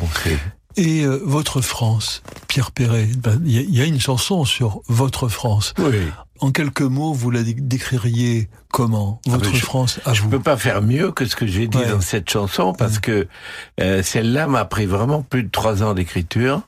Et 0.77 1.05
euh, 1.05 1.21
votre 1.25 1.61
France, 1.61 2.23
Pierre 2.49 2.73
Perret, 2.73 3.09
ben, 3.19 3.41
il 3.45 3.75
y, 3.75 3.81
a 3.81 3.85
une 3.85 4.01
chanson 4.01 4.45
sur 4.45 4.81
votre 4.89 5.29
France. 5.29 5.73
Oui. 5.79 6.01
En 6.45 6.51
quelques 6.53 6.83
mots, 6.83 7.15
vous 7.15 7.31
la 7.31 7.43
décririez 7.43 8.49
comment 8.71 9.21
Votre 9.27 9.47
Ah 9.47 9.51
ben, 9.51 9.57
je- 9.59 9.65
France 9.65 10.01
à 10.05 10.13
Je 10.13 10.21
vous 10.23 10.29
peux 10.29 10.41
pas 10.43 10.57
faire 10.59 10.83
mieux 10.83 11.11
que 11.11 11.25
ce 11.25 11.37
que 11.37 11.47
j'ai 11.47 11.69
dit 11.69 11.79
Ouais. 11.79 11.89
dans 11.89 12.01
cette 12.03 12.29
chanson 12.29 12.75
parce 12.75 12.99
que 12.99 13.27
euh, 13.81 14.03
celle-là 14.03 14.47
m'a 14.47 14.65
pris 14.67 14.85
vraiment 14.85 15.23
plus 15.23 15.43
de 15.45 15.49
trois 15.51 15.83
ans 15.83 15.95
d'écriture. 15.95 16.61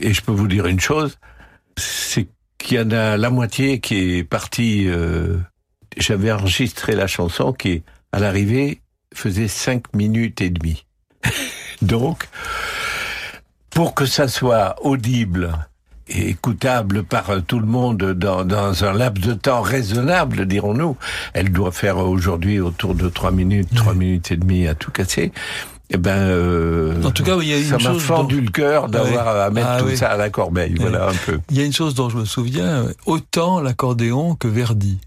Et 0.00 0.14
je 0.14 0.22
peux 0.22 0.32
vous 0.32 0.48
dire 0.48 0.66
une 0.66 0.80
chose, 0.80 1.18
c'est 1.76 2.28
qu'il 2.58 2.78
y 2.78 2.80
en 2.80 2.90
a 2.92 3.16
la 3.18 3.28
moitié 3.30 3.80
qui 3.80 4.16
est 4.18 4.24
partie. 4.24 4.86
euh, 4.88 5.36
J'avais 5.98 6.32
enregistré 6.32 6.94
la 6.94 7.06
chanson 7.06 7.52
qui, 7.52 7.82
à 8.12 8.20
l'arrivée, 8.20 8.80
faisait 9.14 9.48
cinq 9.48 9.82
minutes 9.94 10.40
et 10.40 10.48
demie. 10.50 10.86
Donc, 11.82 12.26
pour 13.70 13.94
que 13.94 14.06
ça 14.06 14.28
soit 14.28 14.76
audible 14.82 15.52
écoutable 16.08 17.02
par 17.04 17.30
euh, 17.30 17.40
tout 17.40 17.58
le 17.58 17.66
monde 17.66 17.98
dans, 18.12 18.44
dans 18.44 18.84
un 18.84 18.92
laps 18.92 19.24
de 19.26 19.34
temps 19.34 19.62
raisonnable, 19.62 20.46
dirons-nous, 20.46 20.96
elle 21.32 21.50
doit 21.52 21.72
faire 21.72 21.98
aujourd'hui 21.98 22.60
autour 22.60 22.94
de 22.94 23.08
trois 23.08 23.30
minutes, 23.30 23.68
trois 23.74 23.94
minutes 23.94 24.30
et 24.32 24.36
demie 24.36 24.66
à 24.66 24.74
tout 24.74 24.90
casser. 24.90 25.32
Eh 25.90 25.98
ben, 25.98 26.16
euh, 26.16 27.02
En 27.04 27.10
tout 27.10 27.22
cas, 27.24 27.36
il 27.40 27.48
y 27.48 27.52
a 27.52 27.58
une 27.58 27.64
ça 27.64 27.78
m'a 27.78 27.94
fendu 27.98 28.36
dont- 28.36 28.42
le 28.46 28.50
cœur 28.50 28.88
d'avoir 28.88 29.34
Ouais. 29.34 29.40
à 29.42 29.50
mettre 29.50 29.68
Ah 29.70 29.78
tout 29.80 29.86
oui. 29.88 29.96
ça 29.96 30.10
à 30.10 30.16
la 30.16 30.30
corbeille. 30.30 30.74
Voilà 30.80 31.08
un 31.08 31.14
peu. 31.26 31.40
Il 31.50 31.58
y 31.58 31.60
a 31.60 31.64
une 31.64 31.74
chose 31.74 31.94
dont 31.94 32.08
je 32.08 32.16
me 32.16 32.24
souviens, 32.24 32.84
euh, 32.86 32.92
autant 33.06 33.60
l'accordéon 33.60 34.34
que 34.34 34.48
Verdi. 34.48 34.98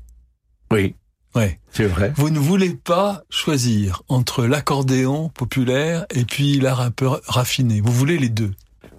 Oui. 0.71 0.93
Ouais. 1.35 1.59
C'est 1.71 1.85
vrai. 1.87 2.13
Vous 2.15 2.29
ne 2.29 2.39
voulez 2.39 2.69
pas 2.71 3.21
choisir 3.29 4.01
entre 4.07 4.45
l'accordéon 4.45 5.29
populaire 5.29 6.05
et 6.13 6.25
puis 6.25 6.59
l'art 6.59 6.81
un 6.81 6.91
peu 6.91 7.07
raffiné. 7.27 7.81
Vous 7.81 7.91
voulez 7.91 8.17
les 8.17 8.29
deux. 8.29 8.51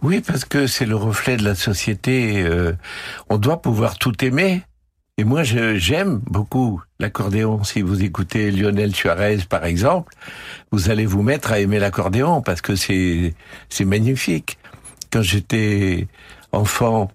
Oui, 0.03 0.21
parce 0.21 0.45
que 0.45 0.67
c'est 0.67 0.87
le 0.87 0.97
reflet 0.97 1.37
de 1.37 1.45
la 1.45 1.55
société. 1.55 2.43
euh, 2.43 2.73
on 3.29 3.37
doit 3.39 3.61
pouvoir 3.63 3.99
tout 3.99 4.25
aimer. 4.25 4.63
Et 5.17 5.25
moi, 5.25 5.43
j'aime 5.43 6.21
beaucoup 6.27 6.81
l'accordéon. 7.01 7.65
Si 7.65 7.83
vous 7.83 8.05
écoutez 8.05 8.53
Lionel 8.53 8.95
Suarez, 8.95 9.39
par 9.49 9.65
exemple, 9.65 10.15
vous 10.71 10.91
allez 10.91 11.07
vous 11.07 11.23
mettre 11.23 11.51
à 11.51 11.59
aimer 11.59 11.81
l'accordéon 11.81 12.41
parce 12.41 12.61
que 12.61 12.77
c'est 12.77 13.35
c'est 13.69 13.85
magnifique. 13.85 14.59
Quand 15.11 15.23
j'étais 15.23 16.07
enfant 16.53 17.11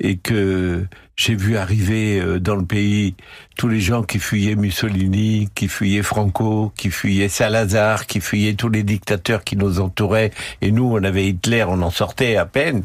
et 0.00 0.18
que 0.18 0.86
j'ai 1.16 1.34
vu 1.34 1.56
arriver 1.56 2.20
euh, 2.20 2.38
dans 2.38 2.56
le 2.56 2.64
pays 2.64 3.14
tous 3.56 3.68
les 3.68 3.80
gens 3.80 4.02
qui 4.02 4.18
fuyaient 4.18 4.54
Mussolini, 4.54 5.48
qui 5.54 5.66
fuyaient 5.66 6.02
Franco, 6.02 6.72
qui 6.76 6.90
fuyaient 6.90 7.30
Salazar, 7.30 8.06
qui 8.06 8.20
fuyaient 8.20 8.54
tous 8.54 8.68
les 8.68 8.82
dictateurs 8.82 9.42
qui 9.42 9.56
nous 9.56 9.80
entouraient, 9.80 10.30
et 10.60 10.70
nous, 10.70 10.84
on 10.84 11.02
avait 11.02 11.26
Hitler, 11.26 11.64
on 11.64 11.80
en 11.80 11.90
sortait 11.90 12.36
à 12.36 12.44
peine. 12.44 12.84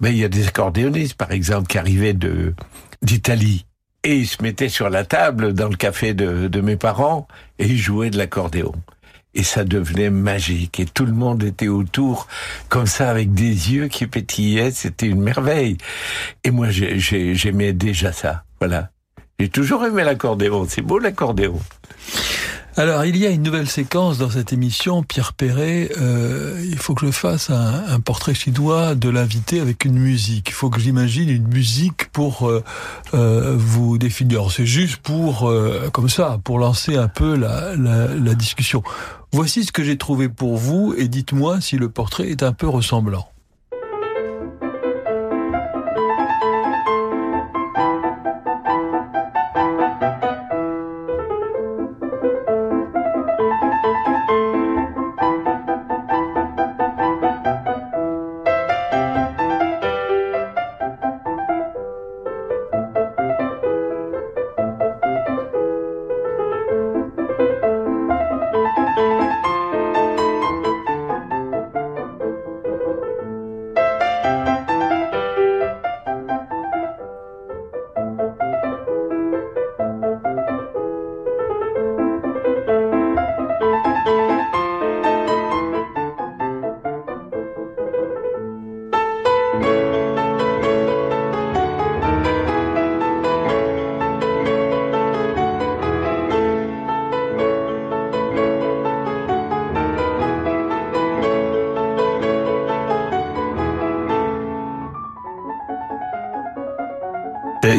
Ben, 0.00 0.10
il 0.10 0.18
y 0.18 0.24
a 0.24 0.28
des 0.28 0.46
accordéonistes, 0.46 1.14
par 1.14 1.32
exemple, 1.32 1.66
qui 1.66 1.78
arrivaient 1.78 2.14
de 2.14 2.54
d'Italie. 3.02 3.66
Et 4.04 4.16
ils 4.16 4.26
se 4.26 4.42
mettaient 4.42 4.68
sur 4.68 4.88
la 4.88 5.04
table 5.04 5.52
dans 5.52 5.68
le 5.68 5.76
café 5.76 6.14
de, 6.14 6.48
de 6.48 6.60
mes 6.60 6.76
parents 6.76 7.26
et 7.58 7.66
ils 7.66 7.78
jouaient 7.78 8.10
de 8.10 8.16
l'accordéon. 8.16 8.72
Et 9.34 9.42
ça 9.44 9.64
devenait 9.64 10.10
magique. 10.10 10.80
Et 10.80 10.86
tout 10.86 11.06
le 11.06 11.12
monde 11.12 11.44
était 11.44 11.68
autour, 11.68 12.26
comme 12.68 12.86
ça, 12.86 13.10
avec 13.10 13.32
des 13.32 13.72
yeux 13.72 13.86
qui 13.88 14.06
pétillaient. 14.06 14.72
C'était 14.72 15.06
une 15.06 15.20
merveille. 15.22 15.78
Et 16.44 16.50
moi, 16.50 16.70
j'ai- 16.70 16.98
j'ai- 16.98 17.34
j'aimais 17.34 17.72
déjà 17.72 18.12
ça. 18.12 18.42
Voilà. 18.60 18.90
J'ai 19.38 19.48
toujours 19.48 19.84
aimé 19.86 20.02
l'accordéon. 20.04 20.66
C'est 20.68 20.82
beau 20.82 20.98
l'accordéon. 20.98 21.58
Alors, 22.76 23.04
il 23.04 23.16
y 23.16 23.26
a 23.26 23.30
une 23.30 23.42
nouvelle 23.42 23.68
séquence 23.68 24.16
dans 24.18 24.30
cette 24.30 24.52
émission, 24.52 25.02
Pierre 25.02 25.32
Perret. 25.32 25.90
euh, 26.00 26.60
il 26.64 26.78
faut 26.78 26.94
que 26.94 27.04
je 27.06 27.10
fasse 27.10 27.50
un, 27.50 27.84
un 27.88 28.00
portrait 28.00 28.32
chinois 28.32 28.94
de 28.94 29.08
l'invité 29.10 29.60
avec 29.60 29.84
une 29.84 29.98
musique. 29.98 30.48
Il 30.50 30.54
faut 30.54 30.70
que 30.70 30.80
j'imagine 30.80 31.28
une 31.30 31.48
musique 31.48 32.10
pour 32.12 32.48
euh, 32.48 32.62
euh, 33.14 33.54
vous 33.58 33.98
définir. 33.98 34.50
C'est 34.50 34.66
juste 34.66 34.96
pour, 34.98 35.48
euh, 35.48 35.88
comme 35.92 36.08
ça, 36.08 36.38
pour 36.44 36.58
lancer 36.58 36.96
un 36.96 37.08
peu 37.08 37.34
la, 37.36 37.74
la, 37.76 38.06
la 38.14 38.34
discussion. 38.34 38.82
Voici 39.32 39.62
ce 39.64 39.70
que 39.70 39.84
j'ai 39.84 39.96
trouvé 39.96 40.28
pour 40.28 40.56
vous 40.56 40.92
et 40.96 41.06
dites-moi 41.06 41.60
si 41.60 41.76
le 41.76 41.88
portrait 41.88 42.30
est 42.30 42.42
un 42.42 42.52
peu 42.52 42.68
ressemblant. 42.68 43.28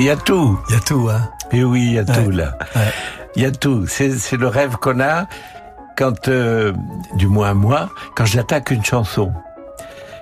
Il 0.01 0.05
y 0.05 0.09
a 0.09 0.15
tout. 0.17 0.59
Il 0.67 0.73
y 0.73 0.77
a 0.77 0.81
tout, 0.81 1.09
hein. 1.11 1.29
Et 1.51 1.63
oui, 1.63 1.81
il 1.85 1.93
y 1.93 1.99
a 1.99 2.01
Ouais. 2.01 2.23
tout 2.23 2.31
là. 2.31 2.57
Ouais. 2.75 2.91
Il 3.35 3.43
y 3.43 3.45
a 3.45 3.51
tout. 3.51 3.85
C'est 3.87 4.31
le 4.31 4.47
rêve 4.47 4.77
qu'on 4.77 4.99
a 4.99 5.27
quand, 5.95 6.27
euh, 6.27 6.73
du 7.13 7.27
moins 7.27 7.53
moi, 7.53 7.89
quand 8.15 8.25
j'attaque 8.25 8.71
une 8.71 8.83
chanson. 8.83 9.31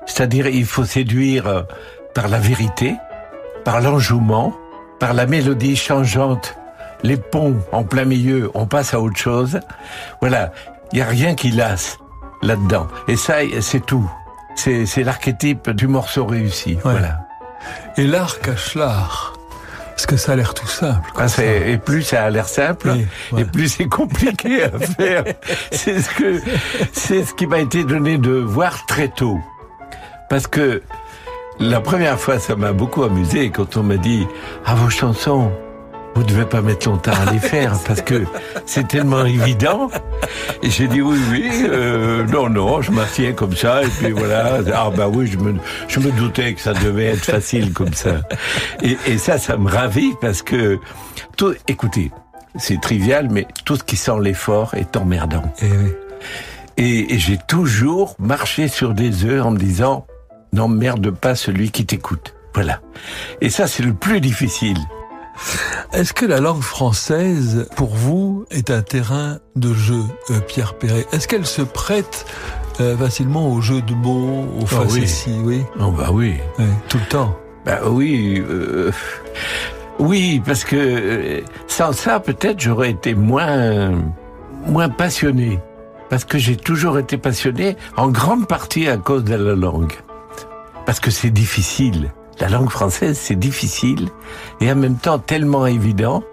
C'est-à-dire, 0.05 0.47
il 0.47 0.65
faut 0.65 0.83
séduire 0.83 1.47
euh, 1.47 1.61
par 2.13 2.27
la 2.27 2.39
vérité, 2.39 2.97
par 3.63 3.79
l'enjouement, 3.79 4.53
par 4.99 5.13
la 5.13 5.25
mélodie 5.25 5.77
changeante, 5.77 6.57
les 7.03 7.15
ponts 7.15 7.55
en 7.71 7.83
plein 7.83 8.03
milieu, 8.03 8.51
on 8.55 8.65
passe 8.65 8.93
à 8.93 8.99
autre 8.99 9.15
chose. 9.17 9.61
Voilà, 10.19 10.51
il 10.91 10.99
y 10.99 11.01
a 11.01 11.05
rien 11.05 11.35
qui 11.35 11.51
lasse 11.51 11.99
là-dedans. 12.41 12.87
Et 13.07 13.15
ça, 13.15 13.35
c'est 13.61 13.85
tout. 13.85 14.11
C'est 14.55 14.85
c'est 14.85 15.03
l'archétype 15.05 15.69
du 15.69 15.87
morceau 15.87 16.25
réussi. 16.25 16.77
Voilà. 16.83 17.19
Et 17.95 18.05
l'art 18.05 18.39
cache 18.41 18.75
l'art. 18.75 19.35
Parce 19.99 20.05
que 20.05 20.15
ça 20.15 20.31
a 20.31 20.35
l'air 20.37 20.53
tout 20.53 20.65
simple. 20.65 21.11
Ah, 21.17 21.27
ça. 21.27 21.43
et 21.43 21.77
plus 21.77 22.03
ça 22.03 22.23
a 22.23 22.29
l'air 22.29 22.47
simple, 22.47 22.93
et 23.37 23.43
plus 23.43 23.67
c'est 23.67 23.89
compliqué 23.89 24.63
à 24.63 24.79
faire. 24.97 25.25
C'est 25.73 26.01
ce 26.01 26.09
que, 26.11 26.41
c'est 26.93 27.25
ce 27.25 27.33
qui 27.33 27.47
m'a 27.47 27.59
été 27.59 27.83
donné 27.83 28.17
de 28.17 28.31
voir 28.31 28.85
très 28.85 29.09
tôt. 29.09 29.41
Parce 30.29 30.47
que 30.47 30.81
la 31.59 31.81
première 31.81 32.17
fois, 32.17 32.39
ça 32.39 32.55
m'a 32.55 32.71
beaucoup 32.71 33.03
amusé 33.03 33.49
quand 33.49 33.75
on 33.75 33.83
m'a 33.83 33.97
dit, 33.97 34.25
ah, 34.65 34.73
vos 34.75 34.89
chansons, 34.89 35.51
vous 36.19 36.25
devez 36.25 36.43
pas 36.43 36.61
mettre 36.61 36.89
longtemps 36.89 37.13
à 37.25 37.31
les 37.31 37.39
faire 37.39 37.79
parce 37.87 38.01
que 38.01 38.25
c'est 38.65 38.89
tellement 38.89 39.23
évident. 39.23 39.89
Et 40.61 40.69
j'ai 40.69 40.89
dit 40.89 41.01
oui, 41.01 41.17
oui, 41.31 41.49
euh, 41.63 42.25
non, 42.25 42.49
non, 42.49 42.81
je 42.81 42.91
m'assieds 42.91 43.31
comme 43.31 43.55
ça 43.55 43.83
et 43.83 43.87
puis 43.87 44.11
voilà. 44.11 44.59
Ah 44.75 44.89
bah 44.93 45.07
oui, 45.07 45.27
je 45.27 45.37
me, 45.37 45.55
je 45.87 46.01
me 46.01 46.11
doutais 46.11 46.55
que 46.55 46.59
ça 46.59 46.73
devait 46.73 47.05
être 47.05 47.23
facile 47.23 47.71
comme 47.71 47.93
ça. 47.93 48.19
Et, 48.83 48.97
et 49.07 49.17
ça, 49.17 49.37
ça 49.37 49.55
me 49.55 49.69
ravit 49.71 50.11
parce 50.19 50.41
que 50.41 50.77
tout, 51.37 51.53
écoutez, 51.69 52.11
c'est 52.57 52.81
trivial, 52.81 53.29
mais 53.31 53.47
tout 53.63 53.77
ce 53.77 53.83
qui 53.85 53.95
sent 53.95 54.19
l'effort 54.21 54.73
est 54.73 54.97
emmerdant. 54.97 55.53
Et, 56.75 57.13
et 57.13 57.17
j'ai 57.17 57.37
toujours 57.47 58.15
marché 58.19 58.67
sur 58.67 58.93
des 58.93 59.23
œufs 59.23 59.45
en 59.45 59.51
me 59.51 59.57
disant, 59.57 60.05
n'emmerde 60.51 61.11
pas 61.11 61.35
celui 61.35 61.71
qui 61.71 61.85
t'écoute. 61.85 62.35
Voilà. 62.53 62.81
Et 63.39 63.49
ça, 63.49 63.67
c'est 63.67 63.83
le 63.83 63.93
plus 63.93 64.19
difficile. 64.19 64.79
Est-ce 65.93 66.13
que 66.13 66.25
la 66.25 66.39
langue 66.39 66.61
française, 66.61 67.67
pour 67.75 67.95
vous, 67.95 68.45
est 68.51 68.69
un 68.71 68.81
terrain 68.81 69.39
de 69.55 69.73
jeu, 69.73 70.01
euh, 70.29 70.39
Pierre 70.41 70.73
Perret? 70.75 71.05
Est-ce 71.11 71.27
qu'elle 71.27 71.45
se 71.45 71.61
prête 71.61 72.25
euh, 72.79 72.95
facilement 72.97 73.51
au 73.51 73.61
jeu 73.61 73.81
de 73.81 73.93
mots, 73.93 74.45
au 74.59 74.63
Ah 74.71 74.81
oui. 74.89 75.01
facéties, 75.01 75.39
oui. 75.43 75.61
Oh 75.79 75.91
bah 75.91 76.09
oui. 76.11 76.35
Ouais, 76.57 76.65
tout 76.87 76.97
le 76.97 77.05
temps. 77.09 77.35
Bah 77.65 77.79
oui, 77.87 78.43
euh, 78.49 78.91
oui, 79.99 80.41
parce 80.45 80.63
que 80.63 80.75
euh, 80.77 81.41
sans 81.67 81.91
ça, 81.91 82.19
peut-être 82.19 82.59
j'aurais 82.59 82.91
été 82.91 83.15
moins, 83.15 83.91
moins 84.65 84.89
passionné. 84.89 85.59
Parce 86.09 86.25
que 86.25 86.37
j'ai 86.37 86.55
toujours 86.57 86.97
été 86.97 87.17
passionné, 87.17 87.75
en 87.95 88.07
grande 88.09 88.47
partie 88.47 88.87
à 88.87 88.97
cause 88.97 89.23
de 89.23 89.35
la 89.35 89.55
langue. 89.55 89.93
Parce 90.85 90.99
que 90.99 91.11
c'est 91.11 91.29
difficile. 91.29 92.11
La 92.39 92.49
langue 92.49 92.69
française, 92.69 93.17
c'est 93.17 93.37
difficile 93.37 94.09
et 94.61 94.71
en 94.71 94.75
même 94.75 94.97
temps 94.97 95.19
tellement 95.19 95.67
évident 95.67 96.23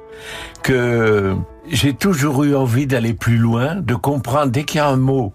que 0.62 1.34
j'ai 1.68 1.94
toujours 1.94 2.44
eu 2.44 2.54
envie 2.54 2.86
d'aller 2.86 3.12
plus 3.12 3.38
loin, 3.38 3.76
de 3.76 3.94
comprendre. 3.94 4.52
Dès 4.52 4.64
qu'il 4.64 4.78
y 4.78 4.80
a 4.80 4.88
un 4.88 4.96
mot 4.96 5.34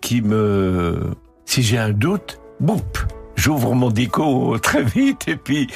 qui 0.00 0.20
me... 0.20 1.14
Si 1.46 1.62
j'ai 1.62 1.78
un 1.78 1.90
doute, 1.90 2.40
boum, 2.60 2.80
j'ouvre 3.40 3.74
mon 3.74 3.90
dico 3.90 4.58
très 4.62 4.84
vite 4.84 5.26
et 5.26 5.36
puis 5.36 5.68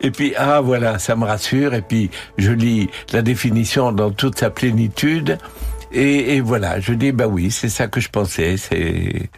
et 0.00 0.10
puis 0.10 0.34
ah 0.36 0.60
voilà, 0.60 0.98
ça 0.98 1.16
me 1.16 1.24
rassure 1.24 1.72
et 1.72 1.82
puis 1.82 2.10
je 2.36 2.50
lis 2.50 2.90
la 3.12 3.22
définition 3.22 3.92
dans 3.92 4.10
toute 4.10 4.38
sa 4.38 4.50
plénitude 4.50 5.38
et, 5.94 6.40
voilà, 6.40 6.80
je 6.80 6.94
dis 6.94 7.12
bah 7.12 7.26
oui, 7.26 7.50
c'est 7.50 7.68
ça 7.68 7.86
que 7.86 8.00
je 8.00 8.08
pensais, 8.08 8.56
c'est 8.56 9.30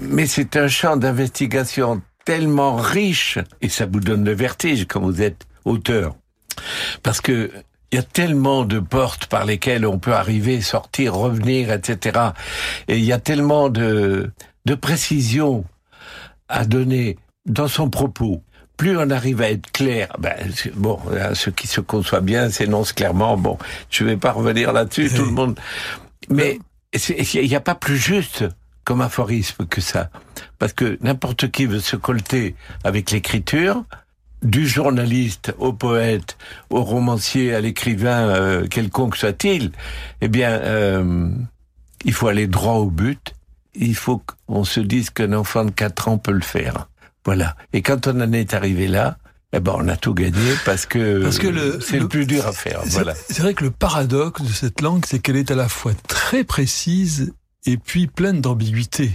mais 0.00 0.26
c'est 0.26 0.56
un 0.56 0.66
champ 0.66 0.96
d'investigation 0.96 2.00
tellement 2.24 2.76
riche 2.76 3.38
et 3.60 3.68
ça 3.68 3.86
vous 3.86 4.00
donne 4.00 4.24
le 4.24 4.32
vertige 4.32 4.86
quand 4.86 5.00
vous 5.00 5.22
êtes 5.22 5.46
auteur 5.64 6.14
parce 7.02 7.20
que 7.20 7.50
il 7.90 7.96
y 7.96 7.98
a 7.98 8.02
tellement 8.02 8.64
de 8.64 8.80
portes 8.80 9.26
par 9.26 9.44
lesquelles 9.44 9.84
on 9.84 9.98
peut 9.98 10.14
arriver, 10.14 10.62
sortir, 10.62 11.14
revenir, 11.14 11.70
etc. 11.70 12.30
Et 12.88 12.96
il 12.96 13.04
y 13.04 13.12
a 13.12 13.18
tellement 13.18 13.68
de, 13.68 14.30
de 14.64 14.74
précision 14.74 15.66
à 16.48 16.64
donner 16.64 17.18
dans 17.44 17.68
son 17.68 17.90
propos. 17.90 18.42
Plus 18.78 18.96
on 18.96 19.10
arrive 19.10 19.42
à 19.42 19.50
être 19.50 19.70
clair, 19.72 20.08
ben, 20.18 20.34
bon, 20.74 20.98
hein, 21.10 21.34
ce 21.34 21.50
qui 21.50 21.66
se 21.66 21.82
conçoit 21.82 22.22
bien 22.22 22.48
s'énonce 22.48 22.94
clairement. 22.94 23.36
Bon, 23.36 23.58
je 23.90 24.04
vais 24.04 24.16
pas 24.16 24.32
revenir 24.32 24.72
là-dessus, 24.72 25.10
tout 25.14 25.26
le 25.26 25.30
monde. 25.30 25.60
Mais 26.30 26.58
il 26.94 27.46
n'y 27.46 27.54
a 27.54 27.60
pas 27.60 27.74
plus 27.74 27.98
juste 27.98 28.46
comme 28.84 29.00
aphorisme 29.00 29.66
que 29.66 29.80
ça. 29.80 30.10
Parce 30.58 30.72
que 30.72 30.98
n'importe 31.02 31.50
qui 31.50 31.66
veut 31.66 31.80
se 31.80 31.96
colter 31.96 32.54
avec 32.84 33.10
l'écriture, 33.10 33.84
du 34.42 34.66
journaliste 34.66 35.54
au 35.58 35.72
poète, 35.72 36.36
au 36.70 36.82
romancier, 36.82 37.54
à 37.54 37.60
l'écrivain, 37.60 38.28
euh, 38.28 38.66
quelconque 38.66 39.16
soit-il, 39.16 39.70
eh 40.20 40.26
bien, 40.28 40.50
euh, 40.50 41.28
il 42.04 42.12
faut 42.12 42.26
aller 42.26 42.48
droit 42.48 42.74
au 42.74 42.90
but. 42.90 43.34
Il 43.74 43.94
faut 43.94 44.20
qu'on 44.46 44.64
se 44.64 44.80
dise 44.80 45.10
qu'un 45.10 45.32
enfant 45.32 45.64
de 45.64 45.70
4 45.70 46.08
ans 46.08 46.18
peut 46.18 46.32
le 46.32 46.40
faire. 46.40 46.88
Voilà. 47.24 47.54
Et 47.72 47.82
quand 47.82 48.08
on 48.08 48.20
en 48.20 48.32
est 48.32 48.52
arrivé 48.52 48.88
là, 48.88 49.16
eh 49.52 49.60
ben, 49.60 49.74
on 49.76 49.86
a 49.86 49.96
tout 49.96 50.12
gagné 50.12 50.54
parce 50.64 50.86
que, 50.86 51.22
Parce 51.22 51.38
que 51.38 51.46
le- 51.46 51.78
c'est 51.80 51.96
le, 51.98 52.02
le- 52.02 52.08
plus 52.08 52.26
dur 52.26 52.44
à 52.46 52.52
faire. 52.52 52.80
Voilà. 52.86 53.14
C'est 53.14 53.42
vrai 53.42 53.54
que 53.54 53.62
le 53.62 53.70
paradoxe 53.70 54.42
de 54.42 54.52
cette 54.52 54.80
langue, 54.80 55.04
c'est 55.06 55.20
qu'elle 55.20 55.36
est 55.36 55.50
à 55.52 55.54
la 55.54 55.68
fois 55.68 55.92
très 56.08 56.42
précise 56.42 57.32
et 57.66 57.76
puis 57.76 58.06
pleine 58.06 58.40
d'ambiguïté. 58.40 59.10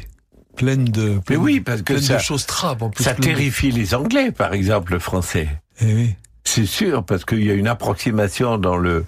Pleine 0.55 0.85
de, 0.85 1.19
pleine, 1.19 1.39
oui, 1.39 1.59
parce 1.59 1.83
que 1.83 1.99
ça, 1.99 2.15
de 2.15 2.21
choses 2.21 2.45
trappes 2.47 2.81
en 2.81 2.89
plus. 2.89 3.03
ça 3.03 3.13
de- 3.13 3.21
terrifie 3.21 3.71
les 3.71 3.93
Anglais, 3.93 4.31
par 4.31 4.53
exemple, 4.53 4.93
le 4.93 4.99
français. 4.99 5.47
Eh 5.81 5.93
oui. 5.93 6.15
C'est 6.43 6.65
sûr, 6.65 7.03
parce 7.03 7.25
qu'il 7.25 7.43
y 7.43 7.51
a 7.51 7.53
une 7.53 7.67
approximation 7.67 8.57
dans 8.57 8.77
le, 8.77 9.05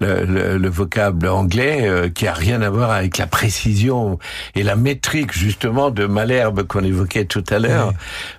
le, 0.00 0.24
le- 0.24 0.56
le 0.58 0.68
vocable 0.70 1.28
anglais 1.28 1.86
euh, 1.86 2.08
qui 2.08 2.26
a 2.26 2.32
rien 2.32 2.62
à 2.62 2.70
voir 2.70 2.90
avec 2.90 3.18
la 3.18 3.26
précision 3.26 4.18
et 4.54 4.62
la 4.62 4.76
métrique, 4.76 5.32
justement, 5.36 5.90
de 5.90 6.06
Malherbe 6.06 6.62
qu'on 6.66 6.82
évoquait 6.82 7.26
tout 7.26 7.44
à 7.50 7.58
l'heure. 7.58 7.92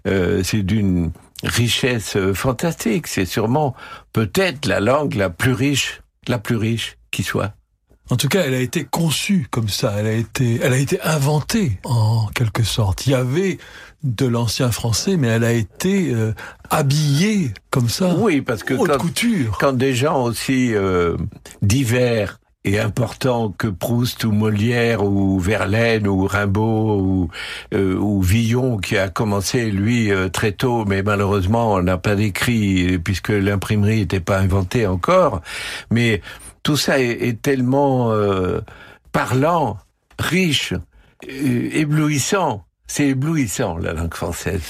Euh, 0.08 0.42
c'est 0.44 0.64
d'une 0.64 1.12
richesse 1.44 2.16
euh, 2.18 2.34
fantastique. 2.34 3.06
C'est 3.08 3.26
sûrement 3.26 3.76
peut-être 4.12 4.66
la 4.66 4.80
langue 4.80 5.14
la 5.14 5.30
plus 5.30 5.54
riche, 5.54 6.02
la 6.28 6.40
plus 6.40 6.56
riche 6.58 6.98
qui 7.12 7.22
soit. 7.24 7.54
En 8.12 8.18
tout 8.18 8.28
cas, 8.28 8.44
elle 8.46 8.54
a 8.54 8.60
été 8.60 8.84
conçue 8.84 9.48
comme 9.50 9.70
ça. 9.70 9.94
Elle 9.98 10.08
a 10.08 10.12
été, 10.12 10.60
elle 10.62 10.74
a 10.74 10.78
été 10.78 11.02
inventée 11.02 11.80
en 11.86 12.28
quelque 12.36 12.62
sorte. 12.62 13.08
Il 13.08 13.12
y 13.12 13.16
avait 13.16 13.58
de 14.04 14.26
l'ancien 14.26 14.70
français, 14.70 15.16
mais 15.16 15.30
elle 15.30 15.46
a 15.46 15.54
été 15.54 16.14
euh, 16.14 16.34
habillée 16.70 17.54
comme 17.70 17.88
ça. 17.88 18.14
Oui, 18.18 18.42
parce 18.42 18.64
que 18.64 18.74
quand, 18.74 18.98
couture. 18.98 19.58
quand 19.62 19.72
des 19.72 19.96
gens 19.96 20.24
aussi 20.24 20.76
euh, 20.76 21.16
divers 21.62 22.38
et 22.66 22.80
importants 22.80 23.56
que 23.58 23.68
Proust 23.68 24.26
ou 24.26 24.34
Molière 24.34 25.04
ou 25.04 25.40
Verlaine 25.40 26.06
ou 26.06 26.28
Rimbaud 26.28 27.00
ou, 27.00 27.30
euh, 27.74 27.96
ou 27.96 28.22
Villon 28.22 28.78
qui 28.78 28.98
a 28.98 29.08
commencé 29.10 29.72
lui 29.72 30.12
euh, 30.12 30.28
très 30.28 30.52
tôt, 30.52 30.86
mais 30.86 31.02
malheureusement 31.02 31.74
on 31.74 31.82
n'a 31.82 31.98
pas 31.98 32.16
d'écrit 32.16 33.00
puisque 33.00 33.30
l'imprimerie 33.30 34.02
n'était 34.02 34.20
pas 34.20 34.38
inventée 34.38 34.86
encore. 34.86 35.42
Mais 35.90 36.22
tout 36.64 36.78
ça 36.78 37.00
est, 37.00 37.42
tellement 37.42 38.12
euh, 38.12 38.62
parlant, 39.12 39.78
riche, 40.20 40.74
euh, 40.74 41.70
éblouissant. 41.74 42.66
C'est 42.88 43.08
éblouissant 43.08 43.78
la 43.78 43.94
langue 43.94 44.14
française. 44.14 44.62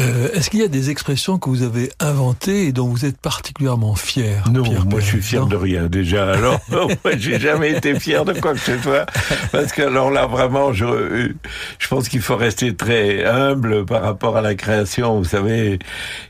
Euh, 0.00 0.28
Est-ce 0.34 0.50
qu'il 0.50 0.60
y 0.60 0.64
a 0.64 0.68
des 0.68 0.90
expressions 0.90 1.38
que 1.38 1.48
vous 1.50 1.62
avez 1.62 1.90
inventées 2.00 2.66
et 2.66 2.72
dont 2.72 2.86
vous 2.88 3.04
êtes 3.04 3.18
partiquement 3.18 3.94
fier 3.94 4.44
Non, 4.50 4.62
Pierre 4.62 4.86
moi 4.86 5.00
je 5.00 5.04
suis 5.06 5.22
fier 5.22 5.46
de 5.46 5.56
rien 5.56 5.86
déjà. 5.86 6.32
Alors, 6.32 6.60
moi 6.70 6.88
j'ai 7.18 7.38
jamais 7.38 7.72
été 7.72 7.98
fier 8.00 8.24
de 8.24 8.32
quoi 8.32 8.54
que 8.54 8.60
ce 8.60 8.78
soit, 8.78 9.06
parce 9.52 9.72
que 9.72 9.82
alors 9.82 10.10
là 10.10 10.26
vraiment, 10.26 10.72
je, 10.72 11.30
je 11.78 11.88
pense 11.88 12.08
qu'il 12.08 12.22
faut 12.22 12.36
rester 12.36 12.74
très 12.74 13.24
humble 13.24 13.84
par 13.84 14.02
rapport 14.02 14.36
à 14.36 14.40
la 14.40 14.54
création. 14.54 15.18
Vous 15.18 15.24
savez. 15.24 15.78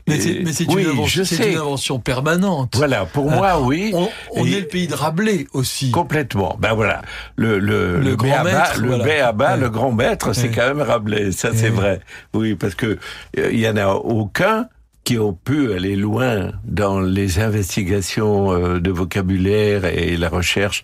Mais 0.07 0.19
c'est 0.19 0.67
oui, 0.67 0.83
une, 0.83 0.89
invention- 0.89 1.23
une 1.23 1.57
invention 1.57 1.99
permanente. 1.99 2.73
Voilà, 2.75 3.05
pour 3.05 3.29
moi, 3.31 3.61
oui. 3.61 3.93
On, 4.35 4.45
est 4.45 4.59
le 4.61 4.67
pays 4.67 4.87
de 4.87 4.93
Rabelais 4.95 5.47
aussi. 5.53 5.91
Complètement. 5.91 6.57
Ben 6.59 6.73
voilà, 6.73 7.01
le 7.35 7.59
le, 7.59 7.97
Le 7.97 7.99
le, 8.01 8.15
grand 8.15 8.43
maître, 8.43 8.79
le 8.79 8.87
voilà. 8.89 9.03
béaba, 9.03 9.51
Ouais. 9.53 9.59
le 9.59 9.69
grand 9.69 9.91
maître, 9.91 10.33
c'est 10.33 10.49
Ouais. 10.49 10.51
quand 10.55 10.67
même 10.67 10.81
Rabelais. 10.81 11.31
Ça, 11.31 11.49
c'est 11.53 11.69
vrai. 11.69 12.01
Oui, 12.33 12.55
parce 12.55 12.75
que 12.75 12.97
euh, 13.37 13.49
il 13.61 13.65
y 13.65 13.69
en 13.69 13.77
a 13.77 13.89
aucun 13.93 14.67
qui 15.03 15.19
ont 15.19 15.33
pu 15.33 15.71
aller 15.73 15.95
loin 15.95 16.51
dans 16.65 16.99
les 16.99 17.37
investigations 17.39 18.51
euh, 18.53 18.79
de 18.79 18.89
vocabulaire 18.89 19.85
et 19.85 20.17
la 20.17 20.29
recherche 20.29 20.83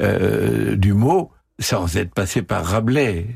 euh, 0.00 0.76
du 0.76 0.92
mot 0.92 1.32
sans 1.58 1.96
être 1.96 2.14
passé 2.14 2.42
par 2.42 2.64
Rabelais. 2.64 3.26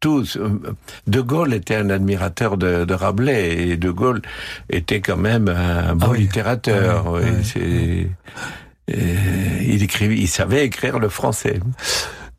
Tous. 0.00 0.36
Euh, 0.36 0.60
De 1.06 1.20
Gaulle 1.22 1.54
était 1.54 1.74
un 1.76 1.88
admirateur 1.88 2.58
de, 2.58 2.84
de 2.84 2.94
Rabelais 2.94 3.68
et 3.68 3.76
De 3.78 3.90
Gaulle 3.90 4.20
était 4.68 5.00
quand 5.00 5.16
même 5.16 5.48
un 5.48 5.94
bon 5.94 6.08
Ah 6.08 6.10
oui. 6.12 6.18
littérateur. 6.20 7.04
Ah 7.06 7.12
oui, 7.12 7.30
Oui. 7.56 8.06
Euh, 8.90 9.58
il 9.62 9.82
écrivait, 9.82 10.16
il 10.16 10.28
savait 10.28 10.64
écrire 10.66 10.98
le 10.98 11.08
français. 11.08 11.60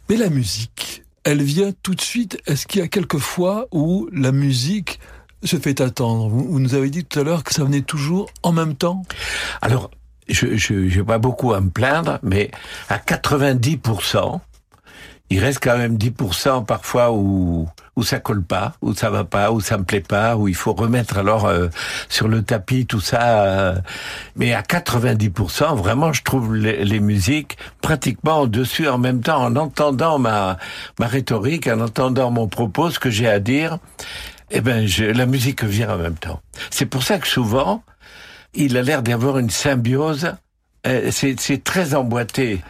Mais 0.09 0.17
la 0.17 0.29
musique, 0.29 1.03
elle 1.23 1.41
vient 1.43 1.71
tout 1.83 1.93
de 1.95 2.01
suite. 2.01 2.39
Est-ce 2.47 2.65
qu'il 2.65 2.81
y 2.81 2.83
a 2.83 2.87
quelques 2.87 3.17
fois 3.19 3.67
où 3.71 4.07
la 4.13 4.31
musique 4.31 4.99
se 5.43 5.57
fait 5.57 5.81
attendre 5.81 6.27
vous, 6.29 6.43
vous 6.43 6.59
nous 6.59 6.75
avez 6.75 6.89
dit 6.89 7.05
tout 7.05 7.19
à 7.19 7.23
l'heure 7.23 7.43
que 7.43 7.53
ça 7.53 7.63
venait 7.63 7.81
toujours 7.81 8.29
en 8.43 8.51
même 8.51 8.75
temps? 8.75 9.03
Alors, 9.61 9.89
je 10.27 10.55
j'ai 10.55 11.03
pas 11.03 11.17
beaucoup 11.17 11.53
à 11.53 11.61
me 11.61 11.69
plaindre, 11.69 12.19
mais 12.23 12.51
à 12.89 12.97
90%, 12.97 14.39
il 15.31 15.39
reste 15.39 15.59
quand 15.61 15.77
même 15.77 15.97
10% 15.97 16.65
parfois 16.65 17.11
où 17.11 17.67
où 17.95 18.03
ça 18.03 18.19
colle 18.19 18.43
pas, 18.43 18.73
où 18.81 18.93
ça 18.93 19.09
va 19.09 19.25
pas, 19.25 19.51
où 19.51 19.59
ça 19.59 19.77
me 19.77 19.83
plaît 19.83 19.99
pas, 19.99 20.37
où 20.37 20.47
il 20.47 20.55
faut 20.55 20.71
remettre 20.71 21.17
alors 21.17 21.45
euh, 21.45 21.67
sur 22.07 22.29
le 22.29 22.41
tapis 22.43 22.85
tout 22.85 23.01
ça. 23.01 23.43
euh, 23.43 23.75
mais 24.37 24.53
à 24.53 24.61
90%, 24.61 25.75
vraiment, 25.75 26.13
je 26.13 26.23
trouve 26.23 26.55
les, 26.55 26.85
les 26.85 26.99
musiques 27.01 27.57
pratiquement 27.81 28.47
dessus 28.47 28.87
en 28.87 28.97
même 28.97 29.21
temps, 29.21 29.43
en 29.43 29.55
entendant 29.57 30.17
ma 30.17 30.57
ma 30.97 31.07
rhétorique, 31.07 31.67
en 31.67 31.81
entendant 31.81 32.31
mon 32.31 32.47
propos, 32.47 32.89
ce 32.89 32.99
que 32.99 33.09
j'ai 33.09 33.27
à 33.27 33.39
dire. 33.39 33.79
Eh 34.51 34.61
ben, 34.61 34.87
je, 34.87 35.05
la 35.05 35.25
musique 35.25 35.63
vient 35.63 35.93
en 35.93 35.97
même 35.97 36.17
temps. 36.17 36.41
C'est 36.71 36.85
pour 36.85 37.03
ça 37.03 37.19
que 37.19 37.27
souvent, 37.27 37.83
il 38.53 38.77
a 38.77 38.81
l'air 38.81 39.03
d'y 39.03 39.13
avoir 39.13 39.37
une 39.37 39.49
symbiose. 39.49 40.33
Euh, 40.87 41.11
c'est 41.11 41.63
très 41.63 41.93
emboîté 41.93 42.61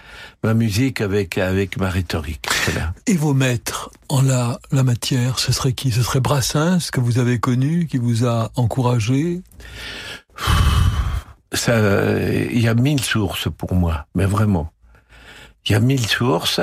ma 0.43 0.53
musique 0.53 0.99
avec 0.99 1.37
avec 1.37 1.77
ma 1.77 1.89
rhétorique. 1.89 2.47
Voilà. 2.65 2.93
Et 3.05 3.15
vos 3.15 3.33
maîtres 3.33 3.91
en 4.09 4.21
la, 4.21 4.59
la 4.71 4.83
matière, 4.83 5.37
ce 5.37 5.51
serait 5.51 5.73
qui? 5.73 5.91
Ce 5.91 6.01
serait 6.01 6.19
Brassens 6.19 6.89
que 6.91 6.99
vous 6.99 7.19
avez 7.19 7.39
connu, 7.39 7.85
qui 7.85 7.97
vous 7.97 8.25
a 8.25 8.51
encouragé? 8.55 9.41
Ça, 11.53 11.79
il 12.51 12.59
y 12.59 12.67
a 12.67 12.73
mille 12.73 13.03
sources 13.03 13.47
pour 13.55 13.73
moi, 13.73 14.07
mais 14.15 14.25
vraiment, 14.25 14.71
il 15.65 15.73
y 15.73 15.75
a 15.75 15.79
mille 15.79 16.07
sources. 16.07 16.61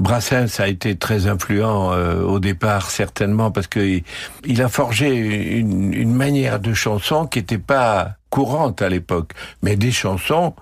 Brassens 0.00 0.60
a 0.60 0.66
été 0.66 0.96
très 0.96 1.26
influent 1.26 1.92
euh, 1.92 2.22
au 2.22 2.40
départ, 2.40 2.90
certainement, 2.90 3.50
parce 3.50 3.66
que 3.66 3.80
il, 3.80 4.02
il 4.44 4.62
a 4.62 4.68
forgé 4.68 5.08
une, 5.14 5.92
une 5.94 6.14
manière 6.14 6.58
de 6.58 6.74
chanson 6.74 7.26
qui 7.26 7.38
n'était 7.38 7.58
pas 7.58 8.14
courante 8.30 8.82
à 8.82 8.88
l'époque, 8.88 9.32
mais 9.62 9.76
des 9.76 9.92
chansons 9.92 10.54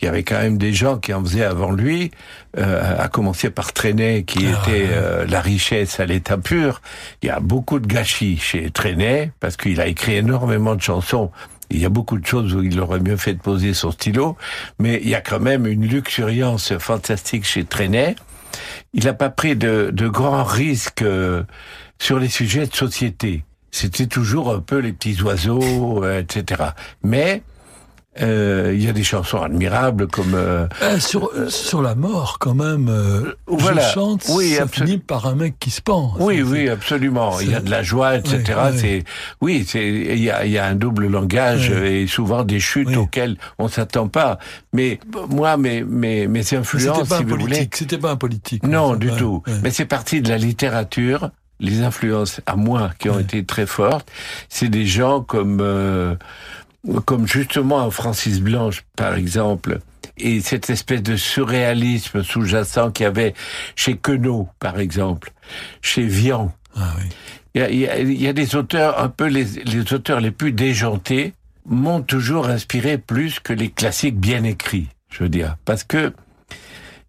il 0.00 0.04
y 0.04 0.08
avait 0.08 0.24
quand 0.24 0.38
même 0.38 0.58
des 0.58 0.74
gens 0.74 0.98
qui 0.98 1.14
en 1.14 1.22
faisaient 1.24 1.44
avant 1.44 1.72
lui, 1.72 2.10
euh, 2.58 3.02
à 3.02 3.08
commencer 3.08 3.48
par 3.48 3.72
Trenet, 3.72 4.24
qui 4.24 4.46
Ah, 4.46 4.68
était 4.68 4.88
euh, 4.90 5.26
la 5.26 5.40
richesse 5.40 6.00
à 6.00 6.06
l'état 6.06 6.36
pur. 6.36 6.82
Il 7.22 7.28
y 7.28 7.30
a 7.30 7.40
beaucoup 7.40 7.78
de 7.78 7.86
gâchis 7.86 8.36
chez 8.36 8.70
Trenet, 8.70 9.32
parce 9.40 9.56
qu'il 9.56 9.80
a 9.80 9.86
écrit 9.86 10.16
énormément 10.16 10.74
de 10.74 10.82
chansons. 10.82 11.30
Il 11.70 11.80
y 11.80 11.86
a 11.86 11.88
beaucoup 11.88 12.18
de 12.18 12.26
choses 12.26 12.54
où 12.54 12.62
il 12.62 12.78
aurait 12.78 13.00
mieux 13.00 13.16
fait 13.16 13.34
de 13.34 13.40
poser 13.40 13.72
son 13.72 13.90
stylo, 13.90 14.36
mais 14.78 15.00
il 15.02 15.08
y 15.08 15.14
a 15.14 15.22
quand 15.22 15.40
même 15.40 15.66
une 15.66 15.86
luxuriance 15.86 16.76
fantastique 16.78 17.46
chez 17.46 17.64
Trenet. 17.64 18.16
Il 18.92 19.04
n'a 19.04 19.14
pas 19.14 19.30
pris 19.30 19.56
de, 19.56 19.90
de 19.92 20.08
grands 20.08 20.44
risques 20.44 21.02
euh, 21.02 21.42
sur 21.98 22.18
les 22.18 22.28
sujets 22.28 22.66
de 22.66 22.74
société. 22.74 23.44
C'était 23.70 24.06
toujours 24.06 24.52
un 24.52 24.60
peu 24.60 24.78
les 24.78 24.92
petits 24.92 25.20
oiseaux, 25.22 26.04
euh, 26.04 26.20
etc. 26.20 26.70
Mais 27.02 27.42
euh, 28.22 28.72
il 28.74 28.82
y 28.84 28.88
a 28.88 28.92
des 28.92 29.02
chansons 29.04 29.42
admirables 29.42 30.06
comme 30.08 30.34
euh, 30.34 30.66
Euh, 30.82 30.98
sur, 30.98 31.30
sur 31.48 31.82
la 31.82 31.94
mort, 31.94 32.38
quand 32.38 32.54
même, 32.54 32.88
euh, 32.88 33.34
Voilà. 33.46 33.82
je 33.88 33.94
chante, 33.94 34.24
Oui, 34.30 34.54
ça 34.54 34.66
finit 34.66 34.98
par 34.98 35.26
un 35.26 35.34
mec 35.34 35.54
qui 35.58 35.70
se 35.70 35.80
pend. 35.82 36.14
Oui, 36.18 36.42
oui, 36.42 36.68
absolument. 36.68 37.38
Il 37.40 37.50
y 37.50 37.54
a 37.54 37.60
de 37.60 37.70
la 37.70 37.82
joie, 37.82 38.16
etc. 38.16 38.42
Ouais, 38.48 38.54
ouais. 38.70 38.76
C'est 38.78 39.04
oui, 39.40 39.64
c'est 39.68 39.86
il 39.88 40.18
y 40.22 40.30
a, 40.30 40.44
il 40.46 40.52
y 40.52 40.58
a 40.58 40.66
un 40.66 40.74
double 40.74 41.08
langage 41.08 41.70
Ouais. 41.70 42.02
et 42.02 42.06
souvent 42.06 42.44
des 42.44 42.60
chutes 42.60 42.96
auxquelles 42.96 43.36
on 43.58 43.68
s'attend 43.68 44.08
pas. 44.08 44.38
Mais 44.72 44.98
moi, 45.30 45.56
mes 45.56 45.82
mes 45.84 46.26
mes 46.28 46.54
influences, 46.54 47.08
pas 47.08 47.18
si 47.18 47.24
vous 47.24 47.36
voulez, 47.36 47.68
c'était 47.72 47.98
pas 47.98 48.10
un 48.12 48.16
politique. 48.16 48.62
non, 48.62 48.94
du 48.96 49.10
tout. 49.12 49.42
Mais 49.62 49.70
c'est 49.70 49.86
parti 49.86 50.20
de 50.20 50.28
la 50.28 50.38
littérature. 50.38 51.30
Les 51.58 51.80
influences 51.80 52.42
à 52.44 52.54
moi 52.54 52.90
qui 52.98 53.08
ont 53.08 53.18
été 53.18 53.42
très 53.44 53.64
fortes, 53.64 54.06
c'est 54.50 54.68
des 54.68 54.84
gens 54.84 55.22
comme 55.22 55.60
euh, 55.62 56.14
comme 57.04 57.26
justement 57.26 57.90
Francis 57.90 58.40
Blanche, 58.40 58.84
par 58.96 59.14
exemple, 59.14 59.80
et 60.18 60.40
cette 60.40 60.70
espèce 60.70 61.02
de 61.02 61.16
surréalisme 61.16 62.22
sous-jacent 62.22 62.90
qu'il 62.90 63.04
y 63.04 63.06
avait 63.06 63.34
chez 63.74 63.96
Queneau, 63.96 64.48
par 64.58 64.78
exemple, 64.78 65.32
chez 65.82 66.04
Vian. 66.06 66.52
Ah 66.76 66.94
Il 67.54 67.60
y 67.60 67.64
a, 67.64 67.70
il 67.70 67.78
y 67.78 67.86
a- 67.88 67.98
il 67.98 68.22
y 68.22 68.28
a 68.28 68.32
des 68.32 68.54
auteurs, 68.54 69.00
un 69.00 69.08
peu 69.08 69.26
les, 69.26 69.44
les 69.44 69.92
auteurs 69.92 70.20
les 70.20 70.30
plus 70.30 70.52
déjantés, 70.52 71.32
m'ont 71.66 72.02
toujours 72.02 72.48
inspiré 72.48 72.96
plus 72.98 73.40
que 73.40 73.52
les 73.52 73.70
classiques 73.70 74.18
bien 74.18 74.44
écrits, 74.44 74.88
je 75.10 75.24
veux 75.24 75.28
dire. 75.28 75.56
Parce 75.64 75.82
que 75.84 76.12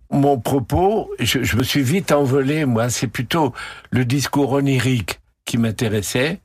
mon 0.10 0.40
propos, 0.40 1.12
je, 1.20 1.44
je 1.44 1.58
me 1.58 1.64
suis 1.64 1.82
vite 1.84 2.12
envolé, 2.12 2.66
moi, 2.66 2.90
c'est 2.90 3.08
plutôt 3.08 3.54
le 3.92 4.06
discours 4.06 4.54
onirique 4.54 5.20
qui 5.46 5.58
m'intéressait, 5.58 6.40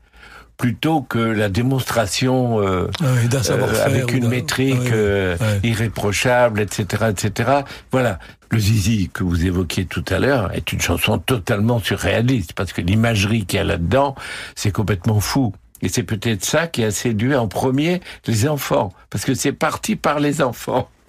plutôt 0.62 1.02
que 1.02 1.18
la 1.18 1.48
démonstration 1.48 2.60
euh, 2.60 2.88
Ah 3.00 3.06
oui, 3.16 3.42
savoir-faire 3.42 3.84
avec 3.84 4.12
une 4.12 4.28
métrique 4.28 4.76
Ah 4.76 4.84
oui, 4.84 4.90
euh, 4.92 5.36
irréprochable, 5.64 6.60
etc., 6.60 7.06
etc. 7.10 7.50
Voilà. 7.90 8.20
Le 8.52 8.60
Zizi 8.60 9.10
que 9.12 9.24
vous 9.24 9.44
évoquiez 9.44 9.86
tout 9.86 10.04
à 10.08 10.20
l'heure 10.20 10.54
est 10.54 10.72
une 10.72 10.80
chanson 10.80 11.18
totalement 11.18 11.80
surréaliste 11.80 12.52
parce 12.52 12.72
que 12.72 12.80
l'imagerie 12.80 13.44
qu'il 13.44 13.56
y 13.56 13.60
a 13.60 13.64
là-dedans, 13.64 14.14
c'est 14.54 14.70
complètement 14.70 15.18
fou. 15.18 15.52
Et 15.80 15.88
c'est 15.88 16.04
peut-être 16.04 16.44
ça 16.44 16.68
qui 16.68 16.84
a 16.84 16.92
séduit 16.92 17.34
en 17.34 17.48
premier 17.48 18.00
les 18.28 18.46
enfants, 18.46 18.92
parce 19.10 19.24
que 19.24 19.34
c'est 19.34 19.50
parti 19.50 19.96
par 19.96 20.20
les 20.20 20.42
enfants. 20.42 20.88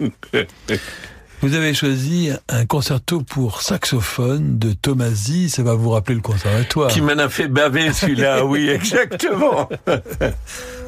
Vous 1.40 1.54
avez 1.54 1.74
choisi 1.74 2.30
un 2.48 2.64
concerto 2.64 3.20
pour 3.20 3.60
saxophone 3.60 4.58
de 4.58 4.72
Tomasi, 4.72 5.50
ça 5.50 5.62
va 5.62 5.74
vous 5.74 5.90
rappeler 5.90 6.14
le 6.14 6.22
conservatoire. 6.22 6.90
Qui 6.90 7.02
m'en 7.02 7.18
a 7.18 7.28
fait 7.28 7.48
baver 7.48 7.92
celui-là, 7.92 8.44
oui, 8.44 8.68
exactement. 8.70 9.68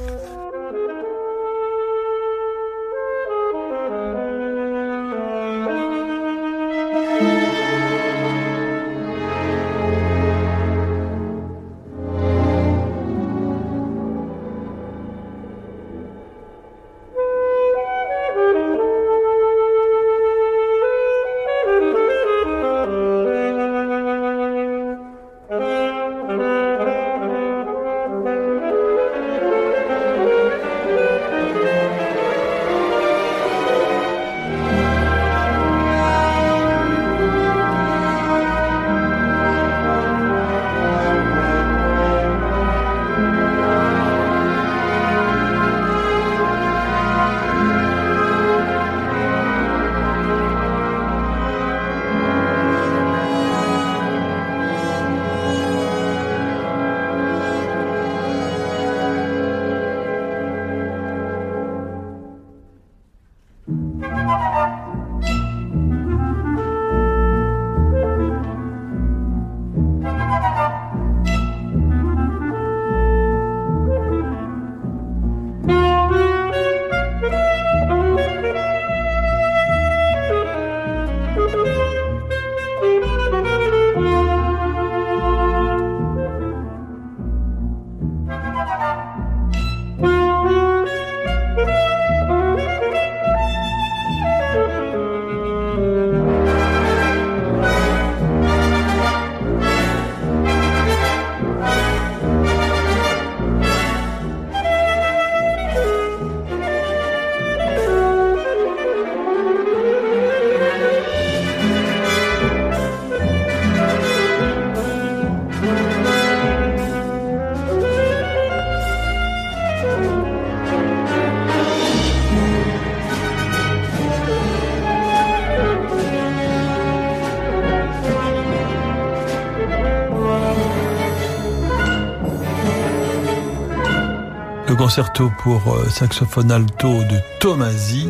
concerto 134.86 135.32
pour 135.42 135.74
euh, 135.74 135.88
saxophone 135.90 136.52
alto 136.52 137.02
de 137.02 137.18
Tomasi 137.40 138.08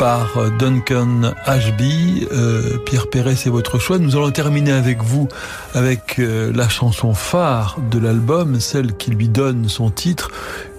par 0.00 0.36
euh, 0.36 0.50
Duncan 0.58 1.32
Ashby. 1.44 2.26
Euh, 2.32 2.76
Pierre 2.78 3.08
Perret, 3.08 3.36
c'est 3.36 3.50
votre 3.50 3.78
choix. 3.78 4.00
Nous 4.00 4.16
allons 4.16 4.32
terminer 4.32 4.72
avec 4.72 5.00
vous 5.00 5.28
avec 5.74 6.18
la 6.18 6.68
chanson 6.68 7.14
phare 7.14 7.78
de 7.88 8.00
l'album, 8.00 8.58
celle 8.58 8.96
qui 8.96 9.12
lui 9.12 9.28
donne 9.28 9.68
son 9.68 9.90
titre. 9.90 10.32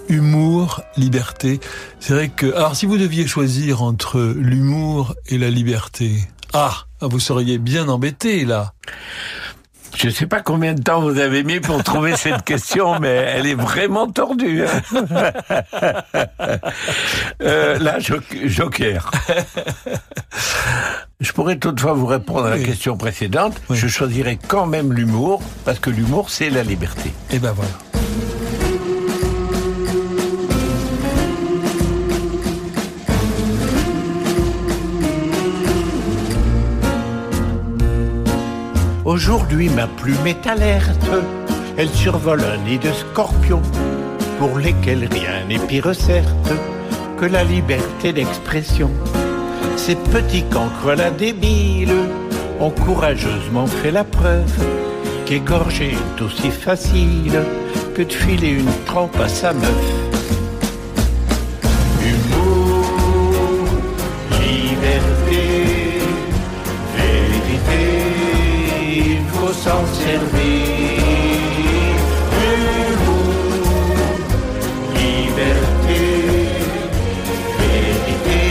Humour, 0.09 0.81
liberté. 0.97 1.61
C'est 2.01 2.11
vrai 2.11 2.27
que, 2.27 2.53
alors 2.53 2.75
si 2.75 2.85
vous 2.85 2.97
deviez 2.97 3.25
choisir 3.25 3.81
entre 3.81 4.19
l'humour 4.35 5.15
et 5.27 5.37
la 5.37 5.49
liberté, 5.49 6.27
ah, 6.51 6.83
vous 6.99 7.21
seriez 7.21 7.59
bien 7.59 7.87
embêté 7.87 8.43
là. 8.43 8.73
Je 10.03 10.09
ne 10.09 10.13
sais 10.13 10.27
pas 10.27 10.41
combien 10.41 10.73
de 10.73 10.81
temps 10.81 10.99
vous 10.99 11.17
avez 11.17 11.43
mis 11.45 11.61
pour 11.61 11.81
trouver 11.81 12.17
cette 12.17 12.43
question, 12.45 12.99
mais 12.99 13.07
elle 13.07 13.47
est 13.47 13.55
vraiment 13.55 14.07
tordue. 14.11 14.65
Euh, 17.41 17.77
là, 17.79 17.99
jo- 17.99 18.19
joker. 18.45 19.11
Je 21.19 21.31
pourrais 21.33 21.57
toutefois 21.57 21.93
vous 21.93 22.05
répondre 22.05 22.45
à 22.45 22.49
la 22.51 22.59
question 22.59 22.95
précédente. 22.97 23.59
Je 23.69 23.87
choisirais 23.87 24.37
quand 24.47 24.65
même 24.65 24.93
l'humour, 24.93 25.41
parce 25.65 25.79
que 25.79 25.89
l'humour, 25.89 26.29
c'est 26.29 26.49
la 26.49 26.63
liberté. 26.63 27.11
Et 27.31 27.39
ben 27.39 27.51
voilà. 27.53 27.71
Aujourd'hui 39.13 39.69
ma 39.69 39.85
plume 39.85 40.25
est 40.25 40.47
alerte, 40.47 41.05
elle 41.77 41.89
survole 41.89 42.41
un 42.41 42.57
nid 42.67 42.79
de 42.79 42.91
scorpions, 42.91 43.61
pour 44.39 44.57
lesquels 44.57 45.07
rien 45.11 45.45
n'est 45.47 45.59
pire 45.67 45.93
certes 45.93 46.51
que 47.19 47.25
la 47.25 47.43
liberté 47.43 48.11
d'expression. 48.11 48.89
Ces 49.77 49.97
petits 49.97 50.45
cancres 50.45 50.95
là 50.97 51.11
débiles 51.11 51.93
ont 52.59 52.71
courageusement 52.71 53.67
fait 53.67 53.91
la 53.91 54.03
preuve 54.03 54.65
qu'égorger 55.27 55.91
est 55.91 56.21
aussi 56.23 56.49
facile 56.49 57.39
que 57.93 58.01
de 58.01 58.11
filer 58.11 58.49
une 58.49 58.85
trempe 58.87 59.19
à 59.19 59.27
sa 59.29 59.53
meuf. 59.53 60.12
S'en 69.63 69.85
servir. 70.05 70.99
Humour, 72.43 73.65
liberté, 74.99 76.01
vérité, 77.59 78.41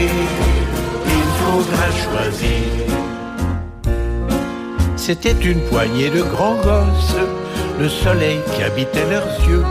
il 1.19 1.29
faudra 1.41 1.87
choisir. 2.05 2.67
C'était 4.97 5.41
une 5.51 5.61
poignée 5.73 6.09
de 6.09 6.23
grands 6.23 6.61
gosses, 6.69 7.17
le 7.79 7.89
soleil 7.91 8.41
qui 8.55 8.63
habitait 8.63 9.11
leurs 9.11 9.35
yeux 9.47 9.67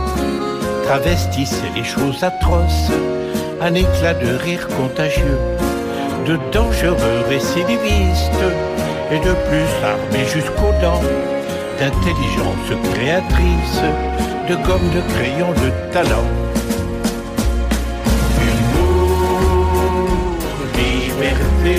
travestissait 0.84 1.72
les 1.74 1.84
choses 1.84 2.22
atroces, 2.22 2.92
un 3.60 3.74
éclat 3.74 4.14
de 4.14 4.30
rire 4.36 4.68
contagieux, 4.68 5.38
de 6.24 6.38
dangereux 6.52 7.20
récidivistes, 7.28 8.44
et 9.12 9.18
de 9.18 9.34
plus 9.48 9.70
armés 9.84 10.26
jusqu'aux 10.32 10.72
dents, 10.80 11.02
d'intelligence 11.82 12.70
créatrice, 12.94 13.82
de 14.48 14.54
gomme 14.66 14.88
de 14.96 15.02
crayon 15.14 15.50
de 15.62 15.68
talent. 15.92 16.28
Humour, 18.44 19.66
liberté, 20.78 21.78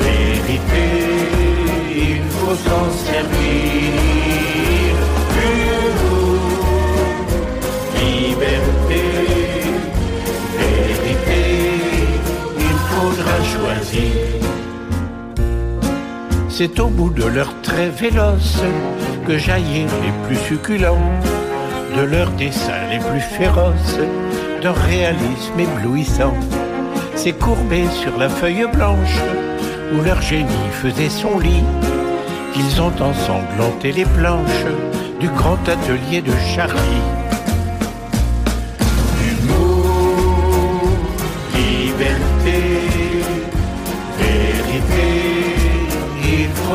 vérité, 0.00 0.88
il 1.94 2.24
faut 2.36 2.56
s'en 2.66 2.86
servir. 3.06 3.92
Humour, 5.44 6.42
liberté, 8.00 9.04
vérité, 10.58 11.42
il 12.58 12.76
faudra 12.90 13.36
choisir. 13.54 14.32
C'est 16.48 16.78
au 16.80 16.88
bout 16.88 17.10
de 17.10 17.24
leurs 17.24 17.61
traits 17.72 17.94
véloces 17.94 18.62
que 19.26 19.38
jaillirent 19.38 19.98
les 20.04 20.26
plus 20.26 20.36
succulents, 20.36 21.10
de 21.96 22.02
leurs 22.02 22.30
dessins 22.32 22.86
les 22.90 22.98
plus 22.98 23.20
féroces, 23.20 23.98
d'un 24.62 24.72
réalisme 24.72 25.58
éblouissant. 25.58 26.34
C'est 27.14 27.38
courbé 27.38 27.84
sur 27.88 28.18
la 28.18 28.28
feuille 28.28 28.66
blanche 28.74 29.20
où 29.92 30.02
leur 30.02 30.20
génie 30.20 30.70
faisait 30.82 31.08
son 31.08 31.38
lit, 31.38 31.64
qu'ils 32.52 32.80
ont 32.82 32.92
ensanglanté 33.00 33.92
les 33.92 34.06
planches 34.06 34.66
du 35.20 35.28
grand 35.28 35.62
atelier 35.66 36.20
de 36.20 36.32
Charlie. 36.54 37.21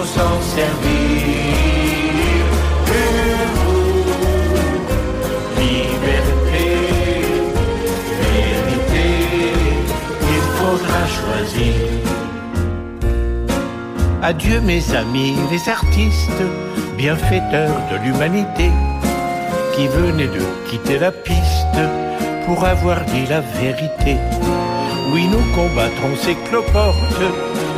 S'en 0.04 0.42
servir. 0.42 1.58
Liberté, 5.60 6.68
vérité, 8.22 9.08
il 10.22 10.44
faudra 10.58 11.02
choisir. 11.18 11.74
Adieu 14.22 14.60
mes 14.62 14.84
amis 14.96 15.36
les 15.52 15.70
artistes, 15.70 16.44
bienfaiteurs 16.98 17.80
de 17.92 17.98
l'humanité, 18.04 18.72
qui 19.74 19.88
venaient 19.88 20.28
de 20.28 20.44
quitter 20.70 21.00
la 21.00 21.12
piste 21.12 21.80
pour 22.46 22.64
avoir 22.66 23.04
dit 23.06 23.26
la 23.30 23.42
vérité. 23.62 24.18
Oui, 25.14 25.28
nous 25.32 25.46
combattrons 25.56 26.16
ces 26.22 26.36
cloportes 26.50 27.24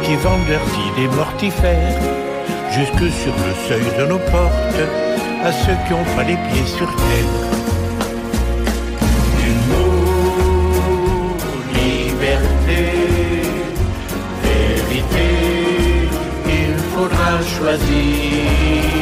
qui 0.10 0.16
vendent 0.16 0.48
leurs 0.48 1.16
mortifères 1.16 2.02
jusque 2.72 3.12
sur 3.22 3.34
le 3.46 3.54
seuil 3.68 3.88
de 4.00 4.06
nos 4.08 4.18
portes 4.18 4.84
à 5.44 5.52
ceux 5.52 5.78
qui 5.86 5.94
ont 5.94 6.16
pas 6.16 6.24
les 6.24 6.40
pieds 6.48 6.66
sur 6.66 6.88
terre. 6.96 7.36
Humour, 9.46 11.38
liberté, 11.76 12.82
vérité, 14.44 15.30
il 16.48 16.76
faudra 16.96 17.32
choisir. 17.44 18.99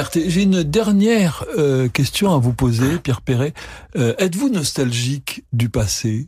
Liberté. 0.00 0.30
J'ai 0.30 0.42
une 0.42 0.62
dernière 0.62 1.44
euh, 1.58 1.88
question 1.88 2.34
à 2.34 2.38
vous 2.38 2.52
poser, 2.52 2.98
Pierre 2.98 3.20
Perret. 3.20 3.52
Euh, 3.96 4.14
Êtes-vous 4.18 4.48
nostalgique 4.48 5.44
du 5.52 5.68
passé? 5.68 6.26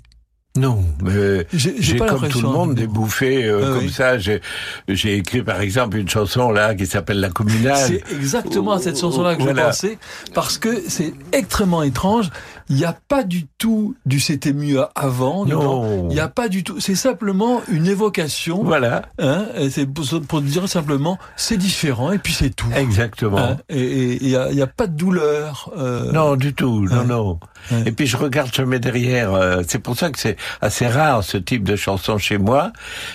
Non, 0.55 0.85
mais 1.03 1.47
J'ai- 1.55 1.97
comme 1.97 2.29
tout 2.29 2.43
le 2.43 2.49
monde 2.49 2.75
des 2.75 2.87
bouffées 2.87 3.47
euh, 3.47 3.61
Ah 3.65 3.69
comme 3.75 3.85
oui. 3.87 3.91
ça. 3.91 4.19
J'ai 4.19 4.43
j'ai 4.87 5.17
écrit 5.17 5.43
par 5.43 5.63
exemple 5.63 5.97
une 5.97 6.11
chanson 6.11 6.51
là 6.51 6.75
qui 6.75 6.85
s'appelle 6.87 7.21
La 7.21 7.31
Communale. 7.31 7.79
C'est 7.89 8.03
exactement 8.15 8.73
à 8.73 8.79
cette 8.79 9.01
chanson-là 9.01 9.35
que 9.37 9.43
Voilà. 9.43 9.63
je 9.63 9.67
pensais, 9.69 9.99
parce 10.35 10.59
que 10.59 10.83
c'est 10.89 11.15
extrêmement 11.33 11.83
étrange. 11.83 12.29
Il 12.69 12.77
n'y 12.77 12.85
a 12.85 12.97
pas 13.09 13.23
du 13.25 13.47
tout 13.59 13.95
du 14.07 14.21
c'était 14.21 14.53
mieux 14.53 14.83
avant. 14.95 15.45
Non. 15.47 16.09
Il 16.09 16.15
n'y 16.15 16.21
a 16.21 16.29
pas 16.29 16.49
du 16.49 16.65
tout. 16.65 16.81
C'est 16.81 16.95
simplement 16.95 17.61
une 17.69 17.87
évocation. 17.87 18.63
Voilà. 18.65 19.03
Hein, 19.19 19.47
c'est 19.71 19.87
pour, 19.87 20.05
pour 20.29 20.41
dire 20.41 20.69
simplement 20.69 21.19
c'est 21.37 21.57
différent 21.57 22.13
et 22.13 22.19
puis 22.19 22.33
c'est 22.33 22.51
tout. 22.55 22.69
Exactement. 22.75 23.39
Hein, 23.39 23.57
et 23.69 24.19
il 24.23 24.29
n'y 24.29 24.37
a, 24.37 24.51
il 24.51 24.57
y 24.57 24.63
a 24.63 24.67
pas 24.67 24.87
de 24.87 24.97
douleur. 24.97 25.71
euh, 25.77 26.11
Non, 26.13 26.37
du 26.37 26.55
tout, 26.55 26.87
non, 26.89 27.05
non. 27.05 27.41
Et 27.87 27.93
puis 27.93 28.07
je 28.07 28.17
regarde 28.17 28.53
jamais 28.53 28.79
derrière. 28.81 29.33
euh, 29.35 29.63
C'est 29.67 29.79
pour 29.79 29.97
ça 29.97 30.11
que 30.11 30.19
c'est 30.19 30.37
assez 30.61 30.87
rare 30.87 31.23
ce 31.23 31.37
type 31.37 31.63
de 31.65 31.77
chanson 31.77 32.19
chez 32.19 32.39
moi, 32.39 32.73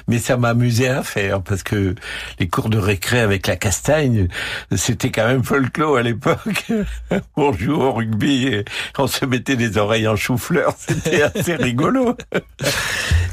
mais 0.07 0.19
ça 0.19 0.37
m'amusait 0.37 0.87
à 0.89 1.03
faire 1.03 1.41
parce 1.41 1.63
que 1.63 1.95
les 2.39 2.47
cours 2.47 2.69
de 2.69 2.77
récré 2.77 3.19
avec 3.19 3.47
la 3.47 3.55
castagne, 3.57 4.27
c'était 4.75 5.11
quand 5.11 5.27
même 5.27 5.43
folklore 5.43 5.97
à 5.97 6.01
l'époque. 6.01 6.65
on 7.35 7.51
jouait 7.53 7.73
au 7.75 7.91
rugby 7.93 8.47
et 8.47 8.65
on 8.97 9.07
se 9.07 9.25
mettait 9.25 9.36
des 9.39 9.77
oreilles 9.77 10.07
en 10.07 10.15
chou-fleur, 10.15 10.73
c'était 10.77 11.21
assez 11.21 11.55
rigolo. 11.55 12.15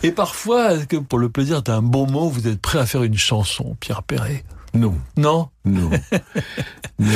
Et 0.02 0.10
parfois, 0.10 0.78
que 0.86 0.96
pour 0.96 1.18
le 1.18 1.28
plaisir 1.28 1.62
d'un 1.62 1.82
bon 1.82 2.06
mot, 2.10 2.28
vous 2.28 2.46
êtes 2.46 2.60
prêt 2.60 2.78
à 2.78 2.86
faire 2.86 3.02
une 3.02 3.16
chanson, 3.16 3.76
Pierre 3.80 4.02
Perret? 4.02 4.44
Non, 4.74 4.94
Non? 5.16 5.48
Non, 5.64 5.90
non. 6.98 7.08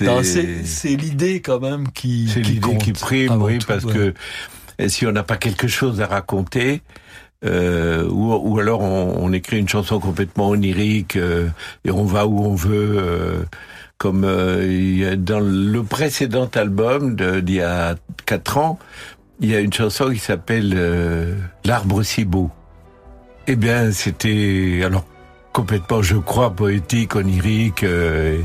Non, 0.00 0.22
C'est 0.22 0.96
l'idée 0.96 1.40
quand 1.40 1.60
même 1.60 1.90
qui 1.92 2.28
C'est 2.32 2.40
l'idée 2.40 2.76
qui 2.78 2.92
prime, 2.92 3.40
oui, 3.40 3.58
tout, 3.58 3.66
parce 3.66 3.84
ouais. 3.84 3.92
que 3.92 4.14
euh, 4.80 4.88
si 4.88 5.06
on 5.06 5.12
n'a 5.12 5.22
pas 5.22 5.36
quelque 5.36 5.68
chose 5.68 6.00
à 6.00 6.06
raconter, 6.06 6.82
euh, 7.44 8.08
ou, 8.08 8.34
ou 8.34 8.58
alors 8.58 8.80
on, 8.80 9.16
on 9.20 9.32
écrit 9.32 9.58
une 9.58 9.68
chanson 9.68 10.00
complètement 10.00 10.48
onirique 10.48 11.14
euh, 11.14 11.48
et 11.84 11.90
on 11.92 12.04
va 12.04 12.26
où 12.26 12.44
on 12.44 12.54
veut, 12.54 12.96
euh, 12.98 13.44
comme 13.98 14.24
euh, 14.24 15.16
dans 15.16 15.40
le 15.40 15.82
précédent 15.82 16.48
album 16.54 17.16
d'il 17.16 17.56
y 17.56 17.60
a 17.60 17.96
quatre 18.26 18.56
ans, 18.56 18.78
il 19.40 19.50
y 19.50 19.56
a 19.56 19.60
une 19.60 19.72
chanson 19.72 20.10
qui 20.10 20.18
s'appelle 20.18 20.72
euh, 20.76 21.34
L'arbre 21.64 22.02
si 22.02 22.24
beau. 22.24 22.50
Eh 23.46 23.56
bien, 23.56 23.92
c'était 23.92 24.82
alors 24.84 25.04
complètement, 25.52 26.02
je 26.02 26.16
crois, 26.16 26.50
poétique, 26.50 27.16
onirique, 27.16 27.82
euh, 27.82 28.40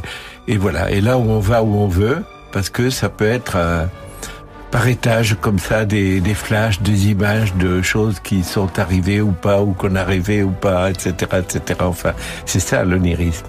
et, 0.48 0.58
voilà. 0.58 0.92
Et 0.92 1.02
là 1.02 1.18
où 1.18 1.30
on 1.30 1.40
va 1.40 1.64
où 1.64 1.76
on 1.76 1.88
veut, 1.88 2.24
parce 2.52 2.70
que 2.70 2.90
ça 2.90 3.10
peut 3.10 3.30
être 3.30 3.56
euh, 3.56 3.86
par 4.72 4.88
étage 4.88 5.38
comme 5.42 5.60
ça 5.60 5.86
des, 5.86 6.22
des 6.22 6.34
flashs, 6.34 6.82
des 6.82 7.10
images 7.10 7.54
de 7.56 7.82
choses 7.82 8.20
qui 8.20 8.44
sont 8.44 8.80
arrivées 8.80 9.22
ou 9.22 9.32
pas, 9.32 9.62
ou 9.62 9.74
qu'on 9.74 9.96
a 9.96 10.06
ou 10.06 10.52
pas, 10.52 10.90
etc., 10.90 11.14
etc. 11.40 11.80
Enfin, 11.84 12.14
c'est 12.46 12.60
ça 12.60 12.84
l'onirisme. 12.84 13.46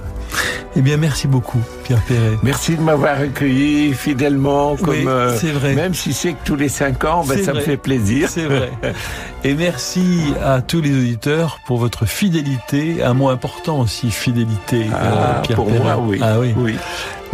Eh 0.76 0.80
bien, 0.82 0.96
merci 0.96 1.28
beaucoup, 1.28 1.60
Pierre 1.84 2.00
Perret. 2.02 2.38
Merci 2.42 2.76
de 2.76 2.80
m'avoir 2.82 3.18
accueilli 3.20 3.92
fidèlement, 3.94 4.76
comme 4.76 4.88
Oui, 4.94 5.04
euh, 5.06 5.36
c'est 5.38 5.52
vrai. 5.52 5.74
même 5.74 5.94
si 5.94 6.12
c'est 6.12 6.32
que 6.32 6.44
tous 6.44 6.56
les 6.56 6.68
cinq 6.68 7.04
ans, 7.04 7.24
ben, 7.26 7.42
ça 7.42 7.52
me 7.52 7.60
fait 7.60 7.76
plaisir. 7.76 8.28
C'est 8.28 8.46
vrai. 8.46 8.70
Et 9.44 9.54
merci 9.54 10.20
à 10.42 10.62
tous 10.62 10.80
les 10.80 10.90
auditeurs 10.90 11.58
pour 11.66 11.78
votre 11.78 12.06
fidélité. 12.06 13.02
Un 13.02 13.14
mot 13.14 13.28
important 13.28 13.80
aussi, 13.80 14.10
fidélité, 14.10 14.86
Ah, 14.92 14.96
euh, 15.38 15.42
Pierre 15.42 15.56
pour 15.56 15.66
Perret. 15.66 15.78
moi, 15.80 15.98
oui. 16.00 16.18
Ah 16.22 16.40
oui. 16.40 16.54
oui. 16.56 16.74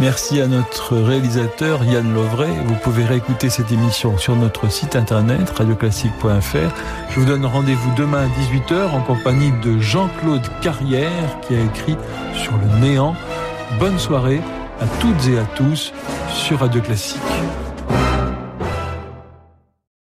Merci 0.01 0.41
à 0.41 0.47
notre 0.47 0.97
réalisateur 0.97 1.83
Yann 1.83 2.11
Lovray. 2.11 2.49
Vous 2.65 2.73
pouvez 2.73 3.05
réécouter 3.05 3.51
cette 3.51 3.71
émission 3.71 4.17
sur 4.17 4.35
notre 4.35 4.67
site 4.71 4.95
internet 4.95 5.47
radioclassique.fr. 5.51 7.11
Je 7.11 7.19
vous 7.19 7.25
donne 7.27 7.45
rendez-vous 7.45 7.93
demain 7.95 8.25
à 8.25 8.27
18h 8.27 8.89
en 8.95 9.03
compagnie 9.03 9.51
de 9.63 9.77
Jean-Claude 9.77 10.41
Carrière 10.59 11.39
qui 11.41 11.53
a 11.53 11.61
écrit 11.61 11.97
sur 12.33 12.53
le 12.57 12.79
néant. 12.79 13.15
Bonne 13.79 13.99
soirée 13.99 14.41
à 14.79 14.87
toutes 14.99 15.27
et 15.27 15.37
à 15.37 15.43
tous 15.55 15.93
sur 16.33 16.61
Radio 16.61 16.81
Classique. 16.81 17.21